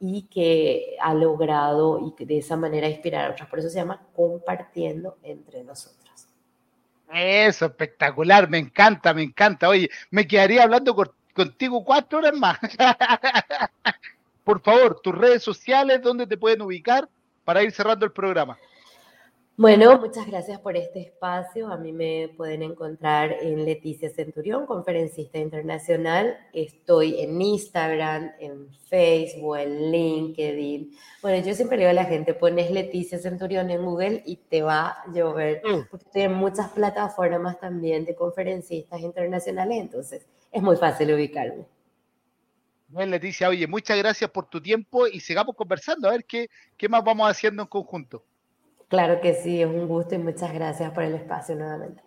y 0.00 0.22
que 0.22 0.96
ha 1.00 1.14
logrado 1.14 2.00
y 2.18 2.24
de 2.24 2.38
esa 2.38 2.56
manera 2.56 2.88
inspirar 2.88 3.26
a 3.26 3.32
otras. 3.32 3.48
Por 3.48 3.58
eso 3.60 3.68
se 3.68 3.76
llama 3.76 4.06
compartiendo 4.14 5.18
entre 5.22 5.64
nosotros. 5.64 6.28
Eso, 7.12 7.66
espectacular, 7.66 8.48
me 8.50 8.58
encanta, 8.58 9.14
me 9.14 9.22
encanta. 9.22 9.68
Oye, 9.68 9.88
me 10.10 10.26
quedaría 10.26 10.64
hablando 10.64 10.94
contigo 11.32 11.84
cuatro 11.84 12.18
horas 12.18 12.34
más. 12.34 12.58
Por 14.48 14.62
favor, 14.62 14.98
tus 15.02 15.14
redes 15.14 15.42
sociales, 15.42 16.00
¿dónde 16.00 16.26
te 16.26 16.38
pueden 16.38 16.62
ubicar 16.62 17.06
para 17.44 17.62
ir 17.62 17.70
cerrando 17.70 18.06
el 18.06 18.12
programa? 18.12 18.56
Bueno, 19.58 19.98
muchas 20.00 20.26
gracias 20.26 20.58
por 20.60 20.74
este 20.74 21.00
espacio. 21.02 21.68
A 21.70 21.76
mí 21.76 21.92
me 21.92 22.32
pueden 22.34 22.62
encontrar 22.62 23.30
en 23.42 23.66
Leticia 23.66 24.08
Centurión, 24.08 24.64
conferencista 24.64 25.36
internacional. 25.36 26.38
Estoy 26.54 27.20
en 27.20 27.42
Instagram, 27.42 28.30
en 28.38 28.70
Facebook, 28.88 29.58
en 29.58 29.92
LinkedIn. 29.92 30.92
Bueno, 31.20 31.46
yo 31.46 31.54
siempre 31.54 31.76
digo 31.76 31.90
a 31.90 31.92
la 31.92 32.06
gente, 32.06 32.32
pones 32.32 32.70
Leticia 32.70 33.18
Centurión 33.18 33.68
en 33.68 33.84
Google 33.84 34.22
y 34.24 34.36
te 34.36 34.62
va 34.62 35.02
a 35.02 35.12
llover, 35.12 35.60
mm. 35.62 35.90
porque 35.90 36.06
estoy 36.06 36.22
en 36.22 36.32
muchas 36.32 36.70
plataformas 36.70 37.60
también 37.60 38.06
de 38.06 38.14
conferencistas 38.14 38.98
internacionales, 39.02 39.76
entonces 39.78 40.26
es 40.50 40.62
muy 40.62 40.78
fácil 40.78 41.12
ubicarme. 41.12 41.66
Bueno, 42.88 43.10
Leticia, 43.12 43.50
oye, 43.50 43.66
muchas 43.66 43.98
gracias 43.98 44.30
por 44.30 44.48
tu 44.48 44.62
tiempo 44.62 45.06
y 45.06 45.20
sigamos 45.20 45.54
conversando, 45.54 46.08
a 46.08 46.12
ver 46.12 46.24
qué, 46.24 46.48
qué 46.76 46.88
más 46.88 47.04
vamos 47.04 47.30
haciendo 47.30 47.62
en 47.62 47.68
conjunto. 47.68 48.24
Claro 48.88 49.20
que 49.20 49.34
sí, 49.34 49.60
es 49.60 49.68
un 49.68 49.86
gusto 49.86 50.14
y 50.14 50.18
muchas 50.18 50.52
gracias 50.54 50.90
por 50.92 51.02
el 51.02 51.14
espacio 51.14 51.54
nuevamente. 51.54 52.02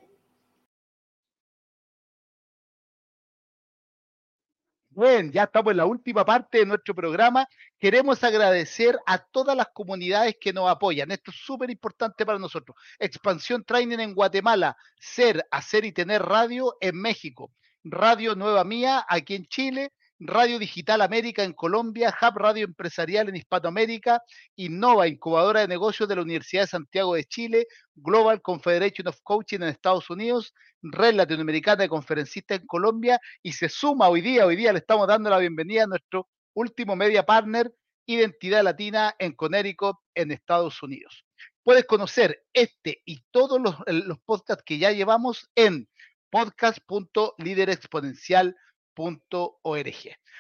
Bien, 4.90 5.32
ya 5.32 5.44
estamos 5.44 5.72
en 5.72 5.78
la 5.78 5.86
última 5.86 6.26
parte 6.26 6.58
de 6.58 6.66
nuestro 6.66 6.94
programa. 6.94 7.48
Queremos 7.80 8.22
agradecer 8.24 9.00
a 9.06 9.20
todas 9.20 9.56
las 9.56 9.68
comunidades 9.70 10.36
que 10.42 10.52
nos 10.52 10.70
apoyan. 10.70 11.12
Esto 11.12 11.32
es 11.32 11.38
súper 11.38 11.70
importante 11.70 12.26
para 12.26 12.40
nosotros. 12.40 12.76
Expansión 13.00 13.64
Training 13.64 14.00
en 14.00 14.14
Guatemala, 14.14 14.76
Ser, 15.00 15.48
Hacer 15.50 15.86
y 15.86 15.94
Tener 15.94 16.24
Radio 16.24 16.76
en 16.82 17.00
México, 17.00 17.54
Radio 17.84 18.36
Nueva 18.36 18.64
Mía 18.66 19.06
aquí 19.08 19.36
en 19.36 19.46
Chile, 19.46 19.94
Radio 20.24 20.60
Digital 20.60 21.02
América 21.02 21.44
en 21.44 21.54
Colombia, 21.54 22.16
Hub 22.22 22.38
Radio 22.38 22.66
Empresarial 22.66 23.30
en 23.30 23.38
Hispanoamérica, 23.38 24.22
Innova, 24.56 25.08
incubadora 25.08 25.62
de 25.62 25.68
negocios 25.68 26.08
de 26.08 26.16
la 26.16 26.22
Universidad 26.22 26.62
de 26.62 26.68
Santiago 26.68 27.16
de 27.16 27.26
Chile, 27.26 27.66
Global 27.96 28.40
Confederation 28.40 29.08
of 29.08 29.18
Coaching 29.24 29.62
en 29.62 29.70
Estados 29.70 30.12
Unidos, 30.12 30.54
Red 30.84 31.16
Latinoamericana 31.16 31.82
de 31.82 31.90
Conferencistas 31.90 32.60
en 32.60 32.68
Colombia 32.68 33.20
y 33.42 33.54
se 33.54 33.68
suma 33.68 34.10
hoy 34.10 34.22
día, 34.22 34.46
hoy 34.46 34.56
día 34.56 34.72
le 34.72 34.78
estamos 34.78 35.08
dando 35.08 35.32
la 35.32 35.40
bienvenida 35.40 35.86
a 35.86 35.88
nuestro 35.88 36.30
último 36.54 36.96
media 36.96 37.26
partner, 37.26 37.74
Identidad 38.06 38.64
Latina 38.64 39.16
en 39.18 39.34
Connecticut 39.34 39.98
en 40.14 40.30
Estados 40.30 40.84
Unidos. 40.84 41.26
Puedes 41.64 41.86
conocer 41.86 42.44
este 42.54 43.02
y 43.06 43.24
todos 43.32 43.60
los, 43.60 43.76
los 43.88 44.20
podcasts 44.20 44.64
que 44.64 44.78
ya 44.78 44.92
llevamos 44.92 45.50
en 45.56 45.90
podcast.liderexponencial.com 46.30 48.54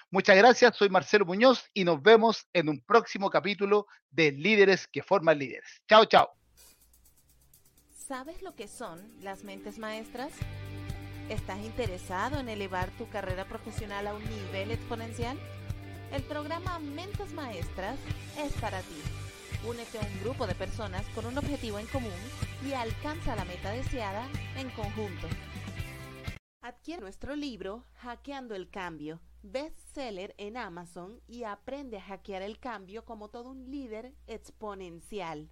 Muchas 0.10 0.36
gracias, 0.36 0.76
soy 0.76 0.90
Marcelo 0.90 1.26
Muñoz 1.26 1.70
y 1.74 1.84
nos 1.84 2.02
vemos 2.02 2.48
en 2.54 2.70
un 2.70 2.82
próximo 2.82 3.30
capítulo 3.30 3.88
de 4.10 4.32
Líderes 4.32 4.88
que 4.88 5.02
forman 5.02 5.40
líderes. 5.40 5.82
Chao, 5.88 6.06
chao. 6.06 6.32
¿Sabes 8.08 8.42
lo 8.42 8.56
que 8.56 8.68
son 8.68 9.00
las 9.24 9.44
mentes 9.44 9.80
maestras? 9.80 10.34
¿Estás 11.30 11.60
interesado 11.60 12.40
en 12.40 12.50
elevar 12.50 12.90
tu 12.98 13.08
carrera 13.10 13.46
profesional 13.46 14.06
a 14.08 14.14
un 14.14 14.24
nivel 14.30 14.72
exponencial? 14.72 15.38
El 16.12 16.24
programa 16.24 16.78
Mentes 16.80 17.32
Maestras 17.32 17.98
es 18.38 18.52
para 18.60 18.82
ti. 18.82 19.02
Únete 19.66 19.98
a 19.98 20.02
un 20.02 20.20
grupo 20.24 20.46
de 20.46 20.56
personas 20.56 21.06
con 21.16 21.26
un 21.26 21.38
objetivo 21.38 21.80
en 21.80 21.88
común 21.88 22.12
y 22.68 22.74
alcanza 22.74 23.36
la 23.38 23.46
meta 23.46 23.72
deseada 23.72 24.28
en 24.58 24.70
conjunto. 24.72 25.28
Adquiere 26.64 27.02
nuestro 27.02 27.36
libro 27.36 27.86
Hackeando 27.96 28.54
el 28.54 28.70
Cambio, 28.70 29.20
bestseller 29.42 30.36
en 30.38 30.58
Amazon 30.58 31.20
y 31.28 31.44
aprende 31.44 31.98
a 31.98 32.02
hackear 32.02 32.44
el 32.44 32.60
cambio 32.60 33.04
como 33.04 33.30
todo 33.30 33.50
un 33.50 33.72
líder 33.72 34.14
exponencial. 34.28 35.50